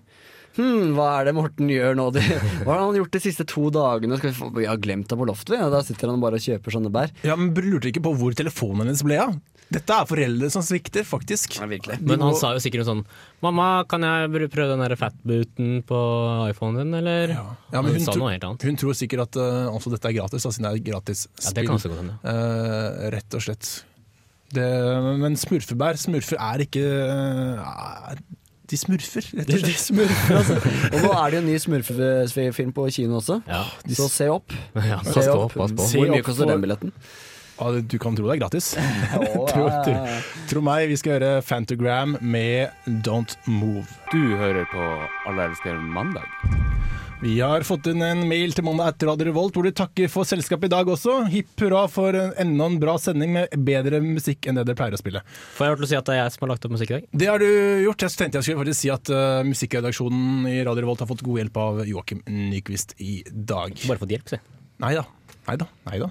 Hm, 0.56 0.96
hva 0.96 1.08
er 1.20 1.28
det 1.30 1.36
Morten 1.36 1.70
gjør 1.70 1.94
nå? 1.98 2.08
De, 2.16 2.24
hva 2.64 2.74
har 2.74 2.82
han 2.86 2.98
gjort 2.98 3.14
de 3.14 3.22
siste 3.22 3.46
to 3.48 3.68
dagene? 3.74 4.18
Skal 4.18 4.32
vi, 4.32 4.36
få, 4.40 4.50
vi 4.56 4.66
har 4.68 4.80
glemt 4.82 5.08
det 5.10 5.18
på 5.20 5.28
loftet, 5.28 5.54
vi. 5.54 5.60
Ja, 5.62 5.70
da 5.72 5.82
sitter 5.86 6.10
han 6.10 6.22
bare 6.22 6.40
og 6.40 6.46
kjøper 6.46 6.74
sånne 6.76 6.92
bær. 6.94 7.14
Ja, 7.26 7.38
Men 7.38 7.54
lurte 7.54 7.92
ikke 7.92 8.02
på 8.04 8.14
hvor 8.18 8.34
telefonen 8.36 8.88
hennes 8.88 9.04
ble 9.06 9.20
av? 9.22 9.38
Dette 9.70 9.94
er 9.94 10.06
foreldre 10.10 10.48
som 10.50 10.64
svikter, 10.66 11.04
faktisk. 11.06 11.54
Ja, 11.60 11.68
virkelig. 11.70 12.00
Men 12.02 12.24
han 12.26 12.34
sa 12.34 12.50
jo 12.56 12.62
sikkert 12.62 12.82
noe 12.82 12.88
sånn 12.88 13.02
Mamma, 13.44 13.66
kan 13.90 14.02
jeg 14.02 14.48
prøve 14.50 14.72
den 14.72 14.82
der 14.82 14.96
fatbooten 14.98 15.76
på 15.86 16.00
iPhonen 16.50 16.80
din, 16.82 16.96
eller? 16.98 17.36
Ja. 17.36 17.44
Ja, 17.70 17.78
men 17.78 17.92
han 17.92 18.00
hun, 18.00 18.06
sa 18.08 18.16
noe 18.18 18.32
helt 18.34 18.48
annet. 18.48 18.66
hun 18.66 18.80
tror 18.82 18.98
sikkert 18.98 19.28
at 19.28 19.38
uh, 19.38 19.70
også 19.70 19.92
dette 19.94 20.10
er 20.10 20.16
gratis, 20.18 20.42
da, 20.42 20.52
siden 20.56 20.66
det 20.66 20.72
er 20.74 20.88
gratis 20.90 21.22
Ja, 21.28 21.36
det 21.36 21.52
spill. 21.52 21.70
kan 21.70 21.78
også 21.78 21.92
godt 21.92 22.02
ja. 22.10 22.34
Eh, 22.34 23.06
rett 23.14 23.38
og 23.38 23.46
slett. 23.46 23.70
Det, 24.50 24.66
men 25.22 25.38
smurfebær 25.38 25.94
Smurfer 26.02 26.40
er 26.42 26.64
ikke 26.66 26.82
eh, 26.82 28.22
De 28.70 28.78
smurfer, 28.78 29.24
rett 29.35 29.48
og 29.50 29.64
slett. 29.64 29.80
Smurfer, 29.83 30.37
altså. 30.38 30.59
Og 30.92 31.00
nå 31.02 31.11
er 31.16 31.30
det 31.33 31.38
jo 31.38 31.42
en 31.42 31.48
ny 31.50 31.56
smurfefilm 31.59 32.70
på 32.76 32.87
kino 32.94 33.18
også, 33.18 33.40
Ja. 33.50 33.64
så 33.98 34.06
se 34.09 34.28
opp. 34.30 34.54
Ja, 34.76 35.00
Se 35.02 35.26
opp. 35.30 35.52
på, 35.56 35.64
opp. 35.64 35.74
pass 35.74 35.74
på. 35.74 35.88
Hvor 35.98 36.12
mye 36.14 36.22
koster 36.26 36.46
den 36.52 36.62
billetten? 36.62 36.92
Du 37.90 37.98
kan 38.00 38.14
tro 38.16 38.24
det 38.24 38.38
er 38.38 38.40
gratis. 38.40 38.70
Å, 39.18 39.42
Tro, 39.50 39.66
tro, 39.85 39.94
tro 40.48 40.62
meg, 40.64 40.87
vi 40.88 40.96
skal 40.96 41.18
høre 41.18 41.42
Fantagram 41.44 42.16
med 42.22 42.70
Don't 43.04 43.37
Move. 43.50 43.85
Du 44.14 44.22
hører 44.40 44.64
på 44.72 44.87
Alle 45.28 45.50
elsker 45.50 45.76
mandag. 45.76 46.24
Vi 47.22 47.35
har 47.44 47.61
fått 47.68 47.85
inn 47.90 48.00
en 48.00 48.22
mail 48.30 48.54
til 48.56 48.64
Mandag 48.64 48.94
etter 48.94 49.11
Radio 49.11 49.26
Revolt 49.28 49.52
hvor 49.56 49.66
du 49.66 49.74
takker 49.76 50.09
for 50.09 50.24
selskapet 50.24 50.70
i 50.70 50.72
dag 50.72 50.88
også. 50.88 51.18
Hipp 51.28 51.52
hurra 51.61 51.83
for 51.92 52.16
en- 52.16 52.33
enda 52.40 52.64
en 52.70 52.78
bra 52.80 52.94
sending 52.96 53.35
med 53.35 53.50
bedre 53.61 54.00
musikk 54.00 54.48
enn 54.48 54.56
det 54.56 54.64
dere 54.70 54.78
pleier 54.78 54.96
å 54.96 55.00
spille. 55.02 55.20
Får 55.59 55.66
jeg 55.66 55.70
lov 55.74 55.76
til 55.83 55.85
å 55.85 55.90
si 55.90 55.98
at 56.00 56.06
det 56.09 56.14
er 56.14 56.22
jeg 56.22 56.33
som 56.33 56.46
har 56.46 56.52
lagt 56.54 56.64
opp 56.64 56.72
musikk 56.72 56.90
i 56.90 56.94
dag? 56.96 57.04
Det 57.12 57.28
har 57.28 57.38
du 57.38 57.50
gjort. 57.85 58.00
Jeg 58.06 58.16
tenkte 58.16 58.40
jeg 58.40 58.48
skulle 58.48 58.64
faktisk 58.64 58.80
si 58.80 58.90
at 58.96 59.11
uh, 59.12 59.42
musikkredaksjonen 59.44 60.48
i 60.48 60.64
Radio 60.64 60.80
Revolt 60.87 61.00
har 61.04 61.11
fått 61.12 61.22
god 61.28 61.42
hjelp 61.42 61.56
av 61.61 61.85
Joakim 61.87 62.22
Nyquist 62.26 62.96
i 63.04 63.20
dag. 63.28 63.76
Bare 63.85 64.00
fått 64.00 64.16
hjelp, 64.16 64.28
si. 64.33 64.40
Nei 64.80 64.94
da. 64.96 65.04
Nei 65.46 65.56
da. 65.61 65.68
Nei 65.90 65.98
da. 66.00 66.09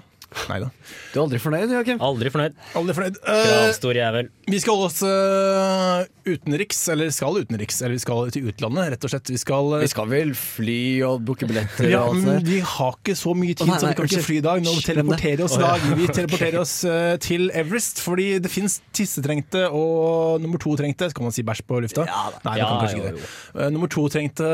Nei 0.48 0.60
da. 0.62 0.68
Du 1.10 1.16
er 1.18 1.22
aldri 1.24 1.38
fornøyd, 1.42 1.72
Joakim? 1.74 1.98
Aldri 2.06 2.30
fornøyd. 2.30 2.54
Aldri 2.78 2.94
fornøyd. 2.94 3.16
Eh, 3.26 3.40
Kravstor 3.48 3.98
jævel. 3.98 4.28
vi 4.50 4.58
skal 4.62 4.76
holde 4.78 4.86
oss 4.86 5.00
eh, 5.02 6.04
utenriks, 6.30 6.80
eller 6.94 7.10
skal 7.14 7.38
utenriks, 7.42 7.80
eller 7.82 7.96
vi 7.96 8.02
skal 8.04 8.30
til 8.34 8.46
utlandet, 8.52 8.92
rett 8.94 9.06
og 9.08 9.10
slett. 9.10 9.32
Vi 9.34 9.40
skal 9.42 9.72
eh, 9.74 9.82
Vi 9.82 9.88
skal 9.90 10.06
vel 10.12 10.30
fly 10.38 10.76
og 11.08 11.24
booke 11.26 11.48
billetter 11.50 11.88
ja, 11.90 12.04
og 12.04 12.14
alt 12.14 12.22
men 12.28 12.38
det? 12.38 12.46
vi 12.46 12.60
har 12.62 12.94
ikke 13.00 13.16
så 13.18 13.34
mye 13.34 13.56
tid, 13.58 13.64
Å, 13.66 13.70
nei, 13.72 13.78
så 13.82 13.90
vi 13.90 13.96
kan 13.98 14.10
ikke 14.10 14.26
fly 14.28 14.36
i 14.38 14.44
dag. 14.46 14.62
Nå 14.68 14.74
teleporterer 14.86 15.42
oss 15.48 15.56
i 15.58 15.62
dag. 15.64 15.88
Vi 15.98 16.06
teleporterer 16.20 16.58
oss 16.62 16.74
eh, 16.86 17.14
til 17.26 17.48
Everest, 17.62 18.02
fordi 18.06 18.28
det 18.44 18.52
fins 18.54 18.78
tissetrengte 18.94 19.66
og 19.74 20.38
nummer 20.44 20.62
to-trengte. 20.62 21.10
Skal 21.10 21.26
man 21.26 21.34
si 21.34 21.42
bæsj 21.46 21.64
på 21.66 21.82
lufta? 21.82 22.06
Ja. 22.06 22.28
Nei, 22.46 22.54
det 22.54 22.62
Ja, 22.62 22.70
kan 22.70 22.84
kanskje 22.84 23.00
jo, 23.00 23.02
ikke 23.02 23.18
det. 23.18 23.32
Eh, 23.66 23.72
nummer 23.74 23.90
to-trengte 23.90 24.52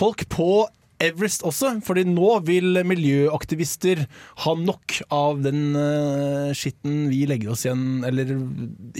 folk 0.00 0.24
på 0.32 0.48
Everest 1.02 1.42
også, 1.46 1.74
fordi 1.84 2.04
nå 2.06 2.30
vil 2.46 2.78
miljøaktivister 2.86 4.04
ha 4.44 4.54
nok 4.58 5.00
av 5.14 5.42
den 5.44 5.74
uh, 5.74 6.52
skitten 6.56 7.08
vi 7.10 7.24
legger 7.30 7.54
oss 7.54 7.64
igjen, 7.66 8.04
eller 8.06 8.30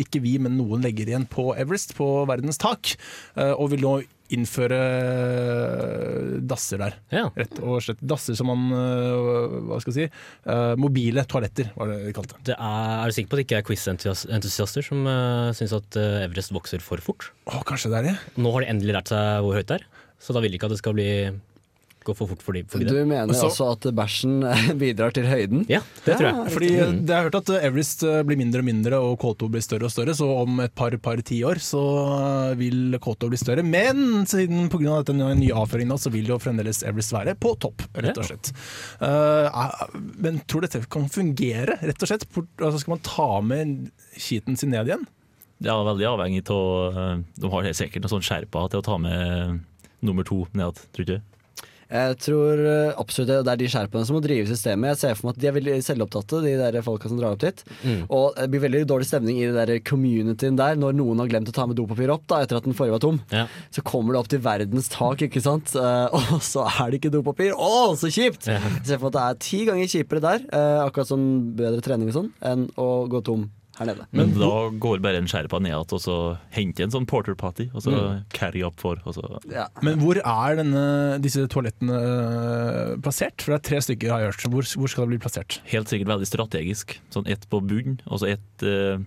ikke 0.00 0.22
vi, 0.24 0.37
men 0.42 0.59
noen 0.59 0.83
legger 0.85 1.11
igjen 1.11 1.28
på 1.30 1.52
Everest, 1.54 1.94
på 1.98 2.09
verdens 2.28 2.59
tak, 2.61 2.96
eh, 3.38 3.52
og 3.52 3.70
vil 3.72 3.85
nå 3.85 3.94
innføre 4.35 4.78
eh, 4.80 6.28
dasser 6.48 6.80
der. 6.80 6.96
Ja. 7.12 7.26
Rett 7.37 7.59
og 7.61 7.83
slett 7.85 8.00
dasser 8.02 8.37
som 8.38 8.48
man 8.48 8.62
Hva 8.72 9.78
skal 9.83 9.92
jeg 9.92 10.09
si? 10.09 10.54
mobile 10.80 11.26
toaletter, 11.28 11.70
var 11.76 11.92
det 11.92 11.98
de 12.09 12.14
kalte 12.16 12.40
det. 12.48 12.57
Er, 12.57 12.94
er 13.04 13.11
du 13.12 13.16
sikker 13.16 13.30
på 13.30 13.37
at 13.37 13.42
det 13.42 13.46
ikke 13.46 13.61
er 13.61 13.66
quiz-entusiaster 13.68 14.87
som 14.87 15.04
uh, 15.07 15.52
syns 15.57 15.76
at 15.76 15.98
eh, 16.00 16.24
Everest 16.24 16.54
vokser 16.57 16.83
for 16.85 17.02
fort? 17.04 17.28
Å, 17.46 17.61
kanskje 17.68 17.92
det 17.92 18.00
er 18.00 18.09
det? 18.11 18.14
Nå 18.40 18.54
har 18.54 18.64
de 18.64 18.72
endelig 18.72 18.96
lært 18.96 19.12
seg 19.12 19.44
hvor 19.44 19.59
høyt 19.61 19.68
det 19.70 19.83
er, 19.83 19.88
så 20.24 20.35
da 20.35 20.42
vil 20.42 20.54
de 20.54 20.59
ikke 20.59 20.70
at 20.72 20.74
det 20.74 20.80
skal 20.83 20.96
bli 20.96 21.11
gå 22.04 22.14
for 22.16 22.30
fort 22.30 22.42
for 22.44 22.56
de, 22.56 22.62
Du 22.86 22.96
mener 23.04 23.30
også, 23.32 23.48
også 23.48 23.68
at 23.74 23.88
bæsjen 23.96 24.44
eh, 24.48 24.66
bidrar 24.82 25.14
til 25.16 25.28
høyden? 25.28 25.64
Ja, 25.70 25.80
det 26.04 26.18
tror 26.18 26.28
jeg. 26.28 26.52
Fordi 26.54 26.70
det 27.08 27.14
har 27.14 27.28
hørt 27.28 27.38
at 27.40 27.52
Everest 27.58 28.04
øh, 28.06 28.20
blir 28.28 28.40
mindre 28.40 28.62
og 28.62 28.68
mindre, 28.68 29.00
og 29.00 29.16
K2 29.22 29.50
blir 29.54 29.64
større 29.64 29.88
og 29.88 29.94
større, 29.94 30.16
så 30.18 30.28
om 30.42 30.60
et 30.64 30.74
par, 30.76 30.96
par 31.04 31.22
tiår 31.24 31.62
så 31.64 31.82
vil 32.60 32.98
K2 33.00 33.32
bli 33.32 33.40
større. 33.40 33.66
Men 33.66 34.24
siden 34.30 34.68
pga. 34.72 35.00
denne 35.08 35.32
nye 35.40 35.56
avføringen, 35.56 35.98
så 36.00 36.12
vil 36.14 36.28
jo 36.30 36.40
fremdeles 36.42 36.84
Everest 36.86 37.14
være 37.14 37.36
på 37.40 37.54
topp, 37.62 37.86
rett 37.96 38.20
og 38.20 38.28
slett. 38.28 38.52
Ja. 39.00 39.10
Uh, 39.44 39.98
men 40.20 40.40
tror 40.48 40.64
dette 40.64 40.82
kan 40.90 41.08
fungere, 41.12 41.78
rett 41.80 42.02
og 42.02 42.10
slett? 42.10 42.26
Altså, 42.60 42.80
skal 42.82 42.96
man 42.96 43.04
ta 43.06 43.28
med 43.44 43.76
skiten 44.20 44.58
sin 44.60 44.74
ned 44.74 44.90
igjen? 44.90 45.06
Det 45.62 45.70
er 45.70 45.86
veldig 45.86 46.08
avhengig 46.08 46.42
av 46.52 46.98
eh, 46.98 47.22
De 47.40 47.50
har 47.52 47.68
helt 47.68 47.78
sikkert 47.78 48.04
noe 48.04 48.12
sånn 48.16 48.26
skjerpa 48.26 48.66
til 48.70 48.82
å 48.82 48.84
ta 48.84 48.98
med 49.00 49.62
nummer 50.04 50.26
to 50.26 50.42
ned, 50.52 50.80
tror 50.92 51.06
du 51.06 51.14
ikke? 51.14 51.22
Jeg 51.94 52.16
tror 52.24 52.59
eh, 52.59 52.92
absolutt 52.98 53.30
det 53.46 53.52
er 53.52 53.61
de 53.61 53.68
skjerpene 53.70 54.07
som 54.07 54.16
må 54.16 54.22
drive 54.24 54.48
systemet. 54.50 54.94
Jeg 54.94 55.00
ser 55.00 55.18
for 55.18 55.28
meg 55.28 55.37
at 55.37 55.42
de 55.42 55.48
er 55.50 55.57
veldig 55.59 55.76
selvopptatte, 55.87 56.40
de 56.42 56.54
der 56.59 56.78
folka 56.87 57.11
som 57.11 57.20
drar 57.20 57.37
opp 57.37 57.44
dit. 57.44 57.62
Og 58.09 58.35
det 58.38 58.48
blir 58.50 58.64
veldig 58.66 58.83
dårlig 58.90 59.09
stemning 59.09 59.38
i 59.38 59.46
det 59.46 59.54
der 59.70 59.83
communityen 59.87 60.59
der 60.59 60.78
når 60.80 60.98
noen 60.98 61.22
har 61.22 61.30
glemt 61.30 61.50
å 61.50 61.54
ta 61.54 61.68
med 61.70 61.78
dopapir 61.78 62.12
opp 62.14 62.26
da, 62.30 62.42
etter 62.42 62.59
at 62.59 62.66
den 62.66 62.76
forrige 62.76 62.96
var 62.96 63.04
tom. 63.04 63.20
Ja. 63.30 63.46
Så 63.74 63.85
kommer 63.87 64.14
det 64.16 64.22
opp 64.24 64.30
til 64.35 64.42
verdens 64.44 64.90
tak, 64.92 65.22
ikke 65.28 65.44
sant. 65.44 65.76
Eh, 65.78 66.18
og 66.35 66.42
så 66.44 66.66
er 66.66 66.90
det 66.90 67.02
ikke 67.02 67.14
dopapir. 67.14 67.54
Å, 67.54 67.94
så 68.00 68.11
kjipt! 68.12 68.50
Ja. 68.50 68.61
Jeg 68.80 68.88
ser 68.90 69.02
for 69.02 69.09
meg 69.09 69.14
at 69.14 69.18
det 69.18 69.26
er 69.26 69.42
ti 69.48 69.64
ganger 69.70 69.92
kjipere 69.94 70.24
der, 70.24 70.48
eh, 70.50 70.80
akkurat 70.85 71.14
som 71.14 71.28
bedre 71.59 71.85
trening 71.85 72.11
og 72.11 72.18
sånn, 72.18 72.33
enn 72.44 72.66
å 72.80 72.88
gå 73.11 73.22
tom 73.26 73.46
her 73.78 73.88
nede. 73.90 74.06
Men 74.14 74.32
da 74.38 74.50
går 74.82 75.02
bare 75.04 75.20
en 75.20 75.28
skjerpa 75.30 75.60
ned 75.62 75.72
igjen, 75.72 75.94
og 75.96 76.02
så 76.02 76.16
henter 76.54 76.87
en 76.87 76.94
sånn 76.94 77.08
porter 77.10 77.37
party, 77.38 77.68
og 77.74 77.84
så 77.84 77.94
carry 78.34 78.62
up 78.66 78.78
for, 78.82 79.00
og 79.04 79.16
så 79.16 79.24
Ja. 79.50 79.66
Men 79.82 79.98
hvor 80.02 80.20
er 80.20 80.58
denne, 80.60 80.84
disse 81.24 81.46
toalettene 81.50 81.98
øh, 81.98 82.94
plassert? 83.04 83.42
For 83.42 83.54
det 83.54 83.60
er 83.60 83.66
tre 83.70 83.82
stykker, 83.88 84.12
har 84.12 84.22
jeg 84.24 84.32
hørt. 84.34 84.46
Hvor, 84.54 84.70
hvor 84.78 84.92
skal 84.92 85.06
det 85.06 85.14
bli 85.14 85.22
plassert? 85.24 85.60
Helt 85.70 85.90
sikkert 85.90 86.12
veldig 86.14 86.30
strategisk. 86.30 86.98
Sånn 87.14 87.26
ett 87.30 87.48
på 87.50 87.60
bunnen, 87.64 87.98
og 88.06 88.22
så 88.22 88.30
ett 88.34 88.66
eh, 88.66 89.02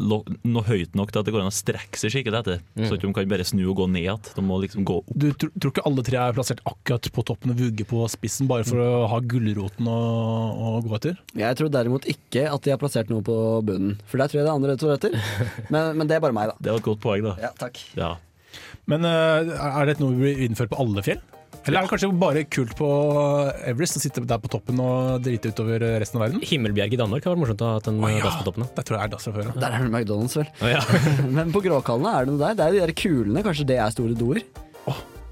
noe 0.00 0.62
høyt 0.66 0.96
nok 0.98 1.12
til 1.12 1.20
at 1.20 1.28
det 1.28 1.34
går 1.34 1.42
an 1.44 1.50
å 1.50 1.54
strekke 1.54 2.00
seg 2.00 2.14
skikkelig 2.14 2.40
etter. 2.40 2.62
Så 2.80 2.96
at 2.96 3.02
de 3.04 3.10
kan 3.16 3.30
bare 3.30 3.46
snu 3.46 3.62
og 3.68 3.76
gå 3.80 3.86
ned 3.92 4.04
igjen. 4.04 4.22
De 4.36 4.44
må 4.44 4.58
liksom 4.62 4.86
gå 4.88 5.00
opp. 5.02 5.10
Du 5.12 5.28
tr 5.32 5.50
tror 5.60 5.74
ikke 5.74 5.84
alle 5.90 6.04
tre 6.06 6.20
er 6.22 6.36
plassert 6.36 6.62
akkurat 6.68 7.10
på 7.14 7.24
toppen 7.30 7.54
og 7.54 7.60
vugge 7.60 7.86
på 7.88 8.02
spissen, 8.12 8.48
bare 8.50 8.66
for 8.68 8.80
å 8.82 9.04
ha 9.12 9.20
gulroten 9.20 9.90
å, 9.90 9.98
å 10.70 10.72
gå 10.86 10.96
etter? 10.98 11.20
Jeg 11.38 11.58
tror 11.60 11.72
derimot 11.74 12.08
ikke 12.10 12.46
at 12.50 12.64
de 12.66 12.74
har 12.74 12.80
plassert 12.80 13.12
noe 13.12 13.24
på 13.26 13.36
bunnen, 13.66 13.98
for 14.10 14.22
der 14.22 14.32
tror 14.32 14.40
jeg 14.40 14.48
det 14.48 14.52
er 14.52 14.58
andre 14.58 14.78
toaletter. 14.80 15.18
Men, 15.72 15.96
men 15.98 16.08
det 16.08 16.16
er 16.16 16.22
bare 16.24 16.34
meg, 16.34 16.50
da. 16.50 16.56
Det 16.58 16.72
var 16.72 16.80
et 16.80 16.86
godt 16.86 17.02
poeng, 17.02 17.22
da. 17.24 17.34
Ja, 17.42 17.50
takk. 17.58 17.78
Ja. 17.98 18.14
Men 18.90 19.04
øh, 19.06 19.52
er 19.54 19.90
dette 19.90 20.02
noe 20.02 20.16
vi 20.16 20.24
blir 20.24 20.42
innført 20.48 20.72
på 20.72 20.80
alle 20.82 21.04
fjell? 21.06 21.20
Eller 21.66 21.80
er 21.80 21.86
det 21.86 21.90
kanskje 21.92 22.10
bare 22.20 22.44
kult 22.48 22.72
på 22.78 22.88
Everest 23.68 23.98
å 23.98 24.02
sitte 24.02 24.22
der 24.24 24.40
på 24.40 24.50
toppen 24.52 24.80
og 24.82 25.20
drite 25.24 25.52
utover 25.52 25.84
resten 26.00 26.18
av 26.20 26.26
verden? 26.26 26.44
Himmelbjerg 26.46 26.96
i 26.96 27.00
Danmark 27.00 27.26
har 27.26 27.36
vært 27.36 27.44
morsomt 27.44 27.64
å 27.66 27.68
ha 27.68 27.76
hatt 27.78 27.90
en 27.92 28.00
Å, 28.00 28.08
ja. 28.10 28.22
dass 28.24 28.40
på 28.40 28.48
toppen. 28.48 28.66
Der 28.78 28.88
tror 28.88 28.98
jeg 28.98 29.04
er 29.04 29.12
dass 29.12 29.28
fra 29.28 29.34
før. 29.36 29.52
Der 29.54 29.76
er 29.76 29.84
det 29.84 29.92
McDonald's, 29.92 30.38
vel. 30.40 30.48
Oh, 30.62 30.70
ja. 30.72 30.80
Men 31.36 31.52
på 31.54 31.62
Gråkallene 31.66 32.16
er 32.16 32.26
det 32.26 32.34
noe 32.34 32.42
der. 32.46 32.56
Det 32.56 32.66
er 32.66 32.72
jo 32.74 32.80
de 32.80 32.86
der 32.86 32.96
kulene. 33.02 33.44
Kanskje 33.46 33.68
det 33.70 33.80
er 33.80 33.94
store 33.94 34.16
doer? 34.18 34.44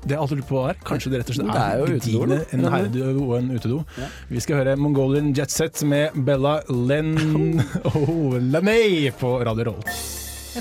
Det 0.08 0.14
er 0.14 0.20
alt 0.22 0.30
du 0.30 0.38
lurer 0.38 0.46
på 0.48 0.60
er 0.70 0.76
Kanskje 0.86 1.10
det 1.12 1.18
rett 1.20 1.30
og 1.32 1.36
slett 1.38 1.48
Det 1.50 1.62
er 1.62 1.80
er, 1.82 1.96
utedo, 1.98 2.36
en 2.54 2.66
herredo 2.72 3.24
og 3.24 3.32
en 3.40 3.50
utedo. 3.50 3.80
Ja. 3.98 4.10
Vi 4.30 4.44
skal 4.44 4.60
høre 4.60 4.76
Mongolian 4.78 5.32
Jet 5.36 5.52
Set 5.52 5.82
med 5.88 6.14
Bella 6.28 6.58
Len 6.70 7.16
oh, 7.90 8.38
Laney 8.38 9.10
på 9.18 9.34
Radio 9.42 9.72
Revolt. 9.72 9.90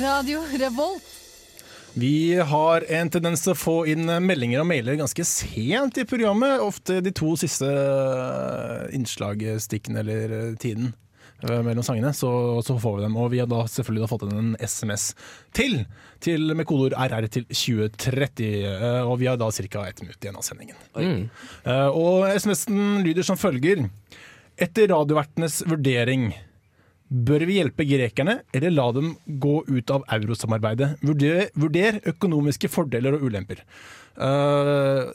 Radio 0.01 0.41
Revolt. 0.57 1.16
Vi 1.97 2.35
har 2.37 2.83
en 2.93 3.09
tendens 3.09 3.41
til 3.41 3.55
å 3.55 3.57
få 3.57 3.75
inn 3.89 4.05
meldinger 4.21 4.61
og 4.61 4.67
mailer 4.69 4.99
ganske 4.99 5.23
sent 5.25 5.97
i 5.97 6.05
programmet. 6.05 6.59
Ofte 6.61 6.99
de 7.01 7.09
to 7.17 7.31
siste 7.41 7.65
innslagstikkene 8.93 10.03
eller 10.03 10.35
eh, 10.37 10.51
tiden 10.61 10.91
eh, 11.41 11.61
mellom 11.65 11.83
sangene. 11.85 12.13
Så, 12.13 12.29
så 12.65 12.77
får 12.81 12.99
vi 12.99 13.05
dem. 13.07 13.17
Og 13.17 13.31
vi 13.33 13.41
har 13.41 13.49
da 13.49 13.63
selvfølgelig 13.69 14.05
da 14.05 14.11
fått 14.11 14.27
inn 14.27 14.37
en 14.43 14.53
SMS 14.61 15.07
til, 15.57 15.79
til 16.23 16.53
med 16.53 16.67
kodeord 16.69 16.93
RR 17.01 17.27
til 17.33 17.47
2030. 17.49 18.49
eh, 18.69 19.01
Og 19.07 19.17
vi 19.23 19.29
har 19.31 19.39
da 19.41 19.49
ca. 19.49 19.87
ett 19.89 20.01
minutt 20.05 20.21
igjen 20.21 20.37
av 20.37 20.45
sendingen. 20.45 20.77
Mm. 20.97 21.29
Eh, 21.65 21.87
Og 21.89 22.27
SMS-en 22.37 23.01
lyder 23.07 23.25
som 23.25 23.41
følger. 23.41 23.87
Etter 24.57 24.89
radiovertenes 24.93 25.63
vurdering 25.69 26.29
Bør 27.07 27.45
vi 27.47 27.61
hjelpe 27.61 27.85
grekerne, 27.87 28.41
eller 28.55 28.73
la 28.73 28.87
dem 28.95 29.13
gå 29.39 29.61
ut 29.69 29.93
av 29.95 30.03
eurosamarbeidet? 30.17 30.97
Vurder, 31.07 31.45
vurder 31.55 32.01
økonomiske 32.11 32.67
fordeler 32.71 33.15
og 33.15 33.23
ulemper. 33.29 33.63
Uh, 34.17 35.13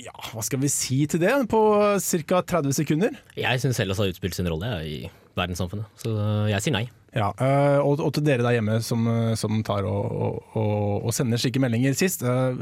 ja, 0.00 0.14
hva 0.30 0.44
skal 0.46 0.62
vi 0.62 0.70
si 0.72 1.02
til 1.10 1.20
det 1.20 1.34
på 1.52 1.60
ca. 2.00 2.40
30 2.40 2.78
sekunder? 2.78 3.20
Jeg 3.36 3.60
syns 3.60 3.82
Hellas 3.82 4.00
har 4.00 4.12
utspilt 4.12 4.38
sin 4.38 4.48
rolle 4.48 4.70
i 4.86 4.98
verdenssamfunnet, 5.36 5.88
så 6.00 6.14
jeg 6.50 6.64
sier 6.64 6.76
nei. 6.78 6.86
Ja, 7.16 7.30
eh, 7.40 7.78
og, 7.80 8.00
og 8.04 8.12
til 8.12 8.26
dere 8.26 8.44
der 8.44 8.58
hjemme 8.58 8.76
som, 8.84 9.06
eh, 9.08 9.32
som 9.40 9.62
tar 9.64 9.86
og, 9.88 10.42
og, 10.52 10.58
og, 10.98 11.08
sender 11.16 11.40
slike 11.40 11.62
meldinger 11.62 11.96
sist. 11.96 12.24
eh, 12.26 12.58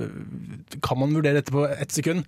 kan 0.84 1.00
man 1.00 1.14
vurdere 1.16 1.40
dette 1.40 1.54
på 1.54 1.64
ett 1.66 1.90
sekund? 1.90 2.22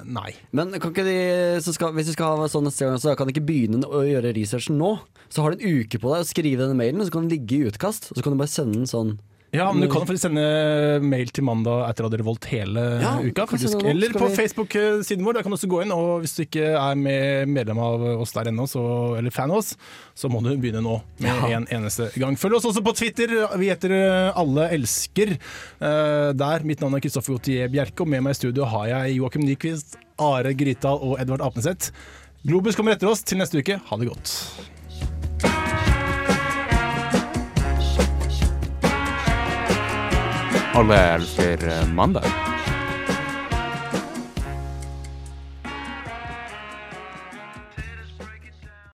Nei. 0.00 0.30
Men 0.56 0.72
kan 0.80 0.94
ikke 0.94 1.04
de, 1.04 1.18
så 1.60 1.74
skal, 1.76 1.92
hvis 1.96 2.08
du 2.08 2.14
skal 2.14 2.40
ha 2.40 2.48
sånn 2.48 2.64
neste 2.64 2.88
gang, 2.88 2.96
så 3.02 3.12
kan 3.18 3.28
de 3.28 3.36
ikke 3.36 3.44
begynne 3.50 3.84
å 3.84 4.06
gjøre 4.08 4.32
researchen 4.38 4.80
nå? 4.80 4.94
Så 5.28 5.44
har 5.44 5.52
du 5.52 5.60
en 5.60 5.82
uke 5.82 6.00
på 6.00 6.14
deg 6.14 6.24
å 6.24 6.28
skrive 6.30 6.64
denne 6.64 6.78
mailen, 6.78 7.02
og 7.02 7.10
så 7.10 7.16
kan 7.18 7.26
den 7.26 7.36
ligge 7.36 7.58
i 7.58 7.68
utkast. 7.68 8.08
Og 8.12 8.16
så 8.16 8.24
kan 8.24 8.32
du 8.32 8.40
bare 8.40 8.54
sende 8.54 8.80
den 8.80 8.88
sånn. 8.88 9.18
Ja, 9.54 9.68
men 9.72 9.80
du 9.80 9.88
kan 9.88 10.02
jo 10.02 10.06
faktisk 10.08 10.26
sende 10.26 10.42
mail 11.06 11.30
til 11.32 11.44
mandag 11.46 11.84
etter 11.88 12.04
Radio 12.04 12.18
Revolt 12.20 12.44
hele 12.50 12.82
Ja, 13.00 13.12
uka. 13.22 13.46
faktisk. 13.46 13.78
Eller 13.88 14.10
på 14.12 14.26
Facebook-siden 14.34 15.22
vår. 15.24 15.38
Der 15.38 15.42
kan 15.46 15.52
du 15.54 15.56
også 15.56 15.68
gå 15.70 15.78
inn. 15.84 15.92
Og 15.94 16.20
hvis 16.24 16.34
du 16.36 16.42
ikke 16.44 16.66
er 16.76 16.94
med 16.98 17.48
medlem 17.48 17.78
av 17.80 18.02
oss 18.20 18.32
der 18.34 18.50
ennå, 18.50 18.66
eller 19.16 19.30
fan 19.32 19.50
av 19.54 19.62
oss, 19.62 19.76
så 20.18 20.28
må 20.28 20.42
du 20.44 20.50
begynne 20.58 20.82
nå 20.84 20.98
med 21.20 21.30
Ja. 21.30 21.56
en 21.56 21.66
eneste 21.70 22.10
gang. 22.18 22.36
Følg 22.36 22.56
oss 22.58 22.66
også 22.66 22.82
på 22.84 22.94
Twitter. 22.98 23.28
Vi 23.56 23.70
heter 23.70 23.90
eh, 23.96 24.32
Alle 24.36 24.68
elsker 24.76 25.38
eh, 25.38 26.32
der. 26.36 26.64
Mitt 26.66 26.80
navn 26.80 26.94
er 26.94 27.00
Kristoffer 27.00 27.38
Gautier 27.38 27.68
Bjerke, 27.72 28.00
og 28.02 28.08
med 28.08 28.22
meg 28.26 28.34
i 28.36 28.40
studio 28.42 28.64
har 28.66 28.88
jeg 28.88 29.16
Joakim 29.20 29.46
Nyquist, 29.46 29.96
Are 30.18 30.52
Grytdal 30.52 30.98
og 31.00 31.20
Edvard 31.20 31.40
Apneseth. 31.40 31.92
Globus 32.46 32.76
kommer 32.76 32.92
etter 32.92 33.08
oss 33.08 33.22
til 33.22 33.38
neste 33.38 33.58
uke. 33.62 33.80
Ha 33.88 33.96
det 33.96 34.08
godt. 34.10 34.34
Alle 40.76 40.96
elsker 41.14 41.68
eh, 41.68 41.88
mandag. 41.94 42.45